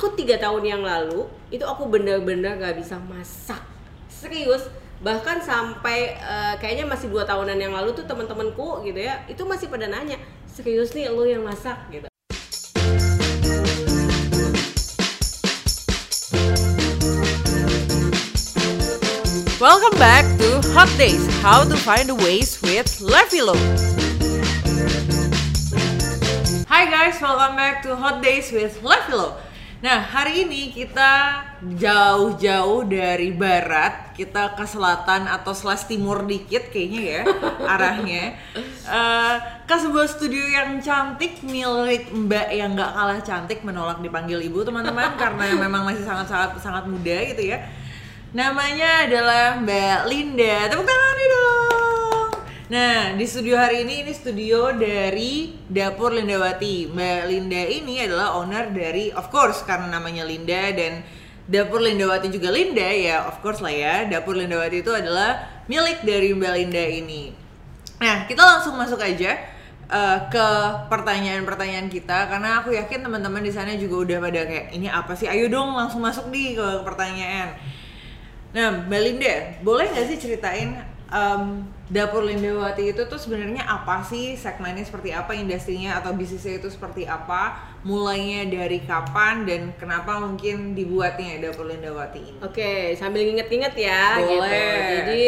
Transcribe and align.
aku 0.00 0.16
tiga 0.16 0.40
tahun 0.40 0.64
yang 0.64 0.80
lalu 0.80 1.28
itu 1.52 1.60
aku 1.60 1.84
bener-bener 1.84 2.56
gak 2.56 2.72
bisa 2.72 2.96
masak 3.04 3.60
serius 4.08 4.64
bahkan 5.04 5.44
sampai 5.44 6.16
uh, 6.24 6.56
kayaknya 6.56 6.88
masih 6.88 7.12
dua 7.12 7.28
tahunan 7.28 7.60
yang 7.60 7.76
lalu 7.76 7.92
tuh 7.92 8.08
teman-temanku 8.08 8.80
gitu 8.80 8.96
ya 8.96 9.20
itu 9.28 9.44
masih 9.44 9.68
pada 9.68 9.92
nanya 9.92 10.16
serius 10.48 10.96
nih 10.96 11.12
lo 11.12 11.28
yang 11.28 11.44
masak 11.44 11.76
gitu 11.92 12.08
Welcome 19.60 20.00
back 20.00 20.24
to 20.40 20.64
Hot 20.72 20.88
Days, 20.96 21.20
How 21.44 21.68
to 21.68 21.76
Find 21.76 22.08
the 22.08 22.16
Ways 22.16 22.56
with 22.64 22.88
Levilo. 23.04 23.52
Hai 26.64 26.88
guys, 26.88 27.20
welcome 27.20 27.60
back 27.60 27.84
to 27.84 27.92
Hot 27.92 28.24
Days 28.24 28.48
with 28.48 28.80
Levilo. 28.80 29.49
Nah, 29.80 30.04
hari 30.04 30.44
ini 30.44 30.76
kita 30.76 31.40
jauh-jauh 31.64 32.84
dari 32.84 33.32
barat, 33.32 34.12
kita 34.12 34.52
ke 34.52 34.68
selatan 34.68 35.24
atau 35.24 35.56
slash 35.56 35.88
timur 35.88 36.28
dikit 36.28 36.68
kayaknya 36.68 37.00
ya 37.00 37.22
arahnya. 37.72 38.36
Uh, 38.84 39.40
ke 39.64 39.72
sebuah 39.80 40.04
studio 40.04 40.44
yang 40.52 40.84
cantik 40.84 41.40
milik 41.40 42.12
Mbak 42.12 42.48
yang 42.52 42.76
nggak 42.76 42.92
kalah 42.92 43.20
cantik 43.24 43.64
menolak 43.64 44.04
dipanggil 44.04 44.44
ibu 44.44 44.60
teman-teman 44.60 45.16
karena 45.16 45.56
memang 45.56 45.88
masih 45.88 46.04
sangat-sangat 46.04 46.60
sangat 46.60 46.84
muda 46.84 47.16
gitu 47.32 47.48
ya. 47.48 47.64
Namanya 48.36 49.08
adalah 49.08 49.56
Mbak 49.64 50.00
Linda. 50.12 50.68
Tepuk 50.68 50.84
tangan 50.84 51.16
dong. 51.24 51.89
Nah, 52.70 53.18
di 53.18 53.26
studio 53.26 53.58
hari 53.58 53.82
ini 53.82 54.06
ini 54.06 54.14
studio 54.14 54.70
dari 54.70 55.58
Dapur 55.66 56.14
Lindawati. 56.14 56.86
Mbak 56.86 57.20
Linda 57.26 57.66
ini 57.66 57.98
adalah 57.98 58.38
owner 58.38 58.70
dari 58.70 59.10
of 59.10 59.26
course 59.26 59.66
karena 59.66 59.90
namanya 59.90 60.22
Linda 60.22 60.70
dan 60.70 61.02
Dapur 61.50 61.82
Lindawati 61.82 62.30
juga 62.30 62.54
Linda 62.54 62.86
ya, 62.86 63.26
of 63.26 63.42
course 63.42 63.58
lah 63.58 63.74
ya. 63.74 64.06
Dapur 64.06 64.38
Lindawati 64.38 64.86
itu 64.86 64.92
adalah 64.94 65.50
milik 65.66 66.06
dari 66.06 66.30
Mbak 66.30 66.52
Linda 66.62 66.84
ini. 66.86 67.34
Nah, 67.98 68.30
kita 68.30 68.38
langsung 68.38 68.78
masuk 68.78 69.02
aja 69.02 69.34
uh, 69.90 70.30
ke 70.30 70.46
pertanyaan-pertanyaan 70.86 71.90
kita 71.90 72.30
karena 72.30 72.62
aku 72.62 72.70
yakin 72.70 73.02
teman-teman 73.02 73.42
di 73.42 73.50
sana 73.50 73.74
juga 73.74 74.06
udah 74.06 74.30
pada 74.30 74.46
kayak 74.46 74.66
ini 74.70 74.86
apa 74.86 75.18
sih? 75.18 75.26
Ayo 75.26 75.50
dong 75.50 75.74
langsung 75.74 76.06
masuk 76.06 76.30
nih 76.30 76.54
ke 76.54 76.86
pertanyaan. 76.86 77.50
Nah, 78.54 78.86
Mbak 78.86 79.00
Linda, 79.02 79.58
boleh 79.66 79.90
nggak 79.90 80.06
sih 80.06 80.22
ceritain 80.22 80.78
um, 81.10 81.66
dapur 81.90 82.22
Lindawati 82.22 82.94
itu 82.94 83.02
tuh 83.10 83.18
sebenarnya 83.18 83.66
apa 83.66 84.06
sih 84.06 84.38
segmennya 84.38 84.86
seperti 84.86 85.10
apa 85.10 85.34
industrinya 85.34 85.98
atau 85.98 86.14
bisnisnya 86.14 86.62
itu 86.62 86.70
seperti 86.70 87.02
apa 87.02 87.58
mulainya 87.82 88.46
dari 88.46 88.78
kapan 88.86 89.42
dan 89.42 89.74
kenapa 89.74 90.22
mungkin 90.22 90.78
dibuatnya 90.78 91.42
dapur 91.42 91.66
Lindawati 91.66 92.22
ini? 92.22 92.38
Oke, 92.46 92.94
sambil 92.94 93.26
nginget-nginget 93.26 93.74
ya. 93.74 94.22
Boleh. 94.22 94.38
Gitu. 94.38 94.86
Jadi 95.02 95.22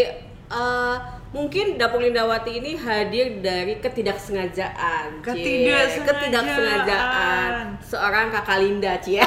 uh, 0.54 0.96
mungkin 1.34 1.74
dapur 1.74 1.98
Lindawati 1.98 2.62
ini 2.62 2.78
hadir 2.78 3.42
dari 3.42 3.82
ketidaksengajaan. 3.82 5.18
Ketidaksengajaan. 5.18 6.06
Ketidaksengajaan 6.06 7.82
seorang 7.82 8.30
kakak 8.30 8.58
Linda, 8.62 8.94
Cie. 9.02 9.26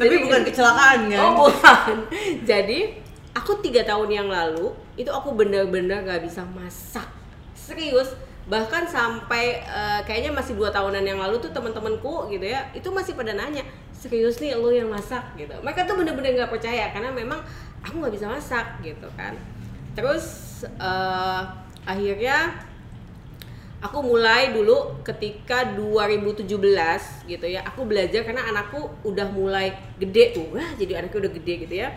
Tapi 0.00 0.16
bukan 0.24 0.40
kecelakaan 0.48 1.12
kan? 1.12 1.20
Oh 1.20 1.44
bukan. 1.44 2.08
Jadi 2.48 2.96
aku 3.36 3.60
tiga 3.60 3.84
tahun 3.84 4.08
yang 4.08 4.28
lalu 4.32 4.85
itu 4.96 5.12
aku 5.12 5.36
bener-bener 5.36 6.02
gak 6.02 6.24
bisa 6.24 6.42
masak. 6.56 7.06
Serius. 7.52 8.16
Bahkan 8.46 8.86
sampai 8.86 9.60
uh, 9.66 10.00
kayaknya 10.06 10.30
masih 10.30 10.54
dua 10.54 10.70
tahunan 10.70 11.02
yang 11.02 11.18
lalu 11.18 11.42
tuh 11.42 11.50
teman-temanku 11.50 12.30
gitu 12.30 12.46
ya 12.46 12.70
itu 12.78 12.86
masih 12.94 13.18
pada 13.18 13.34
nanya 13.34 13.66
serius 13.90 14.38
nih 14.38 14.54
lo 14.54 14.70
yang 14.70 14.88
masak 14.88 15.22
gitu. 15.34 15.52
Mereka 15.60 15.84
tuh 15.84 15.98
bener-bener 15.98 16.38
gak 16.38 16.52
percaya 16.54 16.94
karena 16.94 17.10
memang 17.10 17.42
aku 17.82 18.02
nggak 18.02 18.14
bisa 18.14 18.26
masak 18.30 18.66
gitu 18.82 19.06
kan. 19.18 19.34
Terus 19.98 20.62
uh, 20.78 21.42
akhirnya 21.86 22.54
aku 23.86 24.02
mulai 24.02 24.50
dulu 24.50 24.98
ketika 25.06 25.72
2017 25.78 26.44
gitu 27.30 27.46
ya. 27.46 27.62
Aku 27.70 27.86
belajar 27.86 28.26
karena 28.26 28.42
anakku 28.50 28.90
udah 29.06 29.30
mulai 29.30 29.72
gede 29.96 30.34
tuh. 30.34 30.50
Wah 30.50 30.74
jadi 30.74 31.00
anakku 31.00 31.22
udah 31.22 31.32
gede 31.32 31.54
gitu 31.66 31.74
ya. 31.86 31.94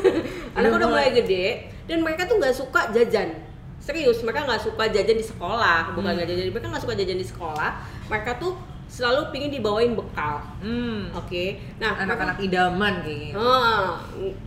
Anakku 0.56 0.76
udah 0.76 0.90
mulai 0.92 1.10
gede 1.16 1.72
dan 1.88 2.04
mereka 2.04 2.28
tuh 2.28 2.36
nggak 2.36 2.54
suka 2.54 2.92
jajan. 2.92 3.32
Serius 3.80 4.20
mereka 4.20 4.44
nggak 4.44 4.60
suka 4.60 4.84
jajan 4.92 5.16
di 5.16 5.26
sekolah. 5.26 5.96
Bukan 5.96 6.12
nggak 6.12 6.28
jajan 6.28 6.44
mereka 6.52 6.68
nggak 6.68 6.84
suka 6.84 6.94
jajan 6.94 7.18
di 7.18 7.26
sekolah. 7.26 7.70
Mereka 8.12 8.30
tuh 8.36 8.52
selalu 8.90 9.30
pingin 9.30 9.54
dibawain 9.54 9.94
bekal. 9.94 10.42
Hmm. 10.58 11.14
Oke. 11.14 11.62
Nah, 11.78 11.94
anak-anak 12.02 12.42
idaman 12.42 13.06
kayaknya. 13.06 13.38
Oh, 13.38 13.94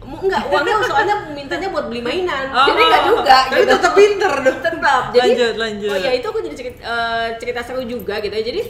enggak 0.04 0.52
uangnya 0.52 0.84
soalnya 0.84 1.16
mintanya 1.32 1.72
buat 1.72 1.88
beli 1.88 2.04
mainan. 2.04 2.52
Oh, 2.52 2.68
jadi 2.68 2.82
enggak 2.84 3.04
juga 3.08 3.38
tapi 3.48 3.64
gitu. 3.64 3.72
tetap 3.72 3.94
pinter 3.96 4.34
dong. 4.44 4.60
Tetap. 4.60 5.04
Jadi 5.16 5.32
lanjut, 5.32 5.54
lanjut. 5.56 5.92
Oh 5.96 6.00
ya 6.04 6.12
itu 6.12 6.26
aku 6.28 6.40
jadi 6.44 6.56
cerita, 6.60 6.80
uh, 6.84 7.28
cerita 7.40 7.60
seru 7.64 7.88
juga 7.88 8.20
gitu 8.20 8.36
ya. 8.36 8.44
Jadi 8.44 8.62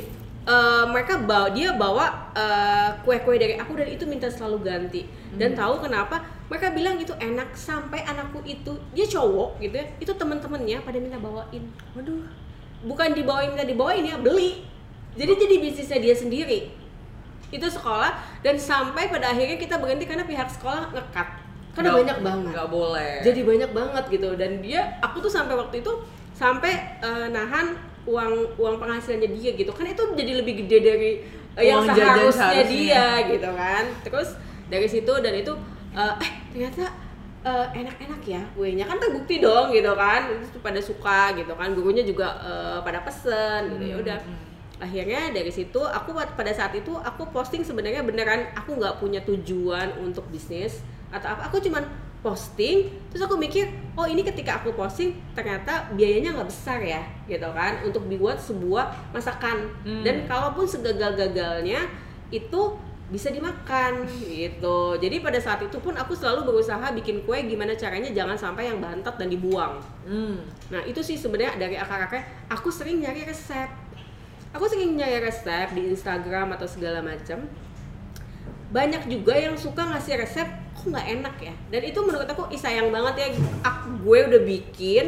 uh, 0.45 0.85
mereka 0.93 1.17
bawa 1.25 1.49
dia 1.49 1.73
bawa 1.73 2.05
kue 3.01 3.17
kue-kue 3.17 3.41
dari 3.41 3.57
aku 3.57 3.73
dan 3.73 3.89
itu 3.89 4.05
minta 4.05 4.29
selalu 4.29 4.61
ganti. 4.61 5.09
Dan 5.33 5.57
hmm. 5.57 5.59
tahu 5.59 5.89
kenapa? 5.89 6.21
Mereka 6.53 6.69
bilang 6.77 7.01
itu 7.01 7.17
enak 7.17 7.57
sampai 7.57 8.05
anakku 8.05 8.45
itu 8.45 8.77
dia 8.93 9.09
cowok 9.09 9.57
gitu 9.57 9.73
ya. 9.73 9.85
Itu 9.97 10.13
teman-temannya 10.13 10.85
pada 10.85 11.01
minta 11.01 11.17
bawain. 11.17 11.65
Waduh. 11.97 12.29
Bukan 12.85 13.17
dibawain 13.17 13.57
minta 13.57 13.65
dibawain 13.65 14.05
ya, 14.05 14.21
beli 14.21 14.69
jadi 15.13 15.31
jadi 15.37 15.55
bisnisnya 15.61 15.99
dia 16.01 16.15
sendiri. 16.17 16.59
Itu 17.53 17.69
sekolah 17.69 18.41
dan 18.41 18.57
sampai 18.57 19.13
pada 19.13 19.29
akhirnya 19.29 19.61
kita 19.61 19.77
berhenti 19.77 20.09
karena 20.09 20.25
pihak 20.25 20.49
sekolah 20.49 20.89
ngekat. 20.89 21.27
Karena 21.73 21.89
gak, 21.93 21.97
banyak 22.01 22.17
banget. 22.21 22.51
nggak 22.53 22.69
boleh. 22.69 23.13
Jadi 23.21 23.41
banyak 23.45 23.71
banget 23.73 24.03
gitu. 24.09 24.29
Dan 24.37 24.51
dia 24.61 24.81
aku 25.01 25.21
tuh 25.21 25.29
sampai 25.29 25.53
waktu 25.57 25.85
itu 25.85 25.93
sampai 26.33 26.97
uh, 27.01 27.29
nahan 27.29 27.77
uang 28.09 28.57
uang 28.57 28.75
penghasilannya 28.81 29.29
dia 29.37 29.53
gitu. 29.53 29.69
Kan 29.69 29.85
itu 29.85 30.03
jadi 30.17 30.31
lebih 30.41 30.65
gede 30.65 30.77
dari 30.81 31.11
uh, 31.57 31.61
yang 31.61 31.85
seharusnya 31.85 32.63
dia 32.65 33.05
gitu 33.29 33.49
kan. 33.53 33.83
Terus 34.01 34.33
dari 34.69 34.89
situ 34.89 35.13
dan 35.21 35.33
itu 35.37 35.53
uh, 35.93 36.17
eh 36.17 36.31
ternyata 36.49 36.89
uh, 37.45 37.69
enak-enak 37.69 38.21
ya 38.25 38.41
kuenya. 38.57 38.89
Kan 38.89 38.97
terbukti 38.97 39.37
dong 39.37 39.69
gitu 39.69 39.93
kan. 39.93 40.25
Itu 40.41 40.57
pada 40.57 40.81
suka 40.81 41.37
gitu 41.37 41.53
kan. 41.53 41.77
Gurunya 41.77 42.01
juga 42.01 42.33
uh, 42.41 42.77
pada 42.81 43.05
pesen 43.05 43.77
gitu. 43.77 43.93
Ya 43.93 43.97
udah. 44.01 44.17
hmm 44.17 44.52
akhirnya 44.83 45.31
dari 45.31 45.49
situ 45.49 45.79
aku 45.79 46.11
pada 46.13 46.51
saat 46.51 46.75
itu 46.75 46.91
aku 46.99 47.31
posting 47.31 47.63
sebenarnya 47.63 48.03
beneran 48.03 48.51
aku 48.53 48.75
nggak 48.75 48.99
punya 48.99 49.23
tujuan 49.23 49.95
untuk 50.03 50.27
bisnis. 50.27 50.83
Atau 51.13 51.31
apa 51.31 51.47
aku 51.47 51.63
cuman 51.63 51.87
posting 52.23 52.87
terus 53.11 53.23
aku 53.27 53.35
mikir 53.35 53.67
oh 53.99 54.07
ini 54.07 54.23
ketika 54.23 54.63
aku 54.63 54.71
posting 54.71 55.11
ternyata 55.35 55.91
biayanya 55.91 56.39
nggak 56.39 56.47
besar 56.47 56.79
ya 56.79 57.03
gitu 57.27 57.51
kan 57.51 57.83
untuk 57.83 58.07
dibuat 58.07 58.39
sebuah 58.39 59.11
masakan. 59.11 59.71
Hmm. 59.83 60.03
dan 60.03 60.23
kalaupun 60.27 60.63
segagal-gagalnya 60.63 61.87
itu 62.31 62.61
bisa 63.13 63.29
dimakan 63.29 64.09
gitu. 64.09 64.97
Jadi 64.97 65.21
pada 65.21 65.37
saat 65.37 65.61
itu 65.61 65.77
pun 65.77 65.93
aku 65.93 66.17
selalu 66.17 66.49
berusaha 66.49 66.81
bikin 66.97 67.21
kue 67.27 67.45
gimana 67.45 67.77
caranya 67.77 68.09
jangan 68.09 68.33
sampai 68.33 68.73
yang 68.73 68.81
bantat 68.81 69.19
dan 69.21 69.29
dibuang. 69.29 69.77
Hmm. 70.03 70.35
nah 70.67 70.83
itu 70.83 70.99
sih 70.99 71.15
sebenarnya 71.15 71.55
dari 71.55 71.79
akar-akarnya 71.79 72.51
aku 72.51 72.67
sering 72.67 72.99
nyari 72.99 73.23
resep 73.23 73.71
aku 74.53 74.65
sering 74.69 74.95
nyari 74.95 75.19
resep 75.19 75.73
di 75.73 75.89
Instagram 75.89 76.53
atau 76.53 76.69
segala 76.69 77.01
macam 77.01 77.43
banyak 78.73 79.05
juga 79.05 79.37
yang 79.37 79.53
suka 79.53 79.85
ngasih 79.85 80.17
resep 80.17 80.47
kok 80.73 80.89
nggak 80.89 81.07
enak 81.21 81.35
ya? 81.37 81.53
Dan 81.69 81.81
itu 81.85 81.99
menurut 82.01 82.25
aku 82.25 82.49
ih 82.49 82.57
sayang 82.57 82.89
banget 82.89 83.13
ya 83.21 83.27
aku 83.61 84.01
gue 84.01 84.19
udah 84.33 84.41
bikin 84.41 85.05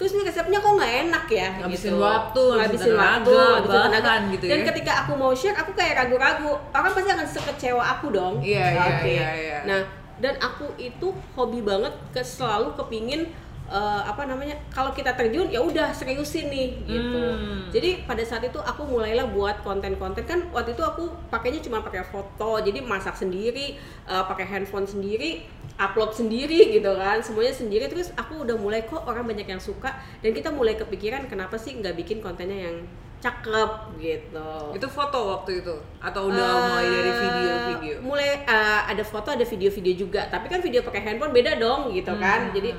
terus 0.00 0.16
nih 0.16 0.24
resepnya 0.24 0.58
kok 0.58 0.72
nggak 0.80 0.94
enak 1.08 1.24
ya? 1.28 1.48
Ngabisin 1.60 1.92
gitu. 1.92 2.00
waktu 2.00 2.42
ngabisin 2.56 2.94
waktu 2.96 3.32
ngabisin 3.36 3.80
tenaga. 3.92 4.14
gitu 4.32 4.44
dan 4.48 4.58
ya? 4.58 4.64
ketika 4.72 4.92
aku 5.04 5.12
mau 5.20 5.32
share 5.36 5.56
aku 5.60 5.76
kayak 5.76 5.94
ragu-ragu. 6.00 6.52
Orang 6.72 6.92
pasti 6.96 7.10
akan 7.12 7.28
sekecewa 7.28 7.84
aku 7.84 8.06
dong. 8.08 8.34
Iya 8.40 8.66
iya 8.72 8.96
iya, 9.04 9.28
iya. 9.36 9.58
Nah 9.68 9.80
dan 10.16 10.40
aku 10.40 10.72
itu 10.80 11.12
hobi 11.36 11.60
banget 11.60 11.92
ke 12.16 12.24
selalu 12.24 12.72
kepingin 12.80 13.28
uh, 13.72 14.04
apa 14.04 14.28
namanya 14.28 14.60
kalau 14.68 14.92
kita 14.92 15.16
terjun 15.16 15.48
ya 15.48 15.64
udah 15.64 15.90
seriusin 15.96 16.52
nih 16.52 16.68
gitu 16.84 17.24
hmm. 17.24 17.72
jadi 17.72 18.04
pada 18.04 18.20
saat 18.22 18.44
itu 18.44 18.60
aku 18.60 18.84
mulailah 18.84 19.32
buat 19.32 19.64
konten-konten 19.64 20.28
kan 20.28 20.52
waktu 20.52 20.76
itu 20.76 20.84
aku 20.84 21.08
pakainya 21.32 21.64
cuma 21.64 21.80
pakai 21.80 22.04
foto 22.04 22.60
jadi 22.60 22.84
masak 22.84 23.16
sendiri 23.16 23.80
uh, 24.04 24.28
pakai 24.28 24.44
handphone 24.44 24.84
sendiri 24.84 25.48
upload 25.80 26.12
sendiri 26.12 26.76
gitu 26.76 26.92
kan 26.92 27.24
semuanya 27.24 27.56
sendiri 27.56 27.88
terus 27.88 28.12
aku 28.14 28.44
udah 28.44 28.60
mulai 28.60 28.84
kok 28.84 29.00
orang 29.08 29.24
banyak 29.24 29.48
yang 29.48 29.62
suka 29.62 29.96
dan 30.20 30.30
kita 30.36 30.52
mulai 30.52 30.76
kepikiran 30.76 31.24
kenapa 31.26 31.56
sih 31.56 31.72
nggak 31.72 31.96
bikin 31.96 32.20
kontennya 32.20 32.68
yang 32.68 32.76
cakep 33.22 33.70
gitu. 34.02 34.50
Itu 34.74 34.86
foto 34.90 35.18
waktu 35.38 35.62
itu 35.62 35.74
atau 36.02 36.26
udah 36.26 36.42
uh, 36.42 36.58
mulai 36.66 36.86
dari 36.90 37.12
video-video? 37.14 37.94
Mulai 38.02 38.42
uh, 38.42 38.82
ada 38.90 39.04
foto 39.06 39.30
ada 39.30 39.46
video-video 39.46 39.94
juga, 39.94 40.26
tapi 40.26 40.50
kan 40.50 40.58
video 40.58 40.82
pakai 40.82 41.06
handphone 41.06 41.30
beda 41.30 41.54
dong 41.62 41.94
gitu 41.94 42.10
kan. 42.18 42.18
hmm. 42.18 42.50
kan. 42.50 42.56
Jadi 42.58 42.70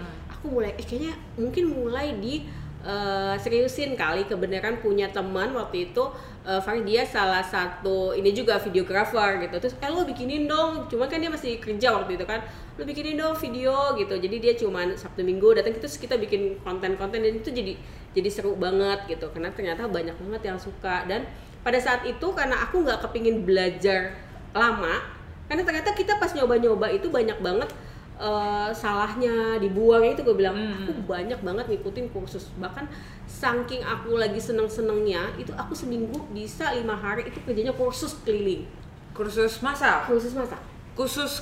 aku 0.43 0.59
mulai 0.59 0.75
eh 0.75 0.83
kayaknya 0.83 1.15
mungkin 1.39 1.71
mulai 1.71 2.19
di 2.19 2.43
uh, 2.83 3.31
seriusin 3.39 3.95
kali 3.95 4.27
kebenaran 4.27 4.83
punya 4.83 5.07
teman 5.07 5.55
waktu 5.55 5.87
itu 5.87 6.03
uh, 6.43 6.59
Fari 6.59 6.83
dia 6.83 7.07
salah 7.07 7.39
satu 7.39 8.11
ini 8.11 8.35
juga 8.35 8.59
videografer 8.59 9.39
gitu. 9.47 9.55
Terus 9.55 9.79
eh 9.79 9.87
lo 9.87 10.03
bikinin 10.03 10.43
dong. 10.43 10.91
Cuman 10.91 11.07
kan 11.07 11.23
dia 11.23 11.31
masih 11.31 11.63
kerja 11.63 11.95
waktu 11.95 12.19
itu 12.19 12.27
kan. 12.27 12.43
Lo 12.75 12.83
bikinin 12.83 13.15
dong 13.15 13.39
video 13.39 13.95
gitu. 13.95 14.19
Jadi 14.19 14.35
dia 14.43 14.53
cuman 14.59 14.99
sabtu 14.99 15.23
minggu 15.23 15.55
datang 15.55 15.79
terus 15.79 15.95
kita 15.95 16.19
bikin 16.19 16.59
konten-konten 16.59 17.23
dan 17.23 17.33
itu 17.39 17.47
jadi 17.47 17.79
jadi 18.11 18.27
seru 18.27 18.59
banget 18.59 19.07
gitu. 19.07 19.31
Karena 19.31 19.47
ternyata 19.55 19.87
banyak 19.87 20.19
banget 20.19 20.51
yang 20.51 20.59
suka. 20.59 21.07
Dan 21.07 21.23
pada 21.63 21.79
saat 21.79 22.03
itu 22.03 22.27
karena 22.35 22.59
aku 22.67 22.83
nggak 22.83 22.99
kepingin 23.07 23.47
belajar 23.47 24.11
lama 24.51 25.23
karena 25.47 25.63
ternyata 25.63 25.91
kita 25.95 26.19
pas 26.19 26.31
nyoba-nyoba 26.35 26.91
itu 26.91 27.07
banyak 27.07 27.39
banget 27.39 27.71
uh, 28.19 28.69
salahnya 28.73 29.57
dibuang. 29.61 30.03
Itu 30.05 30.25
gue 30.25 30.35
bilang 30.35 30.57
hmm. 30.57 30.89
aku 30.89 30.91
banyak 31.05 31.39
banget 31.41 31.65
ngikutin 31.69 32.11
kursus. 32.13 32.49
Bahkan 32.57 32.85
saking 33.25 33.81
aku 33.81 34.19
lagi 34.19 34.37
seneng 34.37 34.67
senengnya 34.67 35.31
itu 35.39 35.55
aku 35.55 35.73
seminggu 35.73 36.21
bisa 36.33 36.73
lima 36.75 36.93
hari 36.93 37.29
itu 37.29 37.39
kerjanya 37.41 37.73
kursus 37.73 38.17
keliling. 38.21 38.65
Kursus 39.13 39.61
masak? 39.61 40.09
Kursus 40.09 40.33
masak. 40.33 40.59
Khusus 40.93 41.41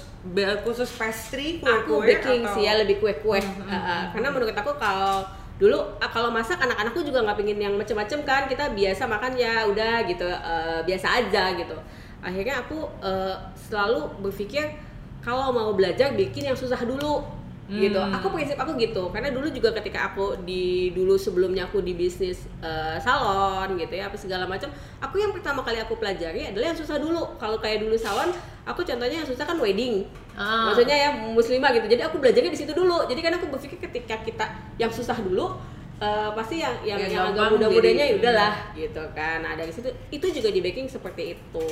khusus 0.63 0.89
pastry 0.95 1.59
kue 1.59 1.67
aku 1.67 1.99
baking 1.99 2.47
atau? 2.47 2.55
sih 2.55 2.63
ya 2.63 2.79
lebih 2.79 3.03
kue 3.03 3.11
kue 3.19 3.41
hmm, 3.41 3.67
uh, 3.67 3.73
uh, 3.73 4.03
karena 4.15 4.29
menurut 4.31 4.53
aku 4.55 4.71
kalau 4.79 5.27
dulu 5.61 5.77
kalau 5.99 6.33
masak 6.33 6.57
anak-anakku 6.57 7.05
juga 7.05 7.21
nggak 7.21 7.37
pingin 7.37 7.59
yang 7.61 7.73
macem-macem 7.77 8.25
kan 8.25 8.49
kita 8.49 8.73
biasa 8.73 9.05
makan 9.05 9.37
ya 9.37 9.65
udah 9.69 10.07
gitu 10.09 10.25
uh, 10.25 10.81
biasa 10.81 11.21
aja 11.21 11.53
gitu. 11.53 11.77
Akhirnya 12.21 12.65
aku 12.65 12.85
uh, 13.01 13.37
selalu 13.53 14.09
berpikir 14.25 14.73
kalau 15.21 15.53
mau 15.53 15.71
belajar 15.77 16.13
bikin 16.17 16.49
yang 16.51 16.57
susah 16.57 16.81
dulu. 16.81 17.41
Gitu. 17.71 17.87
hmm. 17.87 17.87
gitu 17.87 17.99
aku 18.19 18.27
prinsip 18.35 18.57
aku 18.59 18.75
gitu. 18.75 19.03
Karena 19.15 19.31
dulu 19.31 19.47
juga 19.47 19.71
ketika 19.71 20.11
aku 20.11 20.43
di 20.43 20.91
dulu 20.91 21.15
sebelumnya 21.15 21.71
aku 21.71 21.79
di 21.79 21.95
bisnis 21.95 22.43
uh, 22.59 22.99
salon 22.99 23.79
gitu 23.79 23.95
ya 23.95 24.11
apa 24.11 24.19
segala 24.19 24.43
macam 24.43 24.67
aku 24.99 25.15
yang 25.23 25.31
pertama 25.31 25.63
kali 25.63 25.79
aku 25.79 25.95
pelajari 25.95 26.51
adalah 26.51 26.75
yang 26.75 26.79
susah 26.79 26.99
dulu. 26.99 27.39
Kalau 27.39 27.63
kayak 27.63 27.87
dulu 27.87 27.95
salon 27.95 28.35
aku 28.67 28.83
contohnya 28.83 29.23
yang 29.23 29.29
susah 29.29 29.47
kan 29.47 29.55
wedding. 29.55 30.03
Ah. 30.31 30.71
maksudnya 30.71 30.95
ya 30.95 31.09
muslimah 31.31 31.71
gitu. 31.79 31.87
Jadi 31.87 32.01
aku 32.03 32.19
belajarnya 32.19 32.51
di 32.51 32.59
situ 32.59 32.73
dulu. 32.75 33.07
Jadi 33.07 33.19
kan 33.23 33.39
aku 33.39 33.47
berpikir 33.47 33.79
ketika 33.79 34.19
kita 34.19 34.45
yang 34.75 34.91
susah 34.91 35.15
dulu 35.23 35.55
uh, 36.01 36.29
pasti 36.35 36.59
yang 36.59 36.75
yang, 36.83 36.99
ya, 36.99 37.07
yang 37.07 37.23
agak 37.31 37.55
muda-mudanya 37.55 38.03
ya 38.09 38.13
udahlah 38.19 38.53
gitu 38.75 39.03
kan. 39.15 39.47
Nah 39.47 39.55
dari 39.55 39.71
situ 39.71 39.87
itu 40.11 40.27
juga 40.33 40.49
di 40.51 40.59
baking 40.59 40.91
seperti 40.91 41.39
itu. 41.39 41.69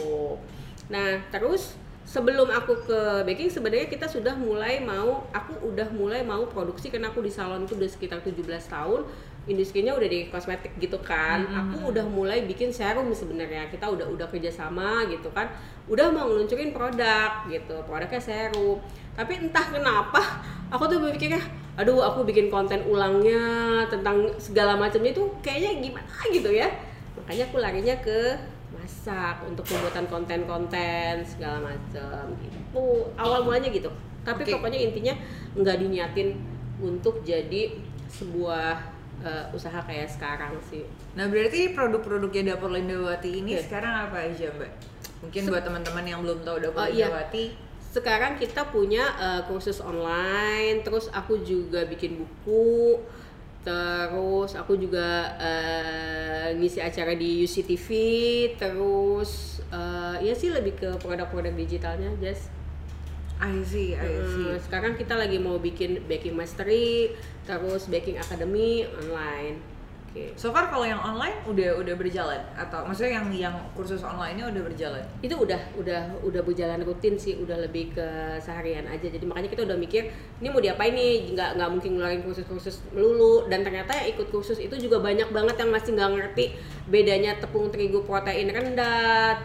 Nah 0.88 1.28
terus 1.34 1.76
sebelum 2.10 2.50
aku 2.50 2.90
ke 2.90 3.00
baking 3.22 3.54
sebenarnya 3.54 3.86
kita 3.86 4.10
sudah 4.10 4.34
mulai 4.34 4.82
mau 4.82 5.30
aku 5.30 5.62
udah 5.62 5.94
mulai 5.94 6.26
mau 6.26 6.50
produksi 6.50 6.90
karena 6.90 7.14
aku 7.14 7.22
di 7.22 7.30
salon 7.30 7.70
itu 7.70 7.78
udah 7.78 7.86
sekitar 7.86 8.26
17 8.26 8.50
tahun 8.66 9.06
industrinya 9.46 9.94
udah 9.94 10.10
di 10.10 10.30
kosmetik 10.30 10.74
gitu 10.82 10.98
kan. 11.06 11.46
Mm 11.46 11.50
-hmm. 11.50 11.62
aku 11.62 11.78
udah 11.94 12.06
mulai 12.10 12.46
bikin 12.50 12.74
serum 12.74 13.10
sebenarnya 13.14 13.70
kita 13.70 13.86
udah 13.86 14.10
udah 14.10 14.26
kerjasama 14.26 15.06
gitu 15.10 15.30
kan. 15.30 15.54
Udah 15.86 16.10
mau 16.10 16.26
ngeluncurin 16.30 16.74
produk 16.74 17.46
gitu 17.46 17.78
produknya 17.86 18.22
serum. 18.22 18.82
Tapi 19.14 19.46
entah 19.46 19.70
kenapa 19.70 20.42
aku 20.74 20.90
tuh 20.90 20.98
berpikirnya 21.02 21.42
aduh 21.78 22.02
aku 22.04 22.26
bikin 22.26 22.50
konten 22.52 22.84
ulangnya 22.90 23.86
tentang 23.88 24.28
segala 24.42 24.76
macamnya 24.76 25.14
itu 25.14 25.30
kayaknya 25.46 25.94
gimana 25.94 26.22
gitu 26.34 26.50
ya. 26.50 26.70
Makanya 27.22 27.44
aku 27.54 27.58
larinya 27.62 27.96
ke 28.02 28.38
masak 29.00 29.48
untuk 29.48 29.64
pembuatan 29.64 30.12
konten-konten 30.12 31.24
segala 31.24 31.72
macam 31.72 32.36
gitu 32.44 33.08
awal 33.16 33.48
mulanya 33.48 33.72
gitu 33.72 33.88
tapi 34.28 34.44
okay. 34.44 34.52
pokoknya 34.60 34.80
intinya 34.92 35.16
nggak 35.56 35.80
dinyatin 35.80 36.36
untuk 36.84 37.24
jadi 37.24 37.80
sebuah 38.12 38.76
uh, 39.24 39.56
usaha 39.56 39.80
kayak 39.88 40.12
sekarang 40.12 40.52
sih 40.68 40.84
nah 41.16 41.32
berarti 41.32 41.72
produk-produknya 41.72 42.54
dapur 42.56 42.76
Lindawati 42.76 43.40
ini 43.40 43.56
yeah. 43.56 43.64
sekarang 43.64 44.12
apa 44.12 44.20
aja 44.20 44.52
mbak 44.52 44.72
mungkin 45.24 45.42
Se 45.48 45.48
buat 45.48 45.64
teman-teman 45.64 46.04
yang 46.04 46.20
belum 46.20 46.44
tahu 46.44 46.60
dapur 46.60 46.84
oh. 46.84 46.92
Lindawati 46.92 47.46
iya 47.56 47.68
sekarang 47.90 48.36
kita 48.36 48.68
punya 48.68 49.16
uh, 49.16 49.42
kursus 49.48 49.80
online 49.80 50.84
terus 50.84 51.08
aku 51.16 51.40
juga 51.42 51.88
bikin 51.88 52.20
buku 52.20 53.00
terus 53.60 54.56
aku 54.56 54.80
juga 54.80 55.36
uh, 55.36 56.48
ngisi 56.56 56.80
acara 56.80 57.12
di 57.12 57.44
UCTV 57.44 57.88
terus 58.56 59.60
uh, 59.70 60.16
ya 60.24 60.32
sih 60.32 60.50
lebih 60.50 60.80
ke 60.80 60.90
produk-produk 61.00 61.54
digitalnya 61.56 62.12
Jess. 62.24 62.48
I 63.40 63.64
see, 63.64 63.96
I 63.96 64.20
see. 64.28 64.52
Hmm, 64.52 64.60
sekarang 64.60 65.00
kita 65.00 65.16
lagi 65.16 65.40
mau 65.40 65.56
bikin 65.64 66.04
baking 66.12 66.36
mastery, 66.36 67.16
terus 67.48 67.88
baking 67.88 68.20
academy 68.20 68.84
online 69.00 69.79
Okay. 70.10 70.34
So 70.34 70.50
far 70.50 70.74
kalau 70.74 70.90
yang 70.90 70.98
online 70.98 71.38
udah 71.46 71.78
udah 71.78 71.94
berjalan 71.94 72.42
atau 72.58 72.82
maksudnya 72.82 73.22
yang 73.22 73.30
yang 73.30 73.56
kursus 73.78 74.02
online-nya 74.02 74.50
udah 74.50 74.62
berjalan? 74.66 75.06
Itu 75.22 75.38
udah 75.38 75.62
udah 75.78 76.26
udah 76.26 76.42
berjalan 76.42 76.82
rutin 76.82 77.14
sih, 77.14 77.38
udah 77.38 77.62
lebih 77.62 77.94
ke 77.94 78.08
seharian 78.42 78.90
aja. 78.90 79.06
Jadi 79.06 79.22
makanya 79.30 79.54
kita 79.54 79.70
udah 79.70 79.78
mikir 79.78 80.10
ini 80.42 80.48
mau 80.50 80.58
diapain 80.58 80.98
nih? 80.98 81.38
Nggak 81.38 81.62
nggak 81.62 81.70
mungkin 81.70 81.92
ngeluarin 82.02 82.22
kursus-kursus 82.26 82.82
melulu. 82.90 83.46
Dan 83.54 83.62
ternyata 83.62 83.94
yang 84.02 84.18
ikut 84.18 84.34
kursus 84.34 84.58
itu 84.58 84.74
juga 84.82 84.98
banyak 84.98 85.30
banget 85.30 85.56
yang 85.62 85.70
masih 85.70 85.94
nggak 85.94 86.10
ngerti 86.18 86.46
bedanya 86.90 87.38
tepung 87.38 87.70
terigu 87.70 88.02
protein 88.02 88.50
rendah. 88.50 89.38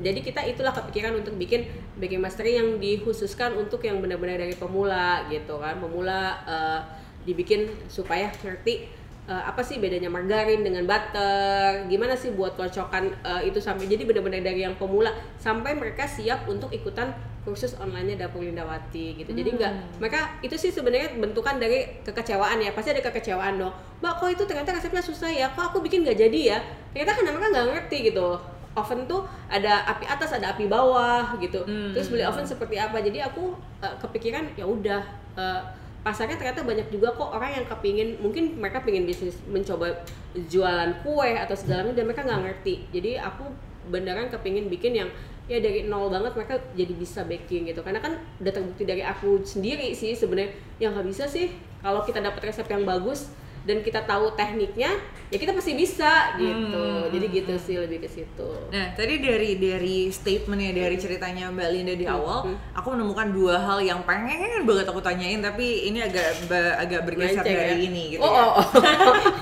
Jadi 0.00 0.20
kita 0.24 0.40
itulah 0.48 0.72
kepikiran 0.72 1.20
untuk 1.20 1.36
bikin 1.36 1.68
baking 2.00 2.24
mastery 2.24 2.56
yang 2.56 2.80
dikhususkan 2.80 3.60
untuk 3.60 3.84
yang 3.84 4.00
benar-benar 4.00 4.40
dari 4.40 4.56
pemula 4.56 5.28
gitu 5.28 5.60
kan, 5.60 5.76
pemula 5.76 6.40
uh, 6.48 6.80
dibikin 7.28 7.68
supaya 7.92 8.32
ngerti 8.40 8.88
uh, 9.28 9.44
apa 9.44 9.60
sih 9.60 9.76
bedanya 9.76 10.08
margarin 10.08 10.64
dengan 10.64 10.88
butter? 10.88 11.86
Gimana 11.86 12.16
sih 12.16 12.32
buat 12.32 12.56
kocokan 12.56 13.12
uh, 13.22 13.42
itu 13.44 13.60
sampai 13.60 13.86
jadi 13.86 14.08
benar-benar 14.08 14.40
dari 14.40 14.64
yang 14.64 14.74
pemula 14.74 15.12
sampai 15.36 15.76
mereka 15.76 16.08
siap 16.08 16.48
untuk 16.48 16.72
ikutan 16.72 17.12
kursus 17.44 17.76
online-nya 17.80 18.28
dapur 18.28 18.44
Lindawati 18.44 19.16
gitu. 19.20 19.30
Jadi 19.32 19.56
enggak 19.56 19.72
hmm. 19.72 20.04
mereka 20.04 20.36
itu 20.44 20.56
sih 20.56 20.68
sebenarnya 20.68 21.16
bentukan 21.16 21.56
dari 21.56 22.02
kekecewaan 22.04 22.60
ya 22.60 22.72
pasti 22.72 22.92
ada 22.92 23.04
kekecewaan 23.04 23.56
dong. 23.60 23.72
Mbak 24.04 24.12
kok 24.20 24.28
itu 24.32 24.42
ternyata 24.48 24.76
resepnya 24.76 25.04
susah 25.04 25.30
ya? 25.32 25.46
Kok 25.52 25.72
aku 25.72 25.78
bikin 25.84 26.04
nggak 26.04 26.18
jadi 26.28 26.40
ya? 26.56 26.58
Ternyata 26.92 27.12
kan 27.16 27.22
mereka 27.24 27.48
nggak 27.52 27.66
ngerti 27.72 27.98
gitu. 28.12 28.28
Oven 28.76 29.10
tuh 29.10 29.26
ada 29.50 29.82
api 29.90 30.04
atas 30.06 30.30
ada 30.36 30.54
api 30.54 30.68
bawah 30.68 31.34
gitu. 31.40 31.64
Hmm. 31.64 31.96
terus 31.96 32.12
beli 32.12 32.22
oven 32.22 32.44
seperti 32.44 32.76
apa? 32.76 33.00
Jadi 33.00 33.18
aku 33.24 33.56
uh, 33.80 33.94
kepikiran 33.98 34.54
ya 34.54 34.68
udah 34.68 35.02
uh, 35.34 35.60
pasarnya 36.08 36.40
ternyata 36.40 36.64
banyak 36.64 36.88
juga 36.88 37.12
kok 37.12 37.36
orang 37.36 37.60
yang 37.60 37.66
kepingin 37.68 38.16
mungkin 38.24 38.56
mereka 38.56 38.80
pingin 38.80 39.04
bisnis 39.04 39.36
mencoba 39.44 39.92
jualan 40.48 41.04
kue 41.04 41.36
atau 41.36 41.52
segala 41.52 41.84
macam 41.84 42.00
dan 42.00 42.04
mereka 42.08 42.22
nggak 42.24 42.42
ngerti. 42.48 42.74
Jadi 42.96 43.20
aku 43.20 43.44
beneran 43.92 44.32
kepingin 44.32 44.72
bikin 44.72 45.04
yang 45.04 45.12
ya 45.52 45.60
dari 45.60 45.84
nol 45.84 46.08
banget 46.08 46.32
mereka 46.32 46.56
jadi 46.72 46.96
bisa 46.96 47.28
baking 47.28 47.68
gitu. 47.68 47.84
Karena 47.84 48.00
kan 48.00 48.16
udah 48.40 48.52
terbukti 48.56 48.88
dari 48.88 49.04
aku 49.04 49.44
sendiri 49.44 49.92
sih 49.92 50.16
sebenarnya. 50.16 50.56
Yang 50.80 50.90
nggak 50.96 51.06
bisa 51.12 51.24
sih 51.28 51.52
kalau 51.84 52.00
kita 52.08 52.24
dapat 52.24 52.40
resep 52.40 52.64
yang 52.72 52.88
bagus 52.88 53.28
dan 53.68 53.84
kita 53.84 54.00
tahu 54.08 54.32
tekniknya 54.32 54.96
ya 55.28 55.36
kita 55.36 55.52
pasti 55.52 55.76
bisa 55.76 56.32
gitu 56.40 56.72
hmm. 56.72 57.12
jadi 57.12 57.26
gitu 57.28 57.52
sih 57.60 57.76
lebih 57.76 58.00
ke 58.00 58.08
situ 58.08 58.48
nah 58.72 58.96
tadi 58.96 59.20
dari 59.20 59.60
dari 59.60 60.08
statementnya 60.08 60.72
dari 60.72 60.96
ceritanya 60.96 61.52
mbak 61.52 61.68
Linda 61.68 61.92
di 61.92 62.08
awal 62.08 62.48
hmm. 62.48 62.72
aku 62.72 62.96
menemukan 62.96 63.28
dua 63.28 63.60
hal 63.60 63.78
yang 63.84 64.00
pengen 64.08 64.64
banget 64.64 64.88
aku 64.88 65.04
tanyain 65.04 65.44
tapi 65.44 65.92
ini 65.92 66.00
agak 66.00 66.48
agak 66.80 67.04
bergeser 67.04 67.44
dari 67.44 67.76
ya? 67.76 67.86
ini 67.92 68.02
gitu 68.16 68.24
oh, 68.24 68.32
ya 68.32 68.40
oh, 68.40 68.52
oh. 68.56 68.66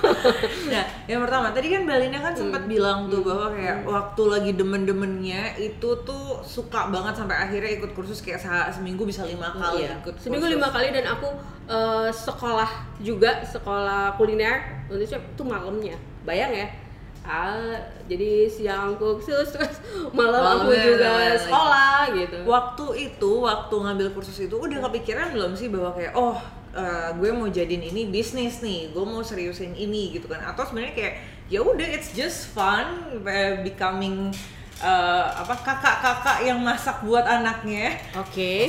nah 0.75 0.85
yang 1.07 1.23
pertama 1.23 1.55
tadi 1.55 1.71
kan 1.71 1.87
mbak 1.87 1.99
Linda 2.03 2.19
kan 2.19 2.35
sempat 2.35 2.67
hmm. 2.67 2.73
bilang 2.75 2.99
tuh 3.07 3.23
hmm. 3.23 3.29
bahwa 3.31 3.47
kayak 3.55 3.77
hmm. 3.79 3.87
waktu 3.87 4.23
lagi 4.27 4.51
demen-demennya 4.59 5.43
itu 5.63 5.89
tuh 6.03 6.43
suka 6.43 6.91
banget 6.91 7.15
sampai 7.15 7.47
akhirnya 7.47 7.79
ikut 7.79 7.95
kursus 7.95 8.19
kayak 8.19 8.43
seminggu 8.75 9.07
bisa 9.07 9.23
lima 9.23 9.55
kali 9.55 9.87
iya. 9.87 10.03
ikut 10.03 10.19
seminggu 10.19 10.51
lima 10.51 10.67
kali 10.75 10.91
dan 10.91 11.15
aku 11.15 11.31
uh, 11.71 12.11
sekolah 12.11 12.99
juga 12.99 13.45
sekolah 13.47 14.16
kuliner 14.17 14.85
Indonesia 14.89 15.21
itu 15.21 15.43
malamnya. 15.45 15.97
Bayang 16.25 16.53
ya. 16.53 16.69
Ah 17.27 17.75
jadi 18.07 18.47
siang 18.47 18.95
kursus 18.97 19.51
terus 19.55 19.83
malam 20.15 20.67
aku 20.67 20.73
juga 20.73 21.35
sekolah 21.39 22.15
gitu. 22.15 22.37
Waktu 22.47 22.87
itu 23.13 23.31
waktu 23.43 23.75
ngambil 23.75 24.09
kursus 24.15 24.39
itu 24.41 24.55
udah 24.55 24.79
kepikiran 24.91 25.35
belum 25.35 25.53
sih 25.55 25.69
bahwa 25.69 25.91
kayak 25.95 26.15
oh 26.15 26.39
uh, 26.75 27.11
gue 27.19 27.31
mau 27.35 27.51
jadiin 27.51 27.91
ini 27.91 28.11
bisnis 28.11 28.63
nih 28.63 28.95
gue 28.95 29.05
mau 29.05 29.23
seriusin 29.27 29.75
ini 29.75 30.15
gitu 30.15 30.31
kan. 30.31 30.43
Atau 30.43 30.71
sebenarnya 30.71 30.95
kayak 30.95 31.15
ya 31.51 31.63
udah 31.63 31.87
it's 31.87 32.15
just 32.15 32.51
fun 32.55 33.11
uh, 33.27 33.55
becoming 33.67 34.31
uh, 34.79 35.27
apa 35.35 35.55
kakak-kakak 35.67 36.47
yang 36.47 36.63
masak 36.63 37.03
buat 37.03 37.27
anaknya. 37.27 37.99
Oke. 38.19 38.31
Okay. 38.31 38.61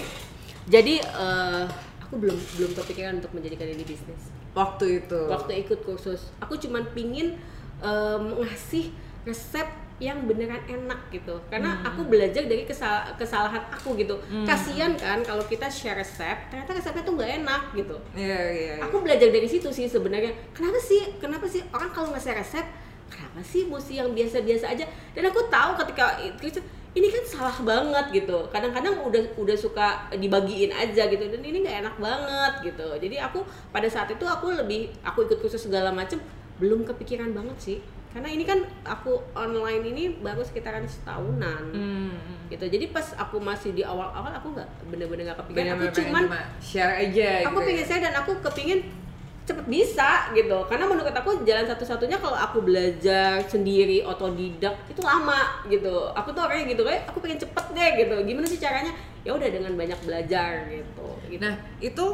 jadi 0.67 0.99
uh, 1.15 1.63
aku 2.07 2.23
belum 2.23 2.39
belum 2.55 2.71
kepikiran 2.71 3.19
untuk 3.19 3.35
menjadikan 3.35 3.67
ini 3.67 3.83
bisnis 3.83 4.36
waktu 4.57 5.05
itu. 5.05 5.21
Waktu 5.29 5.51
ikut 5.61 5.79
kursus. 5.85 6.33
Aku 6.41 6.57
cuman 6.57 6.89
pingin 6.97 7.37
um, 7.85 8.41
ngasih 8.41 8.89
resep 9.29 9.69
yang 9.97 10.29
beneran 10.29 10.61
enak 10.69 11.09
gitu. 11.09 11.41
Karena 11.49 11.81
hmm. 11.81 11.89
aku 11.89 12.01
belajar 12.05 12.45
dari 12.45 12.65
kesal 12.65 13.13
kesalahan 13.17 13.65
aku 13.73 13.97
gitu. 13.97 14.17
Hmm. 14.29 14.45
kasian 14.45 14.93
kan 14.97 15.25
kalau 15.25 15.41
kita 15.45 15.65
share 15.69 15.97
resep 15.97 16.53
ternyata 16.53 16.77
resepnya 16.77 17.01
tuh 17.01 17.13
nggak 17.17 17.31
enak 17.41 17.61
gitu. 17.73 17.97
Yeah, 18.13 18.45
yeah, 18.53 18.75
yeah. 18.77 18.85
aku 18.85 19.01
belajar 19.01 19.29
dari 19.33 19.49
situ 19.49 19.69
sih 19.73 19.89
sebenarnya. 19.89 20.33
Kenapa 20.53 20.77
sih 20.77 21.17
kenapa 21.17 21.45
sih 21.49 21.65
orang 21.73 21.89
kalau 21.89 22.13
nggak 22.13 22.21
share 22.21 22.37
resep 22.37 22.65
kenapa 23.09 23.39
sih 23.41 23.65
mesti 23.65 23.93
yang 23.97 24.13
biasa-biasa 24.13 24.65
aja? 24.69 24.85
Dan 25.17 25.23
aku 25.33 25.49
tahu 25.49 25.71
ketika 25.81 26.21
itu 26.21 26.61
ini 26.97 27.07
kan 27.13 27.23
salah 27.23 27.57
banget 27.61 28.05
gitu. 28.25 28.49
Kadang-kadang 28.49 29.05
udah 29.05 29.21
udah 29.37 29.57
suka 29.57 30.09
dibagiin 30.17 30.73
aja 30.73 31.05
gitu. 31.05 31.29
Dan 31.29 31.45
ini 31.45 31.61
nggak 31.61 31.77
enak 31.85 31.95
banget 32.01 32.53
gitu. 32.73 32.87
Jadi 32.97 33.21
aku 33.21 33.45
pada 33.69 33.85
saat 33.85 34.09
itu 34.09 34.25
aku 34.25 34.57
lebih 34.57 34.89
aku 35.05 35.29
ikut 35.29 35.37
kursus 35.37 35.69
segala 35.69 35.93
macem 35.93 36.17
belum 36.57 36.89
kepikiran 36.89 37.37
banget 37.37 37.57
sih. 37.61 37.77
Karena 38.07 38.33
ini 38.33 38.49
kan 38.49 38.65
aku 38.81 39.21
online 39.37 39.93
ini 39.93 40.03
baru 40.17 40.41
sekitaran 40.41 40.89
setahunan 40.89 41.69
hmm. 41.69 42.49
gitu. 42.49 42.65
Jadi 42.65 42.89
pas 42.89 43.13
aku 43.13 43.37
masih 43.37 43.77
di 43.77 43.85
awal-awal 43.85 44.33
aku 44.33 44.57
nggak 44.57 44.65
bener-bener 44.89 45.29
nggak 45.29 45.39
kepikiran. 45.45 45.77
Bener 45.77 45.77
aku 45.77 45.85
cuman 46.01 46.23
cuma 46.25 46.41
share 46.57 46.97
aja 46.97 47.45
aku 47.45 47.61
gitu 47.61 47.67
pengen 47.69 47.85
ya. 47.85 47.85
share 47.85 48.03
dan 48.09 48.15
aku 48.17 48.31
kepingin 48.41 48.79
cepet 49.47 49.65
bisa 49.65 50.35
gitu. 50.35 50.67
Karena 50.67 50.85
menurut 50.91 51.15
aku 51.15 51.47
jalan 51.47 51.63
satu-satunya 51.63 52.19
kalau 52.19 52.35
aku 52.35 52.59
belajar 52.67 53.39
sendiri 53.47 54.03
otodidak 54.03 54.75
itu 54.91 54.99
lama 54.99 55.63
gitu. 55.71 56.11
Aku 56.11 56.35
tuh 56.35 56.43
orangnya 56.43 56.75
gitu 56.75 56.83
kayak 56.83 57.07
aku 57.07 57.23
pengen 57.23 57.39
cepet 57.39 57.65
deh 57.71 57.89
gitu. 58.03 58.15
Gimana 58.27 58.45
sih 58.45 58.59
caranya? 58.59 58.91
Ya 59.23 59.31
udah 59.31 59.47
dengan 59.47 59.73
banyak 59.75 59.99
belajar 60.03 60.67
gitu, 60.71 61.07
gitu. 61.31 61.41
nah 61.41 61.55
itu 61.79 62.05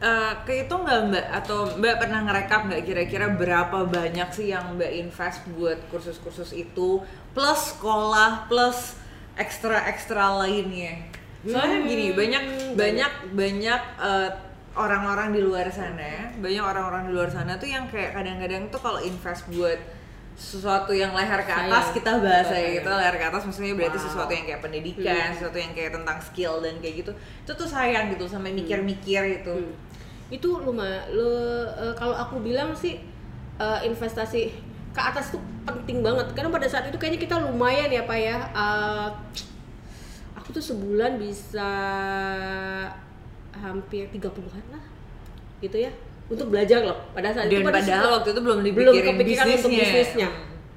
Uh, 0.00 0.32
itu 0.48 0.72
nggak 0.72 1.12
mbak? 1.12 1.26
Atau 1.28 1.76
mbak 1.76 2.00
pernah 2.00 2.24
ngerekap 2.24 2.72
nggak 2.72 2.88
kira-kira 2.88 3.36
berapa 3.36 3.84
banyak 3.84 4.32
sih 4.32 4.48
yang 4.48 4.72
mbak 4.80 4.88
invest 4.96 5.44
buat 5.52 5.76
kursus-kursus 5.92 6.56
itu 6.56 7.04
plus 7.36 7.76
sekolah 7.76 8.48
plus 8.48 8.96
ekstra-ekstra 9.36 10.40
lainnya? 10.40 11.04
Soalnya 11.44 11.84
hmm. 11.84 11.88
gini 11.92 12.06
banyak. 12.16 12.42
banyak 12.80 13.12
banyak 13.36 13.82
uh, 14.00 14.30
orang-orang 14.76 15.34
di 15.34 15.40
luar 15.42 15.66
sana 15.70 16.30
banyak 16.38 16.62
orang-orang 16.62 17.10
di 17.10 17.12
luar 17.12 17.30
sana 17.30 17.58
tuh 17.58 17.66
yang 17.66 17.90
kayak 17.90 18.14
kadang-kadang 18.14 18.70
tuh 18.70 18.80
kalau 18.82 19.00
invest 19.02 19.46
buat 19.50 19.78
sesuatu 20.40 20.96
yang 20.96 21.12
leher 21.12 21.42
ke 21.44 21.52
atas 21.52 21.92
Sayang. 21.92 21.96
kita 22.00 22.12
bahasa 22.22 22.54
ya 22.56 22.68
gitu 22.80 22.88
leher 22.88 23.16
ke 23.18 23.24
atas 23.28 23.42
maksudnya 23.44 23.76
berarti 23.76 23.98
wow. 24.00 24.06
sesuatu 24.08 24.32
yang 24.32 24.46
kayak 24.48 24.62
pendidikan 24.64 25.26
hmm. 25.28 25.36
sesuatu 25.36 25.58
yang 25.60 25.72
kayak 25.76 25.92
tentang 25.92 26.18
skill 26.22 26.54
dan 26.64 26.74
kayak 26.80 26.94
gitu 27.04 27.12
itu 27.18 27.52
tuh 27.52 27.68
sayang 27.68 28.08
gitu 28.14 28.24
sampai 28.24 28.54
mikir-mikir 28.56 29.42
itu 29.42 29.52
hmm 29.52 29.90
itu 30.30 30.48
lumayan 30.62 31.10
lo 31.10 31.26
uh, 31.26 31.94
kalau 31.98 32.14
aku 32.14 32.38
bilang 32.38 32.70
sih 32.72 33.02
uh, 33.58 33.82
investasi 33.82 34.54
ke 34.94 35.00
atas 35.02 35.34
tuh 35.34 35.42
penting 35.66 36.02
banget 36.06 36.30
karena 36.38 36.50
pada 36.50 36.70
saat 36.70 36.86
itu 36.86 36.98
kayaknya 36.98 37.20
kita 37.26 37.36
lumayan 37.42 37.90
ya 37.90 38.06
pak 38.06 38.18
ya 38.18 38.38
uh, 38.54 39.10
aku 40.38 40.54
tuh 40.54 40.62
sebulan 40.62 41.18
bisa 41.18 41.70
hampir 43.70 44.10
30-an 44.10 44.64
lah 44.74 44.84
gitu 45.62 45.78
ya 45.78 45.92
untuk 46.30 46.50
belajar 46.50 46.82
loh 46.82 46.98
pada 47.14 47.30
saat 47.34 47.50
Dan 47.50 47.62
itu 47.62 47.70
padahal 47.70 48.08
waktu 48.22 48.28
itu 48.34 48.40
belum 48.42 48.58
belum 48.62 48.94
kepikiran 48.94 49.46
bisnisnya. 49.46 49.56
untuk 49.58 49.70
bisnisnya 49.70 50.28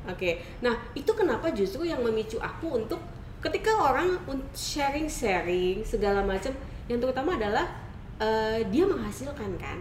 oke 0.06 0.18
okay. 0.18 0.34
nah 0.62 0.74
itu 0.94 1.12
kenapa 1.14 1.50
justru 1.54 1.90
yang 1.90 2.02
memicu 2.06 2.38
aku 2.38 2.78
untuk 2.78 3.02
ketika 3.42 3.76
orang 3.76 4.18
sharing 4.56 5.10
sharing 5.10 5.82
segala 5.84 6.24
macam 6.24 6.54
yang 6.88 7.00
terutama 7.02 7.36
adalah 7.36 7.66
uh, 8.22 8.60
dia 8.72 8.86
menghasilkan 8.88 9.52
kan 9.58 9.78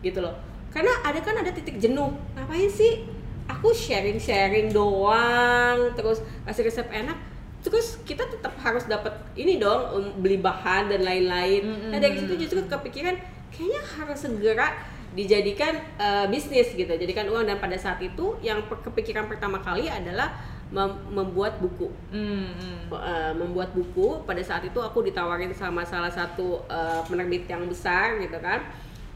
gitu 0.00 0.24
loh 0.24 0.34
karena 0.74 0.90
ada 1.06 1.20
kan 1.22 1.38
ada 1.38 1.54
titik 1.54 1.78
jenuh 1.78 2.10
ngapain 2.34 2.66
sih 2.66 3.06
aku 3.46 3.70
sharing 3.70 4.18
sharing 4.18 4.72
doang 4.72 5.92
terus 5.94 6.24
kasih 6.48 6.66
resep 6.66 6.88
enak 6.90 7.16
terus 7.64 7.96
kita 8.04 8.28
tetap 8.28 8.52
harus 8.60 8.84
dapat 8.84 9.16
ini 9.34 9.56
dong 9.56 9.82
um, 9.96 10.04
beli 10.20 10.36
bahan 10.36 10.92
dan 10.92 11.00
lain-lain. 11.00 11.62
Mm 11.64 11.74
-hmm. 11.74 11.90
nah 11.90 11.98
dari 11.98 12.14
situ 12.20 12.34
justru 12.46 12.60
kepikiran 12.68 13.16
kayaknya 13.48 13.82
harus 13.96 14.18
segera 14.20 14.68
dijadikan 15.16 15.80
uh, 15.96 16.26
bisnis 16.28 16.70
gitu. 16.76 16.90
Jadikan 16.90 17.24
uang 17.32 17.48
dan 17.48 17.56
pada 17.56 17.78
saat 17.80 18.02
itu 18.04 18.36
yang 18.44 18.62
kepikiran 18.68 19.30
pertama 19.30 19.62
kali 19.64 19.88
adalah 19.88 20.36
mem 20.68 20.90
membuat 21.08 21.62
buku. 21.62 21.88
Mm-hmm. 22.12 22.92
uh, 22.92 23.32
membuat 23.32 23.72
buku. 23.72 24.20
Pada 24.28 24.42
saat 24.44 24.66
itu 24.66 24.76
aku 24.82 25.06
ditawarin 25.06 25.54
sama 25.54 25.86
salah 25.86 26.10
satu 26.10 26.66
uh, 26.66 27.00
penerbit 27.06 27.48
yang 27.48 27.64
besar 27.64 28.18
gitu 28.20 28.36
kan. 28.42 28.60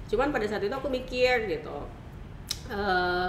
Cuman 0.08 0.32
pada 0.32 0.46
saat 0.48 0.64
itu 0.64 0.72
aku 0.72 0.88
mikir 0.88 1.50
gitu 1.50 1.84
uh, 2.72 3.28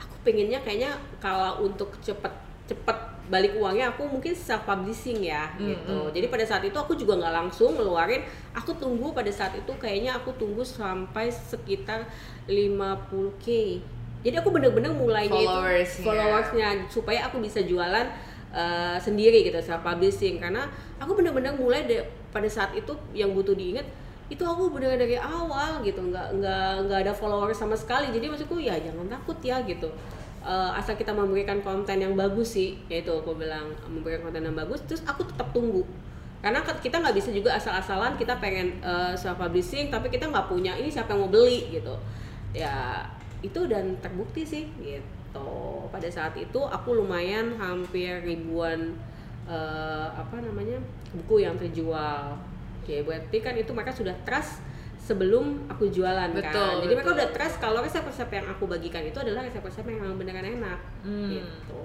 aku 0.00 0.14
pengennya 0.24 0.60
kayaknya 0.64 0.96
kalau 1.20 1.64
untuk 1.64 1.92
cepet 2.00 2.32
cepet 2.68 2.98
balik 3.30 3.54
uangnya 3.54 3.94
aku 3.94 4.10
mungkin 4.10 4.34
self 4.34 4.66
publishing 4.66 5.22
ya 5.22 5.54
mm-hmm. 5.54 5.66
gitu. 5.70 5.98
Jadi 6.18 6.26
pada 6.26 6.44
saat 6.44 6.62
itu 6.66 6.74
aku 6.74 6.98
juga 6.98 7.14
nggak 7.16 7.34
langsung 7.34 7.78
ngeluarin. 7.78 8.26
Aku 8.58 8.74
tunggu 8.74 9.14
pada 9.14 9.30
saat 9.30 9.54
itu 9.54 9.70
kayaknya 9.78 10.18
aku 10.18 10.34
tunggu 10.34 10.66
sampai 10.66 11.30
sekitar 11.30 12.10
50k 12.50 13.46
jadi 14.20 14.36
aku 14.44 14.52
bener-bener 14.52 14.92
mulainya 14.92 15.32
Followers, 15.32 15.90
itu 15.96 16.04
followersnya. 16.04 16.68
supaya 16.92 17.24
aku 17.24 17.40
bisa 17.40 17.64
jualan 17.64 18.04
uh, 18.52 18.96
sendiri 19.00 19.48
gitu 19.48 19.56
self 19.64 19.80
publishing 19.80 20.36
karena 20.36 20.68
aku 21.00 21.16
bener-bener 21.16 21.56
mulai 21.56 21.88
de, 21.88 22.04
pada 22.28 22.44
saat 22.52 22.76
itu 22.76 22.92
yang 23.16 23.32
butuh 23.32 23.56
diingat 23.56 23.88
itu 24.30 24.46
aku 24.46 24.70
bener 24.70 24.94
dari 24.94 25.16
awal 25.16 25.80
gitu. 25.82 26.04
Nggak 26.04 26.36
nggak 26.38 26.70
nggak 26.86 26.98
ada 27.08 27.12
followers 27.16 27.58
sama 27.58 27.74
sekali. 27.74 28.12
Jadi 28.12 28.30
maksudku 28.30 28.60
ya 28.60 28.76
jangan 28.76 29.08
takut 29.08 29.40
ya 29.40 29.58
gitu 29.64 29.88
uh, 30.44 30.72
asal 30.76 30.96
kita 30.96 31.12
memberikan 31.12 31.60
konten 31.60 32.00
yang 32.00 32.16
bagus 32.16 32.56
sih 32.56 32.80
yaitu 32.88 33.12
aku 33.12 33.36
bilang 33.36 33.72
memberikan 33.88 34.28
konten 34.28 34.44
yang 34.44 34.56
bagus 34.56 34.80
terus 34.84 35.04
aku 35.04 35.24
tetap 35.24 35.52
tunggu. 35.52 35.84
Karena 36.40 36.64
kita 36.64 37.04
nggak 37.04 37.16
bisa 37.20 37.28
juga 37.36 37.52
asal-asalan 37.60 38.16
kita 38.16 38.40
pengen 38.40 38.80
uh, 38.80 39.12
self 39.12 39.36
publishing 39.36 39.92
tapi 39.92 40.08
kita 40.08 40.28
nggak 40.32 40.48
punya 40.48 40.72
ini 40.76 40.88
siapa 40.88 41.12
yang 41.12 41.28
mau 41.28 41.30
beli 41.30 41.68
gitu. 41.68 41.94
Ya 42.56 43.04
itu 43.44 43.60
dan 43.68 43.96
terbukti 44.00 44.44
sih 44.44 44.64
gitu. 44.80 45.50
Pada 45.92 46.08
saat 46.08 46.32
itu 46.40 46.60
aku 46.64 46.96
lumayan 46.96 47.56
hampir 47.60 48.24
ribuan 48.24 48.96
uh, 49.44 50.08
apa 50.16 50.40
namanya 50.40 50.80
buku 51.12 51.44
yang 51.44 51.60
terjual. 51.60 52.40
Oke, 52.80 53.04
berarti 53.04 53.36
kan 53.44 53.54
itu 53.60 53.70
mereka 53.76 53.92
sudah 53.92 54.16
trust 54.24 54.64
sebelum 55.10 55.66
aku 55.66 55.90
jualan 55.90 56.30
kan. 56.30 56.38
betul, 56.38 56.54
kan. 56.54 56.82
Jadi 56.86 56.94
betul. 56.94 56.98
mereka 57.02 57.10
udah 57.18 57.28
trust 57.34 57.56
kalau 57.58 57.82
resep-resep 57.82 58.30
yang 58.30 58.46
aku 58.46 58.64
bagikan 58.70 59.02
itu 59.02 59.18
adalah 59.18 59.42
resep-resep 59.42 59.82
yang 59.90 59.98
memang 60.06 60.16
beneran 60.22 60.46
enak. 60.46 60.78
Hmm. 61.02 61.30
Gitu. 61.34 61.82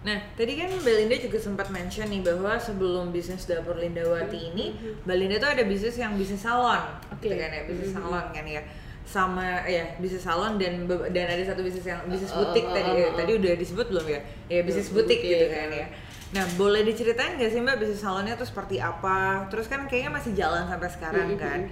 Nah, 0.00 0.16
tadi 0.34 0.56
kan 0.56 0.72
Belinda 0.80 1.12
juga 1.20 1.38
sempat 1.38 1.68
mention 1.70 2.08
nih 2.08 2.24
bahwa 2.24 2.56
sebelum 2.56 3.12
bisnis 3.14 3.46
dapur 3.46 3.78
Lindawati 3.78 4.34
hmm. 4.34 4.50
ini, 4.50 4.66
mm 4.74 5.06
Belinda 5.06 5.38
tuh 5.38 5.54
ada 5.54 5.62
bisnis 5.62 5.94
yang 5.94 6.18
bisnis 6.18 6.42
salon, 6.42 6.82
okay. 7.14 7.30
gitu 7.30 7.36
kan 7.38 7.50
ya, 7.52 7.62
bisnis 7.68 7.92
hmm. 7.94 8.00
salon 8.00 8.26
kan 8.34 8.44
ya 8.48 8.62
sama 9.10 9.66
ya 9.66 9.98
bisnis 9.98 10.22
salon 10.22 10.54
dan 10.54 10.86
dan 10.86 11.26
ada 11.26 11.42
satu 11.42 11.66
bisnis 11.66 11.82
yang 11.82 11.98
bisnis 12.06 12.30
butik 12.30 12.62
uh, 12.62 12.70
uh, 12.70 12.74
tadi 12.78 12.90
uh, 12.94 13.10
uh, 13.10 13.12
tadi 13.18 13.32
udah 13.42 13.52
disebut 13.58 13.86
belum 13.90 14.06
ya 14.06 14.20
ya 14.46 14.60
bisnis 14.62 14.86
butik 14.94 15.18
gitu 15.18 15.50
kan 15.50 15.66
ya 15.66 15.86
nah 16.30 16.46
boleh 16.54 16.86
diceritain 16.86 17.34
nggak 17.34 17.50
sih 17.50 17.58
mbak 17.58 17.82
bisnis 17.82 17.98
salonnya 17.98 18.38
tuh 18.38 18.46
seperti 18.46 18.78
apa 18.78 19.50
terus 19.50 19.66
kan 19.66 19.90
kayaknya 19.90 20.14
masih 20.14 20.30
jalan 20.38 20.62
sampai 20.70 20.90
sekarang 20.94 21.34
kan 21.34 21.66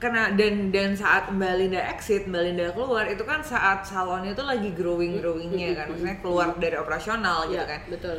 karena 0.00 0.32
dan 0.32 0.72
dan 0.72 0.96
saat 0.96 1.28
mbak 1.28 1.60
Linda 1.60 1.80
exit 1.92 2.24
mbak 2.24 2.42
Linda 2.48 2.72
keluar 2.72 3.04
itu 3.04 3.20
kan 3.22 3.44
saat 3.44 3.84
salonnya 3.84 4.32
tuh 4.32 4.48
lagi 4.48 4.72
growing 4.72 5.20
growingnya 5.20 5.76
kan. 5.76 5.92
Maksudnya 5.92 6.16
keluar 6.24 6.56
dari 6.56 6.76
operasional 6.80 7.52
gitu 7.52 7.60
iya, 7.60 7.68
kan. 7.68 7.80
betul. 7.92 8.16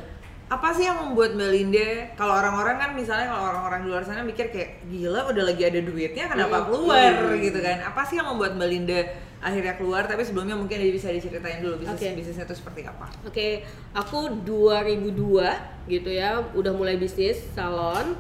Apa 0.51 0.75
sih 0.75 0.83
yang 0.83 1.00
membuat 1.00 1.31
Melinda 1.39 2.11
kalau 2.19 2.35
orang-orang 2.35 2.75
kan 2.75 2.91
misalnya 2.91 3.31
kalau 3.31 3.55
orang-orang 3.55 3.88
di 3.88 3.88
luar 3.88 4.03
sana 4.03 4.19
mikir 4.19 4.51
kayak 4.51 4.83
gila 4.91 5.31
udah 5.31 5.43
lagi 5.47 5.63
ada 5.63 5.79
duitnya 5.79 6.27
kenapa 6.27 6.67
keluar? 6.67 7.11
Hmm. 7.17 7.39
gitu 7.39 7.59
kan. 7.63 7.77
Apa 7.88 8.03
sih 8.03 8.19
yang 8.19 8.27
membuat 8.29 8.59
Melinda 8.59 9.00
akhirnya 9.39 9.79
keluar? 9.79 10.05
Tapi 10.11 10.27
sebelumnya 10.27 10.59
mungkin 10.59 10.83
bisa 10.91 11.07
diceritain 11.07 11.63
dulu 11.63 11.81
bisnis 11.81 11.97
okay. 11.97 12.13
bisnisnya 12.13 12.45
itu 12.45 12.55
seperti 12.59 12.83
apa. 12.83 13.07
Oke 13.23 13.31
okay. 13.31 13.51
aku 13.95 14.43
2002 14.43 15.88
gitu 15.88 16.09
ya 16.11 16.43
udah 16.53 16.73
mulai 16.75 17.00
bisnis 17.00 17.41
salon 17.55 18.19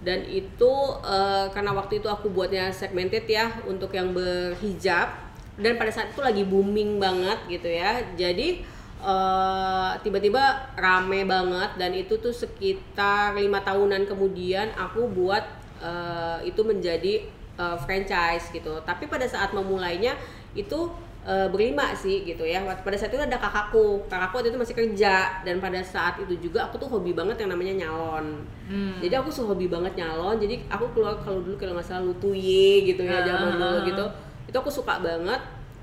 dan 0.00 0.24
itu 0.24 0.72
uh, 1.04 1.52
karena 1.52 1.76
waktu 1.76 2.00
itu 2.00 2.08
aku 2.08 2.32
buatnya 2.32 2.72
segmented 2.72 3.28
ya 3.28 3.52
untuk 3.68 3.92
yang 3.92 4.16
berhijab. 4.16 5.28
Dan 5.60 5.76
pada 5.76 5.92
saat 5.92 6.16
itu 6.16 6.24
lagi 6.24 6.40
booming 6.48 6.96
banget 6.96 7.36
gitu 7.52 7.68
ya. 7.68 8.00
Jadi 8.16 8.64
eh, 9.04 9.90
tiba-tiba 10.00 10.72
rame 10.72 11.28
banget. 11.28 11.76
Dan 11.76 11.92
itu 11.92 12.16
tuh 12.16 12.32
sekitar 12.32 13.36
lima 13.36 13.60
tahunan 13.60 14.08
kemudian 14.08 14.72
aku 14.72 15.04
buat 15.12 15.44
uh, 15.84 16.40
itu 16.48 16.64
menjadi 16.64 17.28
uh, 17.60 17.76
franchise 17.76 18.48
gitu. 18.56 18.80
Tapi 18.88 19.04
pada 19.04 19.28
saat 19.28 19.52
memulainya 19.52 20.16
itu 20.56 20.88
uh, 21.26 21.48
berlima 21.52 21.92
sih 21.96 22.24
gitu 22.24 22.44
ya. 22.46 22.62
Pada 22.64 22.96
saat 22.96 23.12
itu 23.12 23.20
ada 23.20 23.36
kakakku. 23.36 24.04
Kakakku 24.08 24.40
waktu 24.40 24.50
itu 24.52 24.58
masih 24.60 24.76
kerja. 24.76 25.42
Dan 25.44 25.60
pada 25.60 25.80
saat 25.84 26.20
itu 26.22 26.36
juga 26.38 26.68
aku 26.68 26.80
tuh 26.80 26.88
hobi 26.88 27.12
banget 27.12 27.44
yang 27.44 27.50
namanya 27.52 27.86
nyalon. 27.86 28.44
Hmm. 28.70 29.02
jadi 29.02 29.18
aku 29.18 29.34
suka 29.34 29.56
hobi 29.56 29.66
banget 29.66 29.98
nyalon. 29.98 30.38
Jadi 30.38 30.62
aku 30.70 30.94
keluar 30.94 31.18
kalau 31.20 31.42
dulu 31.42 31.58
kalau 31.58 31.74
nggak 31.74 31.86
salah 31.86 32.06
lutuye 32.06 32.86
gitu 32.86 33.02
ya 33.02 33.26
zaman 33.26 33.58
dulu 33.58 33.78
gitu. 33.88 34.04
Itu 34.46 34.56
aku 34.56 34.70
suka 34.70 35.02
banget. 35.02 35.40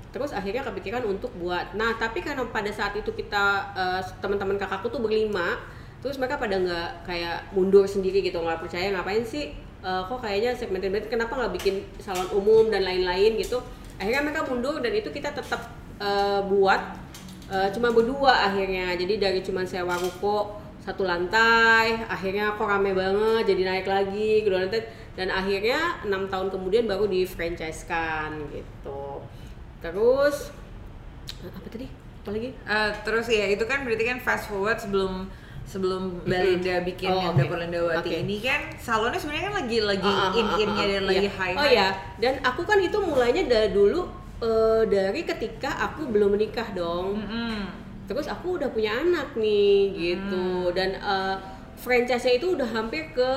Terus 0.08 0.32
akhirnya 0.32 0.64
kepikiran 0.64 1.04
untuk 1.04 1.30
buat. 1.36 1.76
Nah 1.76 1.94
tapi 2.00 2.24
karena 2.24 2.46
pada 2.48 2.72
saat 2.72 2.96
itu 2.96 3.12
kita 3.12 3.74
uh, 3.76 4.00
teman-teman 4.24 4.56
kakakku 4.56 4.88
tuh 4.88 5.04
berlima 5.04 5.60
terus 5.98 6.14
mereka 6.14 6.38
pada 6.38 6.54
nggak 6.54 7.10
kayak 7.10 7.50
mundur 7.50 7.82
sendiri 7.82 8.22
gitu 8.22 8.38
nggak 8.38 8.62
percaya 8.62 8.94
ngapain 8.94 9.26
sih 9.26 9.50
uh, 9.82 10.06
kok 10.06 10.22
kayaknya 10.22 10.54
segmented 10.54 10.90
banget 10.94 11.10
kenapa 11.10 11.34
nggak 11.34 11.52
bikin 11.58 11.82
salon 11.98 12.28
umum 12.34 12.70
dan 12.70 12.86
lain-lain? 12.86 13.38
gitu 13.38 13.58
akhirnya 13.98 14.22
mereka 14.24 14.46
mundur 14.46 14.78
dan 14.78 14.94
itu 14.94 15.10
kita 15.10 15.34
tetap 15.34 15.68
uh, 15.98 16.40
buat 16.46 16.80
uh, 17.50 17.68
cuma 17.74 17.90
berdua 17.90 18.48
akhirnya. 18.48 18.94
Jadi 18.94 19.18
dari 19.18 19.40
cuma 19.42 19.66
sewa 19.66 19.98
ruko 19.98 20.58
satu 20.88 21.04
lantai 21.04 22.00
akhirnya 22.08 22.56
kok 22.56 22.64
rame 22.64 22.96
banget 22.96 23.52
jadi 23.52 23.62
naik 23.68 23.84
lagi 23.84 24.40
kedua 24.40 24.64
lantai 24.64 24.88
dan 25.12 25.28
akhirnya 25.28 26.00
enam 26.08 26.32
tahun 26.32 26.48
kemudian 26.48 26.88
baru 26.88 27.04
di 27.04 27.28
franchise 27.28 27.84
kan 27.84 28.32
gitu. 28.48 29.20
Terus 29.84 30.48
apa 31.44 31.66
tadi? 31.68 31.86
Apa 32.24 32.30
lagi? 32.32 32.50
Uh, 32.64 32.90
terus 33.04 33.26
ya 33.28 33.46
itu 33.52 33.68
kan 33.68 33.84
berarti 33.84 34.04
kan 34.08 34.18
fast 34.24 34.48
forward 34.48 34.80
sebelum 34.80 35.28
sebelum 35.68 36.24
Belinda 36.24 36.80
bikin 36.80 37.12
oh, 37.12 37.20
yang 37.20 37.36
okay. 37.36 37.44
dapur 37.44 37.58
Lendawati 37.60 38.08
okay. 38.08 38.24
ini 38.24 38.36
kan 38.40 38.60
salonnya 38.80 39.20
sebenarnya 39.20 39.44
kan 39.52 39.54
lagi 39.60 39.78
lagi 39.84 40.08
uh, 40.08 40.32
uh, 40.32 40.40
in-innya 40.40 40.80
uh, 40.80 40.88
uh, 40.88 40.88
dan 40.88 41.02
uh, 41.04 41.08
lagi 41.12 41.28
high. 41.28 41.56
Oh 41.60 41.68
ya, 41.68 41.88
dan 42.16 42.34
aku 42.40 42.62
kan 42.64 42.78
itu 42.80 42.96
mulainya 42.96 43.44
dari 43.44 43.68
dulu 43.76 44.08
uh, 44.40 44.82
dari 44.88 45.20
ketika 45.28 45.70
aku 45.92 46.08
belum 46.08 46.40
menikah 46.40 46.72
dong. 46.72 47.20
Mm 47.20 47.26
-hmm. 47.28 47.56
Terus 48.08 48.24
aku 48.32 48.56
udah 48.56 48.72
punya 48.72 48.96
anak 48.96 49.36
nih 49.36 49.92
gitu 49.92 50.72
mm. 50.72 50.74
dan 50.74 50.96
uh, 51.04 51.36
franchise-nya 51.76 52.40
itu 52.40 52.56
udah 52.56 52.68
hampir 52.72 53.12
ke 53.12 53.30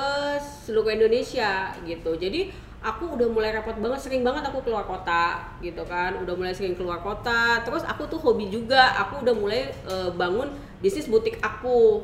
seluruh 0.64 0.96
Indonesia 0.96 1.76
gitu. 1.84 2.16
Jadi 2.16 2.48
aku 2.82 3.14
udah 3.14 3.28
mulai 3.30 3.54
repot 3.54 3.78
banget 3.78 4.00
sering 4.02 4.26
banget 4.26 4.42
aku 4.42 4.58
keluar 4.66 4.82
kota 4.82 5.38
gitu 5.62 5.86
kan 5.86 6.18
udah 6.18 6.34
mulai 6.34 6.50
sering 6.50 6.74
keluar 6.74 6.98
kota 6.98 7.62
terus 7.62 7.86
aku 7.86 8.10
tuh 8.10 8.18
hobi 8.18 8.50
juga 8.50 8.98
aku 8.98 9.22
udah 9.22 9.34
mulai 9.38 9.70
uh, 9.86 10.10
bangun 10.10 10.50
bisnis 10.82 11.06
butik 11.06 11.38
aku 11.38 12.02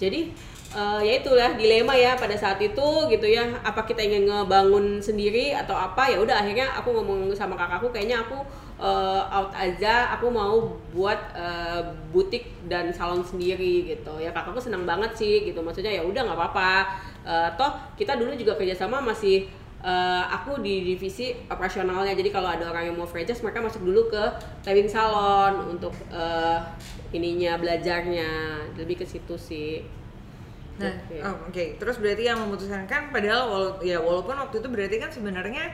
jadi 0.00 0.32
uh, 0.72 1.00
ya 1.04 1.20
itulah 1.20 1.52
dilema 1.60 1.92
ya 1.92 2.16
pada 2.16 2.32
saat 2.32 2.56
itu 2.62 2.88
gitu 3.12 3.26
ya. 3.28 3.44
Apa 3.60 3.84
kita 3.84 4.00
ingin 4.00 4.24
ngebangun 4.24 5.02
sendiri 5.02 5.52
atau 5.52 5.76
apa? 5.76 6.08
Ya 6.08 6.16
udah 6.16 6.40
akhirnya 6.40 6.72
aku 6.72 6.96
ngomong 6.96 7.34
sama 7.36 7.58
kakakku 7.58 7.92
kayaknya 7.92 8.24
aku 8.24 8.40
uh, 8.80 9.22
out 9.28 9.52
aja. 9.52 10.08
Aku 10.16 10.32
mau 10.32 10.80
buat 10.96 11.20
uh, 11.36 11.84
butik 12.08 12.48
dan 12.64 12.88
salon 12.94 13.20
sendiri 13.20 13.84
gitu. 13.92 14.16
Ya 14.16 14.32
kakakku 14.32 14.62
senang 14.62 14.88
banget 14.88 15.12
sih 15.12 15.44
gitu. 15.44 15.60
Maksudnya 15.60 15.92
ya 15.92 16.02
udah 16.02 16.22
nggak 16.24 16.38
apa-apa. 16.38 16.72
Uh, 17.20 17.48
toh 17.60 17.76
kita 18.00 18.16
dulu 18.16 18.32
juga 18.32 18.56
kerjasama 18.56 19.04
masih 19.04 19.44
uh, 19.84 20.24
aku 20.28 20.60
di 20.60 20.84
divisi 20.94 21.32
operasionalnya 21.48 22.12
jadi 22.12 22.30
kalau 22.32 22.48
ada 22.52 22.68
orang 22.68 22.92
yang 22.92 22.96
mau 22.96 23.08
franchise 23.08 23.40
mereka 23.40 23.64
masuk 23.64 23.82
dulu 23.84 24.12
ke 24.12 24.24
tailing 24.64 24.88
salon 24.88 25.76
untuk 25.76 25.92
uh, 26.12 26.60
ininya 27.10 27.56
belajarnya 27.56 28.60
lebih 28.76 29.02
ke 29.02 29.06
situ 29.08 29.34
sih 29.36 29.84
nah 30.80 30.88
okay. 30.88 31.20
oh, 31.20 31.36
oke 31.36 31.52
okay. 31.52 31.66
terus 31.76 32.00
berarti 32.00 32.24
yang 32.24 32.40
memutuskan 32.40 32.88
kan 32.88 33.12
padahal 33.12 33.52
wala 33.52 33.68
ya 33.84 34.00
walaupun 34.00 34.32
waktu 34.32 34.64
itu 34.64 34.68
berarti 34.72 34.96
kan 34.96 35.10
sebenarnya 35.12 35.68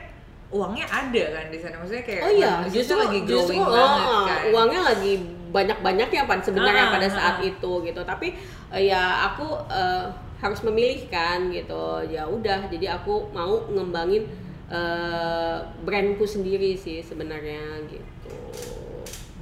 uangnya 0.51 0.87
ada 0.87 1.23
kan 1.35 1.45
di 1.51 1.59
sana 1.59 1.75
maksudnya 1.79 2.03
kayak 2.07 2.23
oh 2.23 2.31
iya 2.31 2.51
justru 2.71 2.95
lagi 2.95 3.19
growing 3.23 3.59
justru, 3.59 3.75
banget 3.75 4.07
oh, 4.07 4.23
kan 4.23 4.39
uangnya 4.51 4.81
lagi 4.83 5.13
banyak 5.47 5.77
banyaknya 5.79 6.21
pan 6.27 6.39
sebenarnya 6.43 6.85
ah, 6.87 6.93
pada 6.99 7.07
saat 7.07 7.35
ah. 7.39 7.47
itu 7.47 7.71
gitu 7.87 8.01
tapi 8.03 8.35
uh, 8.71 8.79
ya 8.79 9.31
aku 9.31 9.47
uh, 9.71 10.07
harus 10.37 10.59
memilih 10.61 11.09
kan 11.09 11.49
gitu. 11.49 12.05
Ya 12.09 12.29
udah 12.29 12.69
jadi 12.69 12.99
aku 13.01 13.33
mau 13.33 13.65
ngembangin 13.69 14.29
uh, 14.69 15.65
brandku 15.83 16.23
sendiri 16.27 16.77
sih 16.77 17.01
sebenarnya 17.01 17.87
gitu. 17.89 18.07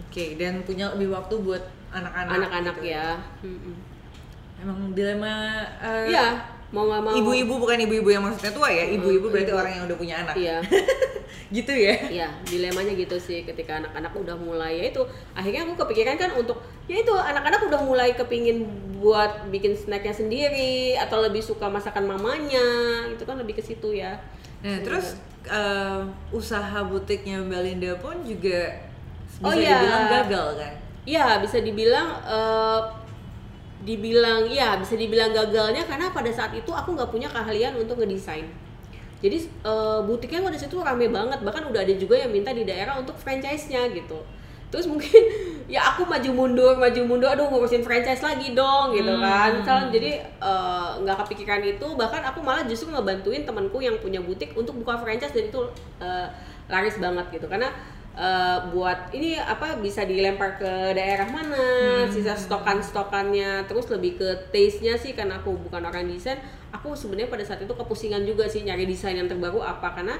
Oke 0.05 0.11
okay, 0.11 0.29
dan 0.39 0.63
punya 0.63 0.95
lebih 0.95 1.11
waktu 1.11 1.35
buat 1.43 1.63
anak-anak 1.91 2.33
anak-anak 2.39 2.75
gitu. 2.79 2.91
ya? 2.91 3.07
emang 4.55 4.95
dilema 4.95 5.67
uh, 5.83 6.07
ya 6.07 6.55
mau 6.71 6.87
nggak 6.87 7.01
mau. 7.03 7.13
ibu-ibu 7.13 7.53
bukan 7.59 7.77
ibu-ibu 7.87 8.09
yang 8.09 8.23
maksudnya 8.23 8.51
tua 8.51 8.67
ya? 8.71 8.87
Ibu-ibu 8.95 9.27
berarti 9.31 9.51
ibu. 9.51 9.59
orang 9.59 9.71
yang 9.75 9.83
udah 9.87 9.97
punya 9.99 10.15
anak. 10.23 10.35
Iya. 10.35 10.57
Gitu 11.55 11.71
ya? 11.71 11.93
Iya 12.09 12.27
dilemanya 12.49 12.97
gitu 12.97 13.21
sih 13.21 13.45
ketika 13.45 13.77
anak-anak 13.77 14.11
udah 14.17 14.35
mulai. 14.35 14.81
Ya 14.81 14.85
itu 14.89 15.01
akhirnya 15.37 15.67
aku 15.69 15.77
kepikiran 15.85 16.17
kan 16.17 16.31
untuk 16.33 16.57
ya 16.89 16.99
itu 16.99 17.13
anak-anak 17.13 17.69
udah 17.69 17.79
mulai 17.85 18.17
kepingin 18.17 18.65
buat 18.95 19.51
bikin 19.51 19.75
snacknya 19.75 20.15
sendiri 20.15 20.95
atau 20.95 21.19
lebih 21.19 21.43
suka 21.43 21.67
masakan 21.67 22.07
mamanya 22.07 22.67
itu 23.11 23.23
kan 23.27 23.35
lebih 23.35 23.59
ke 23.59 23.63
situ 23.63 23.91
ya. 23.91 24.15
Nah 24.63 24.79
terus 24.81 25.19
uh, 25.51 26.07
usaha 26.31 26.79
butiknya 26.87 27.43
Mbak 27.43 27.61
Linda 27.61 27.91
pun 27.99 28.15
juga 28.23 28.71
bisa 29.27 29.43
oh, 29.43 29.51
iya. 29.51 29.83
dibilang 29.83 30.05
gagal 30.07 30.47
kan? 30.57 30.73
Iya 31.05 31.25
bisa 31.43 31.57
dibilang 31.59 32.09
uh, 32.23 32.81
dibilang 33.83 34.47
ya 34.47 34.79
bisa 34.79 34.95
dibilang 34.95 35.35
gagalnya 35.35 35.83
karena 35.85 36.09
pada 36.15 36.31
saat 36.31 36.55
itu 36.55 36.71
aku 36.71 36.95
nggak 36.95 37.11
punya 37.11 37.27
keahlian 37.27 37.75
untuk 37.75 37.99
ngedesain. 37.99 38.47
Jadi 39.19 39.47
uh, 39.67 40.03
butiknya 40.07 40.39
pada 40.39 40.55
situ 40.55 40.79
rame 40.79 41.11
banget 41.11 41.39
bahkan 41.43 41.67
udah 41.67 41.83
ada 41.83 41.93
juga 41.95 42.15
yang 42.15 42.31
minta 42.31 42.55
di 42.55 42.63
daerah 42.63 42.95
untuk 42.95 43.15
franchise-nya 43.19 43.91
gitu 43.91 44.23
terus 44.69 44.85
mungkin 44.89 45.21
ya 45.73 45.81
aku 45.81 46.05
maju 46.05 46.29
mundur 46.29 46.73
maju 46.77 47.01
mundur 47.05 47.29
aduh 47.33 47.49
ngurusin 47.49 47.81
franchise 47.81 48.21
lagi 48.21 48.53
dong 48.53 48.93
gitu 48.93 49.09
hmm. 49.09 49.21
kan 49.21 49.51
Misalnya, 49.57 49.87
jadi 49.89 50.11
eh, 50.21 50.89
nggak 51.01 51.15
uh, 51.17 51.21
kepikiran 51.25 51.61
itu 51.65 51.87
bahkan 51.97 52.21
aku 52.21 52.39
malah 52.45 52.61
justru 52.69 52.93
ngebantuin 52.93 53.43
temanku 53.45 53.81
yang 53.81 53.97
punya 53.97 54.21
butik 54.21 54.53
untuk 54.53 54.77
buka 54.77 55.01
franchise 55.01 55.33
dan 55.33 55.49
itu 55.49 55.61
uh, 55.97 56.27
laris 56.69 56.97
banget 57.01 57.25
gitu 57.33 57.49
karena 57.49 57.73
uh, 58.13 58.69
buat 58.69 59.09
ini 59.13 59.37
apa 59.37 59.77
bisa 59.81 60.07
dilempar 60.07 60.57
ke 60.57 60.71
daerah 60.93 61.27
mana 61.29 62.05
hmm. 62.05 62.13
sisa 62.13 62.33
stokan 62.33 62.81
stokannya 62.81 63.65
terus 63.69 63.89
lebih 63.91 64.17
ke 64.17 64.29
taste 64.49 64.81
nya 64.81 64.95
sih 64.97 65.13
karena 65.13 65.41
aku 65.41 65.53
bukan 65.65 65.81
orang 65.81 66.05
desain 66.09 66.39
aku 66.73 66.93
sebenarnya 66.93 67.29
pada 67.29 67.43
saat 67.45 67.61
itu 67.61 67.73
kepusingan 67.73 68.23
juga 68.25 68.47
sih 68.49 68.65
nyari 68.65 68.87
desain 68.87 69.15
yang 69.15 69.29
terbaru 69.29 69.61
apa 69.61 69.93
karena 69.97 70.15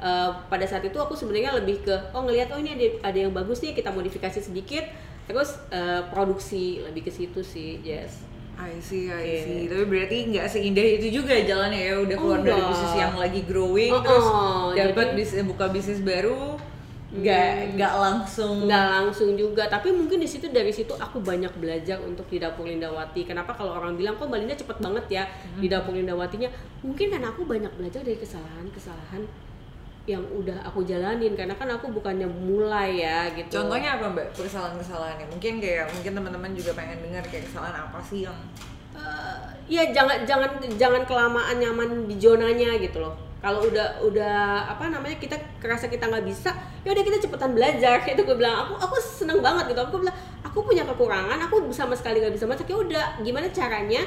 uh, 0.00 0.30
pada 0.48 0.64
saat 0.68 0.84
itu 0.84 0.96
aku 0.96 1.16
sebenarnya 1.16 1.56
lebih 1.56 1.84
ke 1.84 1.94
oh 2.12 2.24
ngelihat 2.24 2.52
oh 2.52 2.58
ini 2.60 2.76
ada 2.76 3.12
ada 3.12 3.18
yang 3.28 3.32
bagus 3.32 3.60
nih 3.62 3.76
kita 3.76 3.92
modifikasi 3.92 4.40
sedikit 4.40 4.84
terus 5.26 5.58
uh, 5.74 6.06
produksi 6.08 6.80
lebih 6.86 7.08
ke 7.08 7.12
situ 7.12 7.40
sih 7.42 7.82
yes 7.82 8.24
I 8.56 8.80
see, 8.80 9.12
I 9.12 9.20
okay. 9.20 9.40
see. 9.44 9.62
Tapi 9.68 9.84
berarti 9.84 10.16
nggak 10.32 10.48
seindah 10.48 10.80
itu 10.96 11.20
juga 11.20 11.36
jalannya 11.36 11.76
ya. 11.76 12.00
Udah 12.00 12.16
keluar 12.16 12.40
oh, 12.40 12.44
dari 12.48 12.62
bisnis 12.64 12.94
yang 12.96 13.12
lagi 13.20 13.44
growing, 13.44 13.92
oh, 13.92 14.00
terus 14.00 14.26
oh, 14.32 14.72
dapat 14.72 15.12
bisnis 15.12 15.44
buka 15.44 15.68
bisnis 15.68 16.00
baru, 16.00 16.56
nggak 17.06 17.50
hmm. 17.54 17.70
nggak 17.78 17.94
langsung 17.96 18.54
nggak 18.66 18.86
langsung 18.92 19.30
juga 19.38 19.70
tapi 19.70 19.94
mungkin 19.94 20.18
di 20.18 20.26
situ 20.26 20.50
dari 20.50 20.74
situ 20.74 20.90
aku 20.98 21.22
banyak 21.22 21.54
belajar 21.54 22.02
untuk 22.02 22.26
di 22.26 22.42
dapur 22.42 22.66
Lindawati 22.66 23.22
kenapa 23.22 23.54
kalau 23.54 23.78
orang 23.78 23.94
bilang 23.94 24.18
kok 24.18 24.26
Balinda 24.26 24.58
cepet 24.58 24.82
banget 24.82 25.22
ya 25.22 25.24
hmm. 25.24 25.62
di 25.62 25.66
dapur 25.70 25.94
Lindawatinya 25.94 26.50
mungkin 26.82 27.14
karena 27.14 27.30
aku 27.30 27.46
banyak 27.46 27.70
belajar 27.78 28.02
dari 28.02 28.18
kesalahan 28.18 28.66
kesalahan 28.74 29.22
yang 30.06 30.22
udah 30.22 30.54
aku 30.62 30.86
jalanin 30.86 31.34
karena 31.34 31.58
kan 31.58 31.66
aku 31.66 31.90
bukannya 31.90 32.30
mulai 32.30 33.02
ya 33.02 33.26
gitu. 33.34 33.58
Contohnya 33.58 33.98
apa 33.98 34.06
mbak? 34.14 34.30
Kesalahan 34.38 34.78
kesalahannya 34.78 35.26
mungkin 35.26 35.58
kayak 35.58 35.90
mungkin 35.90 36.12
teman-teman 36.14 36.50
juga 36.54 36.78
pengen 36.78 37.02
dengar 37.02 37.26
kayak 37.26 37.50
kesalahan 37.50 37.90
apa 37.90 37.98
sih 38.06 38.22
yang 38.22 38.38
uh, 38.94 39.50
ya 39.66 39.90
jangan 39.90 40.22
jangan 40.22 40.50
jangan 40.78 41.02
kelamaan 41.10 41.58
nyaman 41.58 42.06
di 42.06 42.14
zonanya 42.22 42.78
gitu 42.78 43.02
loh. 43.02 43.18
Kalau 43.42 43.66
udah 43.66 43.98
udah 44.06 44.70
apa 44.70 44.90
namanya 44.94 45.18
kita 45.18 45.36
kerasa 45.58 45.90
kita 45.90 46.06
nggak 46.06 46.24
bisa 46.24 46.54
ya 46.86 46.94
udah 46.94 47.02
kita 47.02 47.18
cepetan 47.26 47.50
belajar 47.58 47.98
itu 48.14 48.22
gue 48.22 48.36
bilang 48.38 48.62
aku 48.62 48.78
aku 48.78 48.94
seneng 49.02 49.42
banget 49.42 49.74
gitu. 49.74 49.82
Aku 49.90 49.98
bilang 50.06 50.14
aku 50.46 50.62
punya 50.62 50.86
kekurangan 50.86 51.50
aku 51.50 51.66
sama 51.74 51.98
sekali 51.98 52.22
nggak 52.22 52.38
bisa 52.38 52.46
masak. 52.46 52.70
Ya 52.70 52.78
udah 52.78 53.04
gimana 53.26 53.50
caranya 53.50 54.06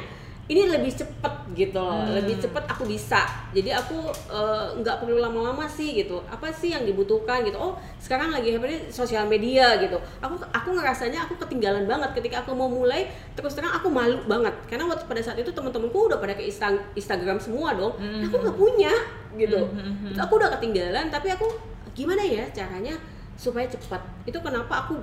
ini 0.49 0.65
lebih 0.65 0.89
cepet 0.89 1.33
gitu 1.53 1.77
loh 1.77 2.01
hmm. 2.01 2.17
lebih 2.17 2.41
cepet 2.41 2.63
aku 2.65 2.89
bisa. 2.89 3.21
Jadi 3.53 3.69
aku 3.69 4.09
eh, 4.33 4.67
nggak 4.81 4.95
uh, 4.97 4.99
perlu 5.05 5.21
lama-lama 5.21 5.69
sih 5.69 5.93
gitu. 5.93 6.25
Apa 6.25 6.49
sih 6.49 6.73
yang 6.73 6.89
dibutuhkan 6.89 7.45
gitu? 7.45 7.53
Oh 7.61 7.77
sekarang 8.01 8.33
lagi 8.33 8.57
apa 8.57 8.65
sosial 8.89 9.29
media 9.29 9.77
gitu. 9.77 10.01
Aku 10.17 10.41
aku 10.49 10.69
ngerasanya 10.73 11.29
aku 11.29 11.37
ketinggalan 11.45 11.85
banget 11.85 12.17
ketika 12.17 12.41
aku 12.41 12.57
mau 12.57 12.65
mulai 12.65 13.05
terus 13.37 13.53
terang 13.53 13.77
aku 13.77 13.93
malu 13.93 14.25
banget. 14.25 14.57
Karena 14.65 14.89
waktu 14.89 15.05
pada 15.05 15.21
saat 15.21 15.37
itu 15.37 15.53
teman-temanku 15.53 16.09
udah 16.09 16.17
pada 16.17 16.33
ke 16.33 16.49
Instagram 16.97 17.37
semua 17.37 17.77
dong. 17.77 17.93
Hmm. 18.01 18.25
aku 18.25 18.35
nggak 18.41 18.57
punya 18.57 18.93
gitu. 19.37 19.69
Hmm. 19.69 20.17
aku 20.17 20.33
udah 20.41 20.49
ketinggalan 20.57 21.13
tapi 21.13 21.29
aku 21.29 21.45
gimana 21.93 22.25
ya 22.25 22.49
caranya 22.49 22.97
supaya 23.37 23.69
cepat? 23.69 24.01
Itu 24.25 24.41
kenapa 24.41 24.89
aku 24.89 24.97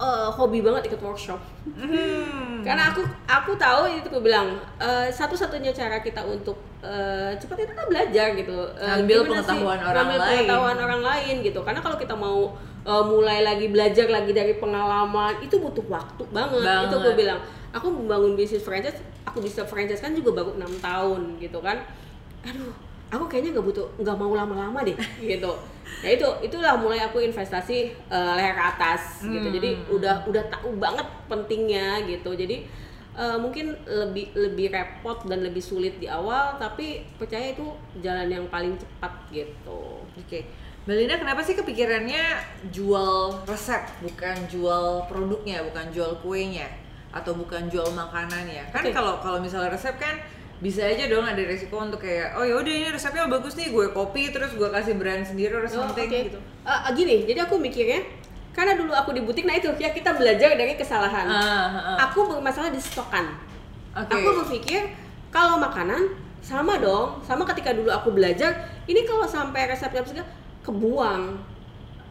uh, 0.00 0.28
hobi 0.32 0.60
banget 0.60 0.92
ikut 0.92 1.00
workshop 1.00 1.40
hmm. 1.64 2.62
karena 2.62 2.92
aku 2.92 3.02
aku 3.24 3.52
tahu 3.56 3.88
itu 3.90 4.06
aku 4.08 4.20
bilang 4.20 4.56
uh, 4.80 5.08
satu-satunya 5.08 5.72
cara 5.72 6.00
kita 6.00 6.20
untuk 6.24 6.60
uh, 6.84 7.32
cepat 7.36 7.68
itu 7.68 7.72
kan 7.72 7.86
belajar 7.88 8.26
gitu 8.36 8.56
uh, 8.76 9.00
ambil 9.00 9.24
pengetahuan 9.24 9.78
sih? 9.80 9.88
orang 9.88 10.04
ambil 10.06 10.20
lain 10.20 10.30
pengetahuan 10.44 10.76
orang 10.78 11.02
lain 11.02 11.34
gitu 11.44 11.60
karena 11.64 11.80
kalau 11.80 11.96
kita 11.96 12.14
mau 12.14 12.52
uh, 12.84 13.04
mulai 13.04 13.40
lagi 13.42 13.66
belajar 13.72 14.06
lagi 14.08 14.32
dari 14.36 14.54
pengalaman 14.60 15.40
itu 15.40 15.56
butuh 15.58 15.84
waktu 15.88 16.22
banget, 16.30 16.62
banget. 16.62 16.86
itu 16.88 16.94
aku 17.00 17.10
bilang 17.16 17.40
aku 17.72 17.86
membangun 17.92 18.32
bisnis 18.36 18.64
franchise 18.64 19.00
aku 19.24 19.44
bisa 19.44 19.64
franchise 19.64 20.00
kan 20.00 20.12
juga 20.12 20.44
baru 20.44 20.56
enam 20.56 20.72
tahun 20.80 21.40
gitu 21.40 21.60
kan 21.60 21.80
aduh 22.46 22.85
aku 23.10 23.24
kayaknya 23.30 23.58
nggak 23.58 23.66
butuh 23.70 23.86
nggak 24.02 24.16
mau 24.18 24.32
lama-lama 24.34 24.82
deh 24.82 24.96
gitu 25.36 25.52
nah 26.02 26.10
itu 26.10 26.28
itulah 26.42 26.74
mulai 26.74 26.98
aku 27.06 27.22
investasi 27.22 27.94
uh, 28.10 28.34
leher 28.34 28.58
ke 28.58 28.64
atas 28.74 29.22
hmm. 29.22 29.32
gitu 29.38 29.48
jadi 29.54 29.70
hmm. 29.78 29.96
udah 29.96 30.14
udah 30.26 30.44
tahu 30.50 30.74
banget 30.76 31.06
pentingnya 31.30 32.02
gitu 32.10 32.34
jadi 32.34 32.66
uh, 33.14 33.38
mungkin 33.38 33.78
lebih 33.86 34.34
lebih 34.34 34.74
repot 34.74 35.22
dan 35.30 35.46
lebih 35.46 35.62
sulit 35.62 35.96
di 36.02 36.10
awal 36.10 36.58
tapi 36.58 37.06
percaya 37.16 37.54
itu 37.54 37.70
jalan 38.02 38.26
yang 38.26 38.46
paling 38.50 38.74
cepat 38.74 39.12
gitu 39.30 40.02
oke 40.02 40.26
okay. 40.26 40.44
Belinda 40.86 41.18
kenapa 41.18 41.42
sih 41.42 41.58
kepikirannya 41.58 42.38
jual 42.70 43.42
resep 43.42 43.90
bukan 44.06 44.46
jual 44.46 45.02
produknya 45.10 45.66
bukan 45.66 45.90
jual 45.90 46.14
kuenya 46.22 46.70
atau 47.10 47.34
bukan 47.34 47.66
jual 47.66 47.90
makanannya 47.90 48.70
kan 48.70 48.86
kalau 48.94 49.18
okay. 49.18 49.22
kalau 49.26 49.38
misalnya 49.42 49.74
resep 49.74 49.98
kan 49.98 50.14
bisa 50.56 50.88
aja 50.88 51.04
dong 51.12 51.28
ada 51.28 51.42
resiko 51.44 51.76
untuk 51.76 52.00
kayak 52.00 52.32
oh 52.32 52.44
ya 52.44 52.56
udah 52.56 52.72
ini 52.72 52.88
resepnya 52.88 53.28
bagus 53.28 53.60
nih 53.60 53.68
gue 53.68 53.92
copy 53.92 54.32
terus 54.32 54.56
gue 54.56 54.68
kasih 54.72 54.96
brand 54.96 55.20
sendiri 55.20 55.52
atau 55.52 55.68
oh, 55.68 55.74
something 55.84 56.08
okay. 56.08 56.32
gitu. 56.32 56.40
Uh, 56.64 56.88
gini, 56.96 57.28
jadi 57.28 57.44
aku 57.44 57.60
mikirnya 57.60 58.00
karena 58.56 58.72
dulu 58.72 58.96
aku 58.96 59.12
di 59.12 59.20
butik, 59.20 59.44
nah 59.44 59.52
itu 59.52 59.68
ya 59.76 59.92
kita 59.92 60.16
belajar 60.16 60.56
dari 60.56 60.80
kesalahan. 60.80 61.28
Uh, 61.28 61.36
uh, 61.36 61.76
uh. 61.76 61.96
Aku 62.08 62.24
bermasalah 62.24 62.72
di 62.72 62.80
stokan. 62.80 63.36
Okay. 63.92 64.16
Aku 64.16 64.28
berpikir 64.40 64.96
kalau 65.28 65.60
makanan 65.60 66.16
sama 66.40 66.80
dong, 66.80 67.20
sama 67.20 67.44
ketika 67.52 67.76
dulu 67.76 67.92
aku 67.92 68.16
belajar, 68.16 68.72
ini 68.88 69.04
kalau 69.04 69.28
sampai 69.28 69.68
resepnya 69.68 70.00
segala 70.08 70.24
kebuang. 70.64 71.36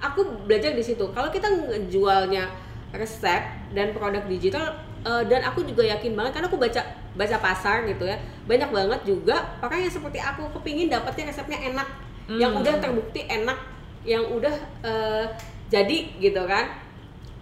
Aku 0.06 0.46
belajar 0.46 0.78
di 0.78 0.86
situ. 0.86 1.10
Kalau 1.18 1.34
kita 1.34 1.50
ngejualnya 1.50 2.46
resep 2.94 3.74
dan 3.74 3.98
produk 3.98 4.22
digital, 4.30 4.78
uh, 5.06 5.24
dan 5.30 5.46
aku 5.46 5.64
juga 5.64 5.86
yakin 5.86 6.18
banget 6.18 6.42
karena 6.42 6.48
aku 6.50 6.60
baca 6.60 6.82
baca 7.16 7.38
pasar 7.40 7.86
gitu 7.88 8.04
ya 8.10 8.18
banyak 8.50 8.70
banget 8.74 9.02
juga 9.08 9.40
orang 9.62 9.86
yang 9.88 9.94
seperti 9.94 10.20
aku 10.20 10.50
kepingin 10.60 10.92
dapetnya 10.92 11.32
resepnya 11.32 11.62
enak 11.62 11.88
hmm. 12.28 12.40
yang 12.42 12.52
udah 12.58 12.74
terbukti 12.82 13.24
enak 13.30 13.56
yang 14.04 14.26
udah 14.28 14.56
uh, 14.84 15.26
jadi 15.70 16.18
gitu 16.20 16.44
kan 16.50 16.84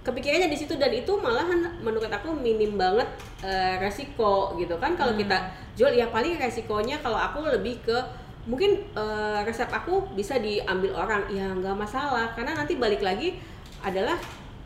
kepikirannya 0.04 0.52
di 0.52 0.60
situ 0.60 0.76
dan 0.76 0.92
itu 0.92 1.16
malahan 1.16 1.80
menurut 1.80 2.12
aku 2.12 2.36
minim 2.36 2.76
banget 2.76 3.08
uh, 3.40 3.80
resiko 3.80 4.60
gitu 4.60 4.76
kan 4.78 5.00
kalau 5.00 5.16
hmm. 5.16 5.24
kita 5.24 5.38
jual 5.80 5.96
ya 5.96 6.12
paling 6.12 6.36
resikonya 6.36 7.00
kalau 7.00 7.16
aku 7.16 7.48
lebih 7.48 7.80
ke 7.82 7.98
mungkin 8.44 8.84
uh, 9.00 9.40
resep 9.48 9.72
aku 9.72 10.04
bisa 10.20 10.36
diambil 10.36 10.92
orang 11.08 11.24
ya 11.32 11.48
nggak 11.56 11.80
masalah 11.80 12.36
karena 12.36 12.52
nanti 12.60 12.76
balik 12.76 13.00
lagi 13.00 13.40
adalah 13.80 14.20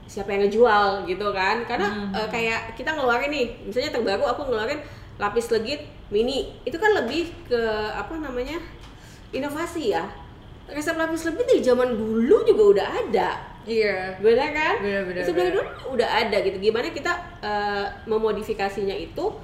siapa 0.08 0.34
yang 0.34 0.48
ngejual 0.48 1.06
gitu 1.06 1.28
kan. 1.36 1.68
Karena 1.68 1.88
hmm. 1.92 2.16
uh, 2.16 2.28
kayak 2.32 2.74
kita 2.74 2.96
ngeluarin 2.96 3.30
nih 3.30 3.46
misalnya 3.68 3.92
terbaru 3.94 4.24
aku 4.26 4.48
ngeluarin 4.48 4.82
lapis 5.22 5.52
legit 5.54 5.86
mini. 6.10 6.56
Itu 6.64 6.82
kan 6.82 6.96
lebih 7.04 7.30
ke 7.46 7.62
apa 7.94 8.18
namanya 8.18 8.58
inovasi 9.36 9.94
ya. 9.94 10.08
Resep 10.68 10.98
lapis 10.98 11.28
legit 11.28 11.46
dari 11.46 11.62
zaman 11.62 11.94
dulu 11.94 12.48
juga 12.48 12.64
udah 12.74 12.88
ada. 13.06 13.30
Iya. 13.68 14.18
Benar 14.24 14.50
kan? 14.56 14.76
Benar 14.82 15.02
benar 15.06 15.24
dulu 15.54 15.64
udah 15.94 16.10
ada 16.10 16.38
gitu. 16.42 16.58
Gimana 16.58 16.90
kita 16.90 17.14
uh, 17.44 17.86
memodifikasinya 18.08 18.96
itu 18.96 19.36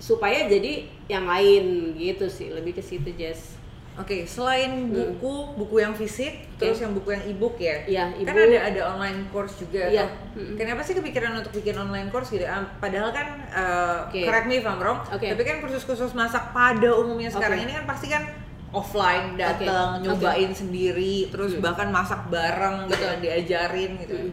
supaya 0.00 0.48
jadi 0.48 0.88
yang 1.12 1.28
lain 1.28 1.92
gitu 1.98 2.30
sih. 2.32 2.48
Lebih 2.48 2.78
ke 2.78 2.82
situ 2.82 3.12
Jess 3.18 3.59
Oke, 3.98 4.22
okay, 4.22 4.22
selain 4.22 4.86
hmm. 4.86 4.94
buku, 4.94 5.34
hmm. 5.34 5.54
buku 5.58 5.76
yang 5.82 5.94
fisik, 5.98 6.46
okay. 6.54 6.70
terus 6.70 6.78
yang 6.78 6.94
buku 6.94 7.10
yang 7.10 7.24
e-book 7.26 7.58
ya. 7.58 7.82
Iya, 7.90 8.04
Kan 8.22 8.38
ada 8.38 8.58
ada 8.70 8.80
online 8.94 9.26
course 9.34 9.58
juga. 9.58 9.90
Iya. 9.90 10.06
Hmm. 10.32 10.54
Kenapa 10.54 10.86
sih 10.86 10.94
kepikiran 10.94 11.42
untuk 11.42 11.50
bikin 11.58 11.74
online 11.74 12.06
course 12.08 12.30
gitu? 12.30 12.46
Padahal 12.78 13.10
kan 13.10 13.28
uh, 13.50 13.60
eh, 13.60 13.98
okay. 14.06 14.24
correct 14.30 14.46
me 14.46 14.62
if 14.62 14.64
I'm 14.64 14.78
wrong, 14.78 15.02
okay. 15.10 15.34
tapi 15.34 15.42
kan 15.42 15.58
kursus-kursus 15.58 16.14
masak 16.14 16.54
pada 16.54 16.94
umumnya 16.94 17.34
sekarang 17.34 17.60
okay. 17.60 17.66
ini 17.66 17.72
kan 17.76 17.84
pasti 17.90 18.06
kan 18.08 18.24
offline 18.70 19.34
datang 19.34 19.98
okay. 19.98 20.06
nyobain 20.06 20.50
okay. 20.54 20.60
sendiri, 20.62 21.16
terus 21.34 21.58
hmm. 21.58 21.62
bahkan 21.66 21.90
masak 21.90 22.30
bareng 22.30 22.86
gitu 22.86 23.02
kan 23.02 23.18
diajarin 23.18 23.90
gitu. 24.06 24.14
Hmm. 24.16 24.30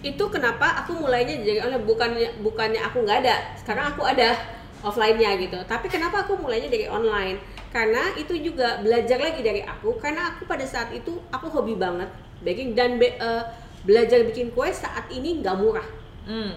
Itu 0.00 0.24
kenapa 0.32 0.80
aku 0.80 0.96
mulainya 0.96 1.44
jadi 1.44 1.60
oleh 1.60 1.76
bukannya 1.84 2.40
bukannya 2.40 2.80
aku 2.80 3.04
nggak 3.04 3.18
ada, 3.20 3.36
sekarang 3.60 3.92
aku 3.92 4.02
ada 4.08 4.32
offline-nya 4.80 5.36
gitu. 5.40 5.60
Tapi 5.64 5.86
kenapa 5.92 6.24
aku 6.24 6.40
mulainya 6.40 6.72
dari 6.72 6.88
online? 6.88 7.53
Karena 7.74 8.14
itu 8.14 8.38
juga 8.38 8.78
belajar 8.78 9.18
lagi 9.18 9.42
dari 9.42 9.66
aku. 9.66 9.98
Karena 9.98 10.30
aku 10.30 10.46
pada 10.46 10.62
saat 10.62 10.94
itu 10.94 11.18
aku 11.34 11.50
hobi 11.50 11.74
banget 11.74 12.06
baking 12.46 12.78
dan 12.78 13.02
be, 13.02 13.18
uh, 13.18 13.42
belajar 13.82 14.22
bikin 14.22 14.54
kue 14.54 14.70
saat 14.70 15.10
ini 15.10 15.42
nggak 15.42 15.58
murah. 15.58 15.88
Hmm. 16.24 16.56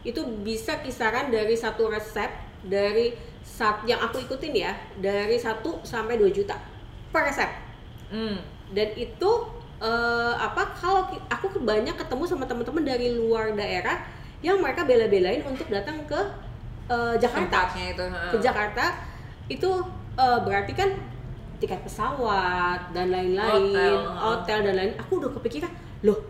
itu 0.00 0.18
bisa 0.40 0.80
kisaran 0.80 1.28
dari 1.28 1.52
satu 1.52 1.92
resep 1.92 2.32
dari 2.64 3.12
saat 3.44 3.84
yang 3.84 4.00
aku 4.00 4.24
ikutin 4.24 4.56
ya 4.56 4.72
dari 4.96 5.36
1 5.36 5.60
sampai 5.84 6.16
2 6.16 6.32
juta 6.32 6.56
per 7.12 7.28
resep. 7.28 7.46
Hmm. 8.10 8.40
dan 8.74 8.90
itu 8.98 9.30
uh, 9.78 10.34
apa 10.40 10.74
kalau 10.74 11.06
aku 11.30 11.62
banyak 11.62 11.94
ketemu 11.94 12.24
sama 12.26 12.48
teman-teman 12.48 12.82
dari 12.82 13.14
luar 13.14 13.54
daerah 13.54 14.02
yang 14.40 14.58
mereka 14.58 14.82
bela-belain 14.88 15.44
untuk 15.44 15.68
datang 15.68 16.00
ke 16.08 16.18
uh, 16.88 17.14
Jakarta. 17.20 17.70
Itu, 17.76 18.04
ke 18.08 18.36
Jakarta. 18.40 18.84
Itu 19.46 19.70
uh, 20.20 20.38
berarti 20.44 20.76
kan 20.76 20.92
tiket 21.60 21.80
pesawat 21.84 22.92
dan 22.92 23.08
lain-lain, 23.08 23.72
hotel. 23.72 23.94
hotel 24.20 24.58
dan 24.68 24.74
lain. 24.76 24.92
Aku 25.00 25.20
udah 25.20 25.32
kepikiran, 25.40 25.72
loh, 26.04 26.20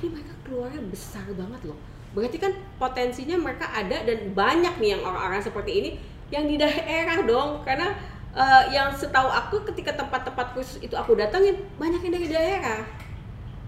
ini 0.00 0.12
mereka 0.12 0.32
keluarnya 0.44 0.80
besar 0.88 1.24
banget 1.32 1.60
loh. 1.64 1.76
Berarti 2.12 2.36
kan 2.40 2.52
potensinya 2.76 3.36
mereka 3.36 3.68
ada 3.72 4.04
dan 4.04 4.32
banyak 4.32 4.74
nih 4.80 4.96
yang 4.96 5.02
orang-orang 5.04 5.40
seperti 5.40 5.72
ini 5.72 5.90
yang 6.28 6.44
di 6.44 6.60
daerah 6.60 7.24
dong, 7.24 7.64
karena 7.64 7.96
uh, 8.36 8.64
yang 8.68 8.92
setahu 8.92 9.28
aku 9.28 9.64
ketika 9.72 9.96
tempat-tempat 9.96 10.52
khusus 10.56 10.80
itu 10.84 10.96
aku 10.96 11.16
datangin 11.16 11.56
banyak 11.80 12.00
yang 12.04 12.12
dari 12.12 12.28
daerah 12.28 12.80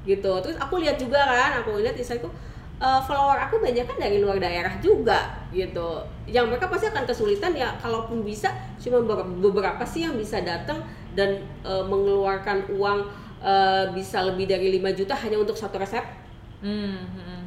gitu 0.09 0.33
terus 0.40 0.57
aku 0.57 0.81
lihat 0.81 0.97
juga 0.97 1.21
kan 1.21 1.61
aku 1.61 1.77
lihat 1.77 1.93
Instagramku 1.93 2.33
uh, 2.81 3.01
follower 3.05 3.37
aku 3.37 3.61
banyak 3.61 3.85
kan 3.85 3.97
dari 4.01 4.19
luar 4.19 4.40
daerah 4.40 4.73
juga 4.81 5.37
gitu 5.53 6.01
yang 6.25 6.49
mereka 6.49 6.66
pasti 6.66 6.88
akan 6.88 7.05
kesulitan 7.05 7.53
ya 7.53 7.77
kalaupun 7.79 8.25
bisa 8.25 8.51
cuma 8.81 9.05
beberapa 9.38 9.85
sih 9.85 10.09
yang 10.09 10.16
bisa 10.16 10.40
datang 10.40 10.81
dan 11.12 11.45
uh, 11.62 11.85
mengeluarkan 11.85 12.73
uang 12.75 13.07
uh, 13.45 13.85
bisa 13.93 14.25
lebih 14.25 14.49
dari 14.49 14.81
5 14.81 14.99
juta 14.99 15.14
hanya 15.14 15.37
untuk 15.38 15.55
satu 15.55 15.77
resep 15.77 16.03
hmm, 16.64 16.99
hmm. 17.14 17.40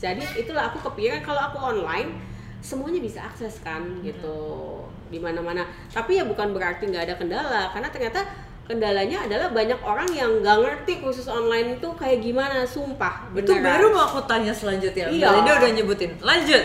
jadi 0.00 0.24
itulah 0.40 0.72
aku 0.72 0.80
kepikiran 0.90 1.20
kalau 1.20 1.52
aku 1.52 1.58
online 1.60 2.16
semuanya 2.64 2.98
bisa 2.98 3.22
akses 3.22 3.60
kan 3.60 3.84
gitu 4.02 4.38
hmm. 4.82 5.12
di 5.12 5.18
mana-mana 5.20 5.68
tapi 5.92 6.18
ya 6.18 6.24
bukan 6.24 6.50
berarti 6.56 6.88
nggak 6.88 7.04
ada 7.12 7.14
kendala 7.14 7.62
karena 7.70 7.88
ternyata 7.92 8.20
kendalanya 8.66 9.22
adalah 9.30 9.48
banyak 9.54 9.78
orang 9.78 10.10
yang 10.10 10.42
nggak 10.42 10.58
ngerti 10.58 10.98
khusus 10.98 11.30
online 11.30 11.78
itu 11.78 11.88
kayak 11.94 12.18
gimana 12.18 12.66
sumpah 12.66 13.30
beneran. 13.30 13.62
itu 13.62 13.62
baru 13.62 13.86
mau 13.94 14.10
aku 14.10 14.26
tanya 14.26 14.50
selanjutnya. 14.50 15.06
Iya. 15.06 15.46
dia 15.46 15.54
udah 15.54 15.70
nyebutin. 15.70 16.10
Lanjut. 16.18 16.62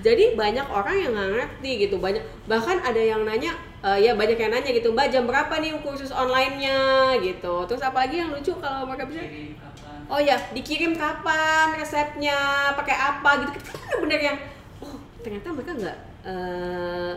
Jadi 0.00 0.34
banyak 0.34 0.66
orang 0.72 0.96
yang 0.96 1.12
nggak 1.12 1.30
ngerti 1.36 1.70
gitu 1.86 2.00
banyak 2.00 2.24
bahkan 2.48 2.80
ada 2.80 2.98
yang 2.98 3.22
nanya 3.28 3.52
uh, 3.84 3.94
ya 3.94 4.16
banyak 4.16 4.40
yang 4.40 4.50
nanya 4.50 4.72
gitu 4.72 4.90
mbak 4.90 5.12
jam 5.12 5.28
berapa 5.28 5.52
nih 5.60 5.76
khusus 5.84 6.08
onlinenya? 6.08 7.12
gitu. 7.20 7.68
Terus 7.68 7.82
apalagi 7.84 8.24
yang 8.24 8.32
lucu 8.32 8.56
kalau 8.56 8.88
mereka 8.88 9.04
bisa? 9.06 9.20
Oh 10.08 10.18
ya 10.18 10.40
dikirim 10.56 10.96
kapan 10.96 11.76
resepnya 11.76 12.72
pakai 12.72 12.96
apa 12.96 13.30
gitu. 13.44 13.50
Kita 13.60 13.70
kan 13.76 13.96
bener 14.00 14.20
yang 14.32 14.36
oh 14.80 14.96
ternyata 15.20 15.52
mereka 15.52 15.72
nggak 15.76 15.98
uh, 16.24 17.12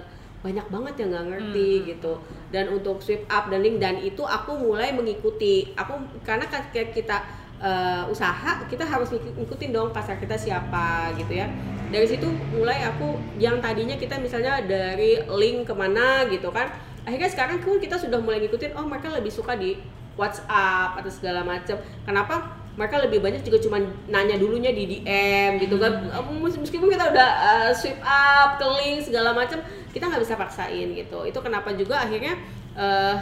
banyak 0.45 0.67
banget 0.69 0.93
yang 1.01 1.09
nggak 1.09 1.27
ngerti 1.33 1.69
hmm. 1.73 1.85
gitu 1.89 2.13
dan 2.55 2.71
untuk 2.71 3.03
sweep 3.03 3.27
up 3.27 3.51
dan 3.51 3.59
link 3.59 3.83
dan 3.83 3.99
itu 3.99 4.23
aku 4.23 4.55
mulai 4.55 4.95
mengikuti. 4.95 5.75
Aku 5.75 5.99
karena 6.23 6.47
ketika 6.47 6.87
kita 6.95 7.17
uh, 7.59 8.07
usaha 8.07 8.63
kita 8.71 8.87
harus 8.87 9.11
ngikutin 9.11 9.75
dong 9.75 9.91
pasar 9.91 10.15
kita 10.15 10.39
siapa 10.39 11.11
gitu 11.19 11.35
ya. 11.35 11.51
Dari 11.91 12.07
situ 12.07 12.31
mulai 12.55 12.87
aku 12.87 13.19
yang 13.35 13.59
tadinya 13.59 13.99
kita 13.99 14.15
misalnya 14.23 14.63
dari 14.63 15.19
link 15.27 15.67
ke 15.67 15.73
mana 15.75 16.23
gitu 16.31 16.47
kan. 16.55 16.71
Akhirnya 17.03 17.27
sekarang 17.27 17.59
kita 17.59 17.99
sudah 17.99 18.23
mulai 18.23 18.39
ngikutin 18.47 18.71
oh 18.79 18.87
mereka 18.87 19.11
lebih 19.11 19.35
suka 19.35 19.59
di 19.59 19.75
WhatsApp 20.15 20.95
atau 20.95 21.11
segala 21.11 21.43
macam. 21.43 21.75
Kenapa 22.07 22.64
mereka 22.75 22.99
lebih 22.99 23.23
banyak 23.23 23.41
juga 23.47 23.57
cuma 23.63 23.79
nanya 24.11 24.35
dulunya 24.35 24.75
di 24.75 24.99
DM 24.99 25.63
gitu 25.63 25.79
kan 25.79 26.11
meskipun 26.43 26.91
kita 26.91 27.07
udah 27.11 27.29
uh, 27.39 27.71
sweep 27.71 27.99
up 28.03 28.59
ke 28.59 28.67
link 28.83 28.99
segala 29.07 29.31
macam 29.31 29.63
kita 29.95 30.11
nggak 30.11 30.21
bisa 30.23 30.35
paksain 30.35 30.91
gitu 30.91 31.23
itu 31.23 31.39
kenapa 31.39 31.71
juga 31.71 32.03
akhirnya 32.03 32.35
uh, 32.75 33.15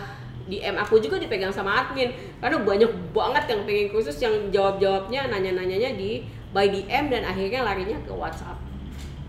DM 0.50 0.76
aku 0.76 1.00
juga 1.00 1.22
dipegang 1.22 1.54
sama 1.54 1.86
admin 1.86 2.12
karena 2.42 2.58
banyak 2.60 2.92
banget 3.16 3.44
yang 3.48 3.62
pengen 3.64 3.88
khusus 3.94 4.18
yang 4.20 4.34
jawab 4.50 4.82
jawabnya 4.82 5.30
nanya 5.30 5.56
nanyanya 5.56 5.96
di 5.96 6.26
by 6.52 6.68
DM 6.68 7.14
dan 7.14 7.24
akhirnya 7.24 7.62
larinya 7.62 7.98
ke 8.04 8.12
WhatsApp 8.12 8.58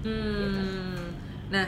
hmm. 0.03 0.41
gitu. 0.41 0.61
nah 1.53 1.65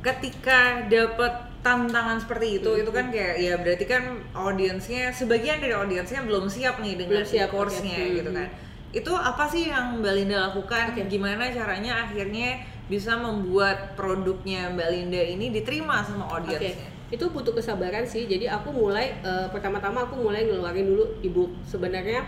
ketika 0.00 0.86
dapat 0.86 1.45
tantangan 1.66 2.22
seperti 2.22 2.62
itu 2.62 2.70
hmm. 2.70 2.82
itu 2.86 2.90
kan 2.94 3.06
kayak 3.10 3.34
ya 3.42 3.54
berarti 3.58 3.84
kan 3.90 4.22
audiensnya 4.38 5.10
sebagian 5.10 5.58
dari 5.58 5.74
audiensnya 5.74 6.22
belum 6.22 6.46
siap 6.46 6.78
nih 6.78 6.94
dengan 6.94 7.26
siap, 7.26 7.50
course-nya 7.50 7.98
okay. 7.98 8.22
gitu 8.22 8.30
kan 8.30 8.48
itu 8.94 9.12
apa 9.12 9.44
sih 9.50 9.68
yang 9.68 9.98
Mbak 9.98 10.14
Linda 10.14 10.46
lakukan 10.46 10.94
okay. 10.94 11.10
gimana 11.10 11.50
caranya 11.50 12.06
akhirnya 12.06 12.62
bisa 12.86 13.18
membuat 13.18 13.98
produknya 13.98 14.70
Mbak 14.70 14.88
Linda 14.94 15.20
ini 15.20 15.50
diterima 15.50 16.06
sama 16.06 16.30
audiensnya? 16.30 16.86
Okay. 16.86 17.14
Itu 17.18 17.30
butuh 17.34 17.54
kesabaran 17.54 18.06
sih. 18.06 18.30
Jadi 18.30 18.46
aku 18.46 18.70
mulai 18.70 19.18
uh, 19.26 19.50
pertama-tama 19.50 20.06
aku 20.06 20.22
mulai 20.22 20.46
ngeluarin 20.46 20.86
dulu 20.86 21.04
ebook. 21.22 21.50
Sebenarnya 21.66 22.22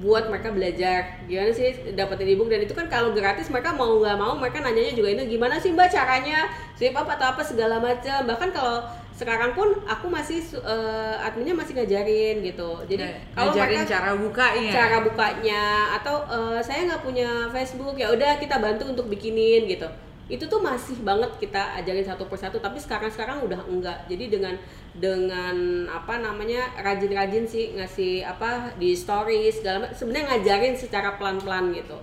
buat 0.00 0.28
mereka 0.28 0.52
belajar. 0.52 1.24
Gimana 1.26 1.50
sih 1.52 1.94
dapetin 1.96 2.32
ebook? 2.32 2.48
Dan 2.52 2.64
itu 2.64 2.72
kan 2.72 2.86
kalau 2.86 3.12
gratis 3.16 3.48
mereka 3.48 3.72
mau 3.72 3.98
nggak 4.00 4.16
mau 4.16 4.34
mereka 4.36 4.60
nanyanya 4.62 4.94
juga 4.96 5.12
ini 5.12 5.28
gimana 5.28 5.56
sih 5.60 5.72
mbak 5.72 5.92
caranya? 5.92 6.48
Sih 6.76 6.92
apa 6.92 7.16
atau 7.16 7.26
apa 7.32 7.42
segala 7.42 7.80
macam 7.80 8.24
bahkan 8.28 8.50
kalau 8.52 8.84
sekarang 9.16 9.56
pun 9.56 9.72
aku 9.88 10.12
masih 10.12 10.44
uh, 10.60 11.16
adminnya 11.24 11.56
masih 11.56 11.72
ngajarin 11.72 12.44
gitu. 12.44 12.70
Jadi 12.84 13.04
nah, 13.04 13.16
kalau 13.32 13.52
mereka 13.56 13.84
cara 13.88 14.10
bukanya. 14.12 14.72
cara 14.72 14.96
bukanya 15.00 15.64
atau 15.96 16.16
uh, 16.28 16.60
saya 16.60 16.84
nggak 16.84 17.02
punya 17.02 17.48
Facebook 17.48 17.96
ya 17.96 18.12
udah 18.12 18.36
kita 18.36 18.60
bantu 18.60 18.92
untuk 18.92 19.08
bikinin 19.08 19.64
gitu 19.64 19.88
itu 20.26 20.42
tuh 20.50 20.58
masih 20.58 20.98
banget 21.06 21.30
kita 21.38 21.78
ajarin 21.78 22.02
satu 22.02 22.26
persatu 22.26 22.58
tapi 22.58 22.82
sekarang 22.82 23.06
sekarang 23.10 23.38
udah 23.46 23.62
enggak. 23.70 23.98
Jadi 24.10 24.26
dengan 24.26 24.58
dengan 24.90 25.86
apa 25.86 26.18
namanya 26.18 26.74
rajin-rajin 26.82 27.46
sih 27.46 27.78
ngasih 27.78 28.26
apa 28.26 28.74
di 28.74 28.96
stories 28.98 29.62
segala 29.62 29.94
sebenarnya 29.94 30.34
ngajarin 30.34 30.74
secara 30.74 31.14
pelan-pelan 31.14 31.70
gitu 31.78 31.94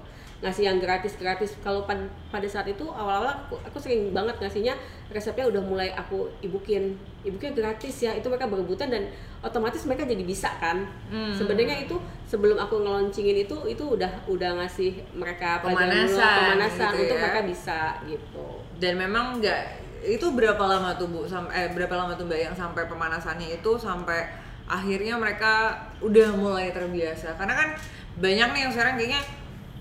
ngasih 0.44 0.68
yang 0.68 0.78
gratis-gratis 0.84 1.56
kalau 1.64 1.88
pada, 1.88 2.04
pada 2.28 2.44
saat 2.44 2.68
itu 2.68 2.84
awal-awal 2.84 3.32
aku, 3.32 3.56
aku 3.64 3.80
sering 3.80 4.12
banget 4.12 4.36
ngasihnya 4.44 4.76
resepnya 5.08 5.48
udah 5.48 5.64
mulai 5.64 5.96
aku 5.96 6.28
ibukin. 6.44 7.00
Ibukin 7.24 7.56
gratis 7.56 8.04
ya 8.04 8.12
itu 8.12 8.28
mereka 8.28 8.52
berebutan 8.52 8.92
dan 8.92 9.08
otomatis 9.40 9.88
mereka 9.88 10.04
jadi 10.04 10.20
bisa 10.28 10.52
kan. 10.60 10.84
Hmm. 11.08 11.32
sebenarnya 11.32 11.88
itu 11.88 11.96
sebelum 12.28 12.60
aku 12.60 12.84
ngeloncingin 12.84 13.48
itu 13.48 13.56
itu 13.72 13.84
udah 13.88 14.28
udah 14.28 14.60
ngasih 14.60 15.00
mereka 15.16 15.64
pemanasan, 15.64 16.60
pemanasan 16.60 16.92
gitu 16.92 17.02
untuk 17.08 17.16
ya. 17.16 17.22
mereka 17.24 17.42
bisa 17.48 17.80
gitu. 18.04 18.46
Dan 18.84 19.00
memang 19.00 19.40
nggak 19.40 19.62
itu 20.04 20.28
berapa 20.36 20.60
lama 20.60 20.92
tuh 21.00 21.08
bu? 21.08 21.24
Sampai 21.24 21.56
eh, 21.56 21.70
berapa 21.72 21.96
lama 21.96 22.20
tuh 22.20 22.28
mbak 22.28 22.52
yang 22.52 22.56
sampai 22.56 22.84
pemanasannya 22.92 23.64
itu 23.64 23.72
sampai 23.80 24.28
akhirnya 24.68 25.16
mereka 25.16 25.88
udah 26.04 26.36
mulai 26.36 26.76
terbiasa? 26.76 27.40
Karena 27.40 27.56
kan 27.56 27.70
banyak 28.20 28.50
nih 28.52 28.62
yang 28.68 28.72
sekarang 28.76 29.00
kayaknya 29.00 29.24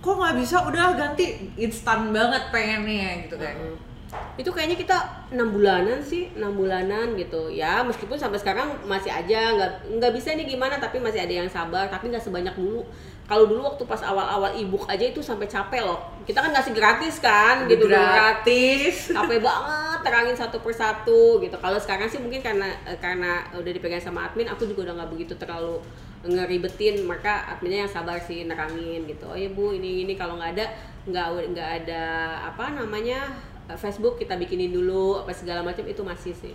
kok 0.02 0.14
nggak 0.18 0.36
bisa? 0.42 0.56
Udah 0.66 0.98
ganti. 0.98 1.54
Instan 1.56 2.10
banget 2.10 2.50
pengennya 2.50 3.24
gitu 3.24 3.38
kan. 3.38 3.54
Uh 3.56 3.92
itu 4.36 4.48
kayaknya 4.48 4.76
kita 4.76 4.96
enam 5.32 5.52
bulanan 5.52 6.00
sih 6.04 6.28
enam 6.36 6.56
bulanan 6.56 7.16
gitu. 7.16 7.48
Ya 7.48 7.80
meskipun 7.84 8.16
sampai 8.20 8.40
sekarang 8.40 8.84
masih 8.84 9.08
aja 9.08 9.56
nggak 9.56 10.00
nggak 10.00 10.12
bisa 10.12 10.36
nih 10.36 10.44
gimana 10.48 10.76
tapi 10.76 11.00
masih 11.00 11.24
ada 11.24 11.44
yang 11.44 11.48
sabar 11.48 11.88
tapi 11.88 12.12
nggak 12.12 12.20
sebanyak 12.20 12.52
dulu. 12.56 12.84
Kalau 13.24 13.48
dulu 13.48 13.64
waktu 13.64 13.88
pas 13.88 14.02
awal-awal 14.04 14.52
ebook 14.52 14.84
aja 14.92 15.08
itu 15.08 15.24
sampai 15.24 15.48
capek 15.48 15.80
loh. 15.80 16.00
Kita 16.28 16.44
kan 16.44 16.52
ngasih 16.52 16.72
gratis 16.76 17.16
kan 17.22 17.64
gitu 17.64 17.88
gratis. 17.88 19.08
Capek 19.16 19.40
banget 19.40 19.98
terangin 20.04 20.36
satu 20.36 20.60
persatu 20.60 21.40
gitu. 21.40 21.56
Kalau 21.56 21.78
sekarang 21.80 22.12
sih 22.12 22.20
mungkin 22.20 22.44
karena 22.44 22.68
eh, 22.84 22.98
karena 23.00 23.40
udah 23.56 23.72
dipegang 23.72 24.02
sama 24.02 24.28
admin 24.28 24.50
aku 24.52 24.68
juga 24.68 24.90
udah 24.90 24.94
nggak 25.00 25.10
begitu 25.16 25.32
terlalu 25.40 25.80
ngeribetin 26.22 27.02
maka 27.02 27.50
adminnya 27.50 27.86
yang 27.86 27.92
sabar 27.92 28.18
sih 28.22 28.46
nerangin 28.46 29.02
gitu 29.10 29.26
oh 29.26 29.34
ya 29.34 29.50
bu 29.50 29.74
ini 29.74 30.06
ini 30.06 30.14
kalau 30.14 30.38
nggak 30.38 30.54
ada 30.54 30.66
nggak 31.02 31.26
nggak 31.50 31.70
ada 31.82 32.02
apa 32.46 32.78
namanya 32.78 33.26
eh, 33.66 33.74
Facebook 33.74 34.22
kita 34.22 34.38
bikinin 34.38 34.70
dulu 34.70 35.18
apa 35.18 35.34
segala 35.34 35.66
macam 35.66 35.82
itu 35.82 36.02
masih 36.06 36.34
sih 36.34 36.54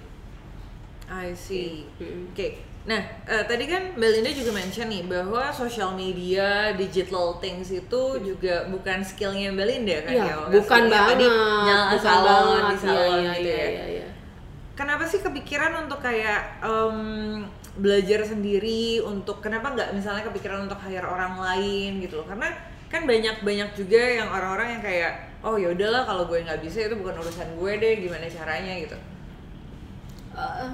I 1.12 1.36
see 1.36 1.84
oke 1.84 2.00
okay. 2.00 2.12
okay. 2.32 2.52
nah 2.88 3.04
uh, 3.28 3.44
tadi 3.44 3.68
kan 3.68 3.92
Belinda 4.00 4.32
juga 4.32 4.56
mention 4.56 4.88
nih 4.88 5.04
bahwa 5.04 5.52
social 5.52 5.92
media 5.92 6.72
digital 6.80 7.36
things 7.44 7.68
itu 7.68 8.04
juga 8.24 8.72
bukan 8.72 9.04
skillnya 9.04 9.52
Belinda 9.52 10.08
kan 10.08 10.16
ya, 10.16 10.24
ya 10.32 10.36
bukan 10.48 10.82
banget 10.88 11.28
nyala 11.28 11.92
bukan 11.92 12.00
salon 12.00 12.48
banget. 12.48 12.64
di 12.72 12.78
salon 12.80 13.20
ya, 13.20 13.32
gitu 13.36 13.50
ya, 13.52 13.60
ya, 13.60 13.68
ya, 13.68 13.86
ya. 14.00 14.08
kenapa 14.80 15.04
sih 15.04 15.20
kepikiran 15.20 15.84
untuk 15.84 16.00
kayak 16.00 16.64
um, 16.64 17.44
belajar 17.78 18.26
sendiri 18.26 19.00
untuk 19.06 19.40
kenapa 19.40 19.74
nggak 19.74 19.94
misalnya 19.94 20.26
kepikiran 20.26 20.66
untuk 20.66 20.82
hire 20.86 21.06
orang 21.06 21.38
lain 21.38 22.02
gitu 22.02 22.22
loh. 22.22 22.28
Karena 22.28 22.50
kan 22.88 23.04
banyak 23.04 23.44
banyak 23.44 23.70
juga 23.76 24.00
yang 24.00 24.30
orang-orang 24.32 24.80
yang 24.80 24.84
kayak 24.84 25.13
oh 25.44 25.56
ya 25.60 25.72
udahlah 25.72 26.04
kalau 26.08 26.24
gue 26.26 26.40
nggak 26.42 26.62
bisa 26.63 26.88
itu 26.88 26.96
bukan 26.98 27.20
urusan 27.22 27.50
gue 27.60 27.72
deh 27.78 27.94
gimana 28.02 28.26
caranya 28.28 28.74
gitu. 28.82 28.98
Uh, 30.38 30.70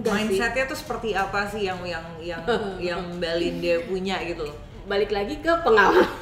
mindsetnya 0.00 0.64
tuh 0.64 0.78
seperti 0.78 1.12
apa 1.12 1.44
sih 1.52 1.68
yang 1.68 1.80
yang 1.84 2.04
yang 2.20 2.42
yang 2.94 3.02
Belinda 3.20 3.84
punya 3.84 4.20
gitu 4.24 4.48
loh. 4.48 4.56
Balik 4.86 5.10
lagi 5.12 5.40
ke 5.40 5.52
pengalaman. 5.64 6.06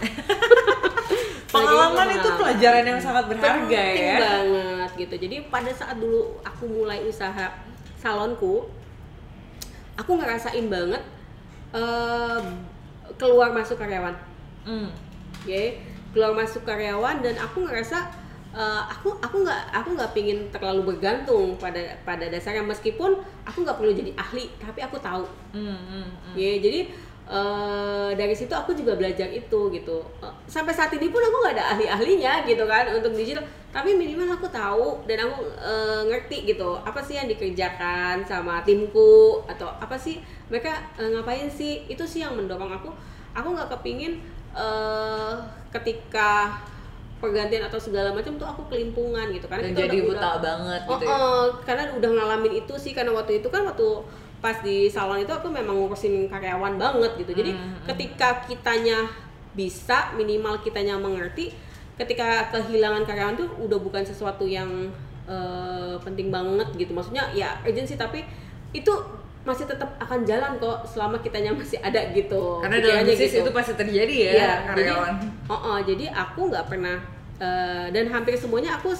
Pengalaman 1.54 2.18
itu 2.18 2.28
pelajaran 2.35 2.83
yang 2.83 2.98
sangat 2.98 3.30
berharga 3.30 3.62
Penting 3.62 4.11
ya 4.11 4.18
banget 4.18 4.90
gitu. 5.07 5.14
Jadi 5.22 5.37
pada 5.46 5.70
saat 5.70 6.02
dulu 6.02 6.42
aku 6.42 6.66
mulai 6.66 7.07
usaha 7.07 7.54
salonku 8.02 8.66
aku 9.94 10.18
ngerasain 10.18 10.66
banget 10.66 11.02
uh, 11.74 12.40
keluar 13.18 13.54
masuk 13.54 13.78
karyawan 13.78 14.14
mm. 14.66 14.88
ya 15.46 15.54
yeah, 15.54 15.68
keluar 16.14 16.35
masuk 16.35 16.62
karyawan 16.66 17.22
dan 17.22 17.35
aku 17.38 17.66
ngerasa 17.66 18.11
uh, 18.54 18.83
aku 18.90 19.18
aku 19.18 19.42
nggak 19.42 19.62
aku 19.74 19.88
nggak 19.98 20.12
pingin 20.14 20.38
terlalu 20.54 20.94
bergantung 20.94 21.59
pada 21.59 21.98
pada 22.07 22.30
dasarnya 22.30 22.62
meskipun 22.62 23.18
aku 23.42 23.66
nggak 23.66 23.76
perlu 23.76 23.92
jadi 23.92 24.14
ahli 24.14 24.50
tapi 24.62 24.80
aku 24.83 24.96
tahu 25.02 25.26
mm, 25.52 25.59
mm, 25.61 26.07
mm. 26.07 26.35
ya 26.38 26.42
yeah, 26.42 26.57
jadi 26.62 26.80
uh, 27.28 28.10
dari 28.12 28.34
situ 28.37 28.52
aku 28.52 28.76
juga 28.76 28.96
belajar 28.96 29.28
itu 29.32 29.60
gitu. 29.72 29.98
Uh, 30.20 30.34
sampai 30.44 30.72
saat 30.76 30.92
ini 30.92 31.08
pun 31.08 31.20
aku 31.20 31.37
nggak 31.44 31.54
ada 31.60 31.64
ahli-ahlinya 31.76 32.44
gitu 32.44 32.64
kan 32.68 32.88
untuk 32.92 33.12
digital. 33.16 33.44
Tapi 33.74 33.90
minimal 33.98 34.38
aku 34.38 34.46
tahu 34.54 35.02
dan 35.08 35.26
aku 35.26 35.50
uh, 35.58 36.06
ngerti 36.06 36.46
gitu. 36.46 36.78
Apa 36.84 37.02
sih 37.02 37.18
yang 37.18 37.26
dikerjakan 37.26 38.22
sama 38.22 38.62
timku? 38.62 39.42
Atau 39.50 39.66
apa 39.66 39.98
sih 39.98 40.22
mereka 40.46 40.78
uh, 41.00 41.08
ngapain 41.10 41.50
sih? 41.50 41.88
Itu 41.90 42.06
sih 42.06 42.22
yang 42.22 42.38
mendorong 42.38 42.70
aku. 42.70 42.90
Aku 43.34 43.50
nggak 43.50 43.72
kepingin 43.74 44.22
uh, 44.54 45.42
ketika 45.74 46.62
pergantian 47.18 47.64
atau 47.64 47.80
segala 47.80 48.12
macam 48.12 48.37
tuh 48.37 48.46
aku 48.46 48.62
kelimpungan 48.70 49.32
gitu. 49.34 49.50
Karena 49.50 49.74
kita 49.74 49.90
jadi 49.90 49.98
buta 50.06 50.18
udah, 50.20 50.34
banget 50.38 50.80
gitu 50.87 50.92
oh, 50.94 51.00
ya? 51.02 51.08
uh, 51.10 51.46
karena 51.66 51.84
udah 51.98 52.10
ngalamin 52.14 52.54
itu 52.62 52.74
sih. 52.78 52.92
Karena 52.94 53.10
waktu 53.10 53.42
itu 53.42 53.48
kan 53.50 53.66
waktu 53.66 53.88
pas 54.44 54.61
di 54.61 54.92
salon 54.92 55.24
itu 55.24 55.33
aku 55.33 55.48
memang 55.48 55.72
ngurusin 55.72 56.28
karyawan 56.28 56.76
banget 56.76 57.16
gitu 57.24 57.33
jadi 57.33 57.57
hmm, 57.57 57.64
hmm. 57.64 57.85
ketika 57.88 58.44
kitanya 58.44 59.09
bisa 59.57 60.12
minimal 60.20 60.61
kitanya 60.61 61.00
mengerti 61.00 61.57
ketika 61.96 62.52
kehilangan 62.52 63.09
karyawan 63.09 63.40
tuh 63.40 63.48
udah 63.57 63.80
bukan 63.80 64.04
sesuatu 64.04 64.44
yang 64.44 64.92
uh, 65.24 65.96
penting 66.04 66.28
banget 66.28 66.68
gitu 66.76 66.92
maksudnya 66.92 67.24
ya 67.33 67.57
urgency 67.64 67.96
tapi 67.96 68.20
itu 68.76 68.92
masih 69.48 69.64
tetap 69.64 69.96
akan 69.96 70.28
jalan 70.28 70.61
kok 70.61 70.92
selama 70.92 71.16
kitanya 71.24 71.57
masih 71.57 71.80
ada 71.80 72.12
gitu 72.12 72.61
karena 72.61 72.85
dalam 72.85 73.09
bisnis 73.09 73.33
gitu. 73.33 73.48
itu 73.48 73.50
pasti 73.57 73.72
terjadi 73.80 74.14
ya, 74.28 74.33
ya 74.37 74.52
karyawan 74.68 75.14
jadi, 75.24 75.48
oh, 75.48 75.57
oh, 75.57 75.78
jadi 75.80 76.04
aku 76.12 76.52
nggak 76.52 76.64
pernah 76.68 77.00
uh, 77.40 77.87
dan 77.88 78.12
hampir 78.12 78.37
semuanya 78.37 78.76
aku 78.76 78.92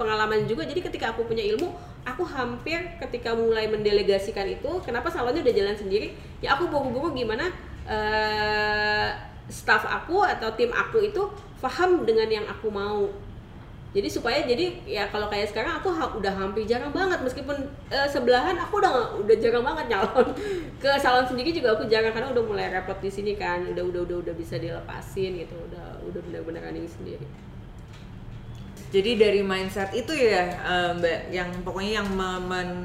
pengalaman 0.00 0.48
juga 0.48 0.64
jadi 0.64 0.80
ketika 0.80 1.12
aku 1.12 1.28
punya 1.28 1.44
ilmu 1.44 1.91
aku 2.12 2.28
hampir 2.28 2.78
ketika 3.00 3.32
mulai 3.32 3.66
mendelegasikan 3.66 4.44
itu 4.46 4.70
kenapa 4.84 5.08
salonnya 5.08 5.40
udah 5.40 5.54
jalan 5.56 5.76
sendiri? 5.76 6.12
Ya 6.44 6.54
aku 6.54 6.68
buru-buru 6.68 7.16
gimana 7.16 7.48
uh, 7.88 9.08
staff 9.48 9.88
aku 9.88 10.20
atau 10.22 10.52
tim 10.54 10.70
aku 10.70 11.08
itu 11.08 11.22
paham 11.58 12.04
dengan 12.04 12.28
yang 12.28 12.46
aku 12.46 12.68
mau. 12.68 13.08
Jadi 13.92 14.08
supaya 14.08 14.40
jadi 14.48 14.72
ya 14.88 15.04
kalau 15.12 15.28
kayak 15.28 15.52
sekarang 15.52 15.76
aku 15.76 15.92
ha 15.92 16.16
udah 16.16 16.32
hampir 16.32 16.64
jarang 16.64 16.88
banget 16.96 17.20
meskipun 17.20 17.60
uh, 17.92 18.08
sebelahan 18.08 18.56
aku 18.56 18.80
udah 18.80 19.20
udah 19.20 19.36
jarang 19.36 19.60
banget 19.60 19.92
nyalon. 19.92 20.32
Ke 20.82 20.96
salon 20.96 21.28
sendiri 21.28 21.52
juga 21.52 21.76
aku 21.76 21.84
jarang 21.92 22.12
karena 22.16 22.32
udah 22.32 22.44
mulai 22.44 22.72
repot 22.72 22.96
di 23.04 23.12
sini 23.12 23.36
kan 23.36 23.68
udah 23.68 23.84
udah 23.84 24.00
udah 24.08 24.16
udah 24.24 24.34
bisa 24.36 24.56
dilepasin 24.56 25.44
gitu 25.44 25.56
udah 25.68 26.00
udah 26.08 26.20
benar-benar 26.24 26.72
ini 26.72 26.88
sendiri 26.88 27.51
jadi 28.92 29.10
dari 29.16 29.40
mindset 29.40 29.88
itu 29.96 30.12
ya 30.12 30.52
uh, 30.60 30.92
mbak 31.00 31.32
yang 31.32 31.48
pokoknya 31.64 32.04
yang 32.04 32.08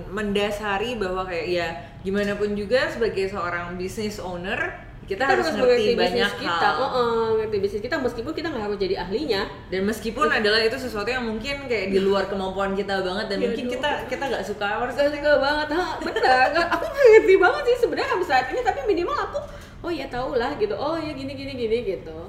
mendasari 0.08 0.96
bahwa 0.96 1.28
kayak 1.28 1.48
ya 1.52 1.68
gimana 2.00 2.40
pun 2.40 2.56
juga 2.56 2.88
sebagai 2.88 3.28
seorang 3.28 3.76
business 3.76 4.24
owner 4.24 4.88
kita, 5.08 5.24
kita 5.24 5.40
harus 5.40 5.48
ngerti 5.56 5.96
banyak 5.96 6.32
kita. 6.36 6.68
hal. 6.68 6.84
Oh, 6.84 6.92
oh, 6.92 7.28
ngerti 7.40 7.58
bisnis 7.64 7.80
kita 7.80 7.96
meskipun 7.96 8.36
kita 8.36 8.52
nggak 8.52 8.64
harus 8.68 8.76
jadi 8.76 9.08
ahlinya. 9.08 9.48
Dan 9.72 9.88
meskipun 9.88 10.28
ya. 10.28 10.44
adalah 10.44 10.60
itu 10.60 10.76
sesuatu 10.76 11.08
yang 11.08 11.24
mungkin 11.24 11.64
kayak 11.64 11.96
di 11.96 12.00
luar 12.04 12.28
kemampuan 12.28 12.76
kita 12.76 13.00
banget 13.08 13.32
dan 13.32 13.40
ya, 13.40 13.48
mungkin 13.48 13.66
kita 13.72 13.90
kita 14.12 14.24
nggak 14.28 14.44
suka 14.44 14.68
harus 14.68 15.00
gak 15.00 15.16
suka 15.16 15.32
banget. 15.40 15.68
Ha, 15.80 15.86
benar. 16.04 16.52
aku 16.76 16.84
nggak 16.92 17.08
ngerti 17.08 17.36
banget 17.40 17.64
sih 17.72 17.78
sebenarnya 17.88 18.20
saat 18.28 18.46
ini 18.52 18.60
tapi 18.60 18.80
minimal 18.84 19.16
aku 19.16 19.40
oh 19.88 19.92
ya 19.96 20.12
tau 20.12 20.36
lah 20.36 20.52
gitu. 20.60 20.76
Oh 20.76 21.00
ya 21.00 21.16
gini 21.16 21.32
gini 21.40 21.56
gini 21.56 21.78
gitu 21.88 22.28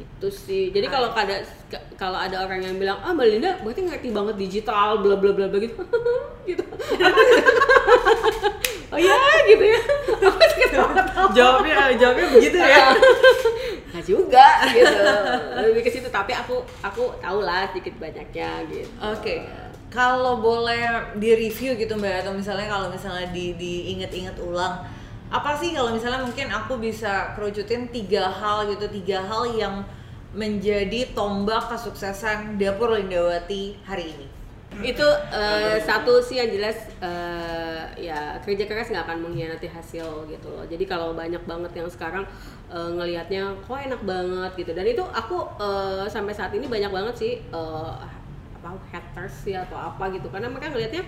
itu 0.00 0.28
sih. 0.32 0.72
Jadi 0.72 0.86
kalau 0.88 1.12
ada 1.12 1.44
kalau 2.00 2.16
ada 2.16 2.40
orang 2.40 2.64
yang 2.64 2.76
bilang 2.80 2.98
ah 3.04 3.12
mbak 3.12 3.28
Linda 3.28 3.60
berarti 3.60 3.84
ngerti 3.84 4.08
banget 4.10 4.34
digital 4.40 5.04
bla 5.04 5.14
bla 5.20 5.32
bla 5.36 5.46
begitu. 5.52 5.76
Gitu. 6.48 6.64
Oh 8.90 8.98
ya 8.98 9.14
gitu 9.46 9.62
ya. 9.70 9.78
Jawabnya 11.30 11.94
jawabnya 11.94 12.26
begitu 12.34 12.58
ya. 12.58 12.90
Nggak 13.94 14.02
juga 14.02 14.46
gitu. 14.74 14.98
Lebih 15.62 15.82
ke 15.86 15.90
situ 15.94 16.10
tapi 16.10 16.34
aku 16.34 16.58
aku 16.82 17.14
tahu 17.22 17.38
lah 17.46 17.70
sedikit 17.70 17.94
banyaknya 18.02 18.66
gitu. 18.66 18.90
Oke 18.98 19.14
okay. 19.22 19.38
kalau 19.94 20.42
boleh 20.42 21.14
di 21.22 21.38
review 21.38 21.78
gitu 21.78 21.94
mbak 21.94 22.26
atau 22.26 22.34
misalnya 22.34 22.66
kalau 22.66 22.90
misalnya 22.90 23.30
di 23.30 23.54
diinget-inget 23.54 24.34
ulang 24.42 24.82
apa 25.30 25.54
sih 25.54 25.70
kalau 25.70 25.94
misalnya 25.94 26.26
mungkin 26.26 26.50
aku 26.50 26.82
bisa 26.82 27.38
kerucutin 27.38 27.86
tiga 27.94 28.26
hal 28.26 28.66
gitu 28.66 28.90
tiga 28.90 29.22
hal 29.22 29.46
yang 29.54 29.86
menjadi 30.34 31.10
tombak 31.14 31.70
kesuksesan 31.70 32.58
dapur 32.58 32.98
Lindawati 32.98 33.78
hari 33.86 34.10
ini? 34.10 34.26
Itu 34.86 35.02
uh, 35.06 35.78
satu 35.82 36.22
sih 36.22 36.38
yang 36.38 36.50
jelas 36.50 36.78
uh, 37.02 37.90
ya 37.98 38.38
kerja 38.42 38.70
keras 38.70 38.90
nggak 38.90 39.02
akan 39.06 39.18
mengkhianati 39.26 39.66
hasil 39.66 40.30
gitu 40.30 40.46
loh. 40.50 40.62
Jadi 40.66 40.86
kalau 40.86 41.14
banyak 41.14 41.42
banget 41.42 41.82
yang 41.82 41.90
sekarang 41.90 42.22
uh, 42.70 42.90
ngelihatnya 42.94 43.54
kok 43.66 43.74
enak 43.74 44.02
banget 44.06 44.52
gitu. 44.54 44.70
Dan 44.74 44.86
itu 44.86 45.02
aku 45.02 45.46
uh, 45.58 46.06
sampai 46.06 46.34
saat 46.34 46.54
ini 46.54 46.70
banyak 46.70 46.90
banget 46.90 47.14
sih 47.18 47.32
uh, 47.50 47.98
apa 48.62 48.78
haters 48.94 49.46
ya 49.46 49.66
atau 49.66 49.78
apa 49.78 50.10
gitu. 50.14 50.30
Karena 50.30 50.46
mereka 50.46 50.70
ngelihatnya 50.70 51.02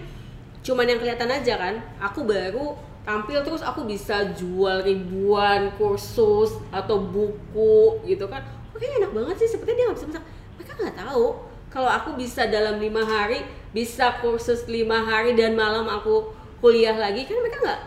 cuman 0.66 0.86
yang 0.86 0.98
kelihatan 0.98 1.30
aja 1.30 1.54
kan. 1.58 1.74
Aku 2.02 2.26
baru 2.26 2.74
tampil 3.02 3.42
terus 3.42 3.62
aku 3.62 3.82
bisa 3.82 4.30
jual 4.34 4.82
ribuan 4.86 5.74
kursus 5.74 6.54
atau 6.70 7.02
buku 7.02 8.02
gitu 8.06 8.26
kan. 8.30 8.42
Oke 8.72 8.86
enak 8.86 9.10
banget 9.10 9.46
sih 9.46 9.58
sepertinya 9.58 9.76
dia 9.76 9.86
nggak 9.90 9.98
bisa 9.98 10.08
masak. 10.10 10.24
Mereka 10.58 10.72
nggak 10.78 10.96
tahu 11.02 11.26
kalau 11.72 11.88
aku 11.88 12.14
bisa 12.20 12.44
dalam 12.46 12.76
lima 12.76 13.02
hari 13.02 13.40
bisa 13.72 14.20
kursus 14.20 14.68
lima 14.68 15.02
hari 15.08 15.32
dan 15.32 15.56
malam 15.56 15.88
aku 15.88 16.30
kuliah 16.60 16.94
lagi 16.94 17.24
kan 17.24 17.40
mereka 17.40 17.58
nggak 17.64 17.80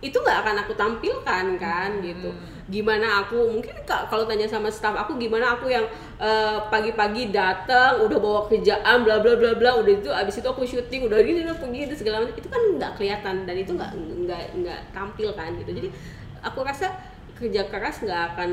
itu 0.00 0.16
nggak 0.16 0.38
akan 0.46 0.56
aku 0.62 0.72
tampilkan 0.78 1.44
kan 1.58 1.90
hmm. 1.98 2.04
gitu 2.06 2.30
gimana 2.64 3.20
aku 3.20 3.52
mungkin 3.52 3.76
kalau 3.84 4.24
tanya 4.24 4.48
sama 4.48 4.72
staff 4.72 4.96
aku 4.96 5.20
gimana 5.20 5.52
aku 5.52 5.68
yang 5.68 5.84
uh, 6.16 6.64
pagi-pagi 6.72 7.28
datang 7.28 8.00
udah 8.00 8.16
bawa 8.16 8.40
kerjaan 8.48 9.04
bla 9.04 9.20
bla 9.20 9.36
bla 9.36 9.52
bla 9.52 9.84
udah 9.84 9.92
itu 9.92 10.08
abis 10.08 10.40
itu 10.40 10.48
aku 10.48 10.64
syuting 10.64 11.04
udah 11.04 11.20
gini 11.20 11.44
udah 11.44 11.60
pergi 11.60 11.80
itu 11.84 11.94
segala 12.00 12.24
macam 12.24 12.40
itu 12.40 12.48
kan 12.48 12.62
nggak 12.80 12.92
kelihatan 12.96 13.44
dan 13.44 13.56
itu 13.60 13.70
nggak 13.76 13.92
nggak 13.92 14.42
nggak 14.64 14.80
tampil 14.96 15.28
kan 15.36 15.52
gitu. 15.60 15.70
Jadi 15.76 15.88
aku 16.40 16.64
rasa 16.64 16.96
kerja 17.36 17.68
keras 17.68 18.00
nggak 18.00 18.22
akan 18.32 18.50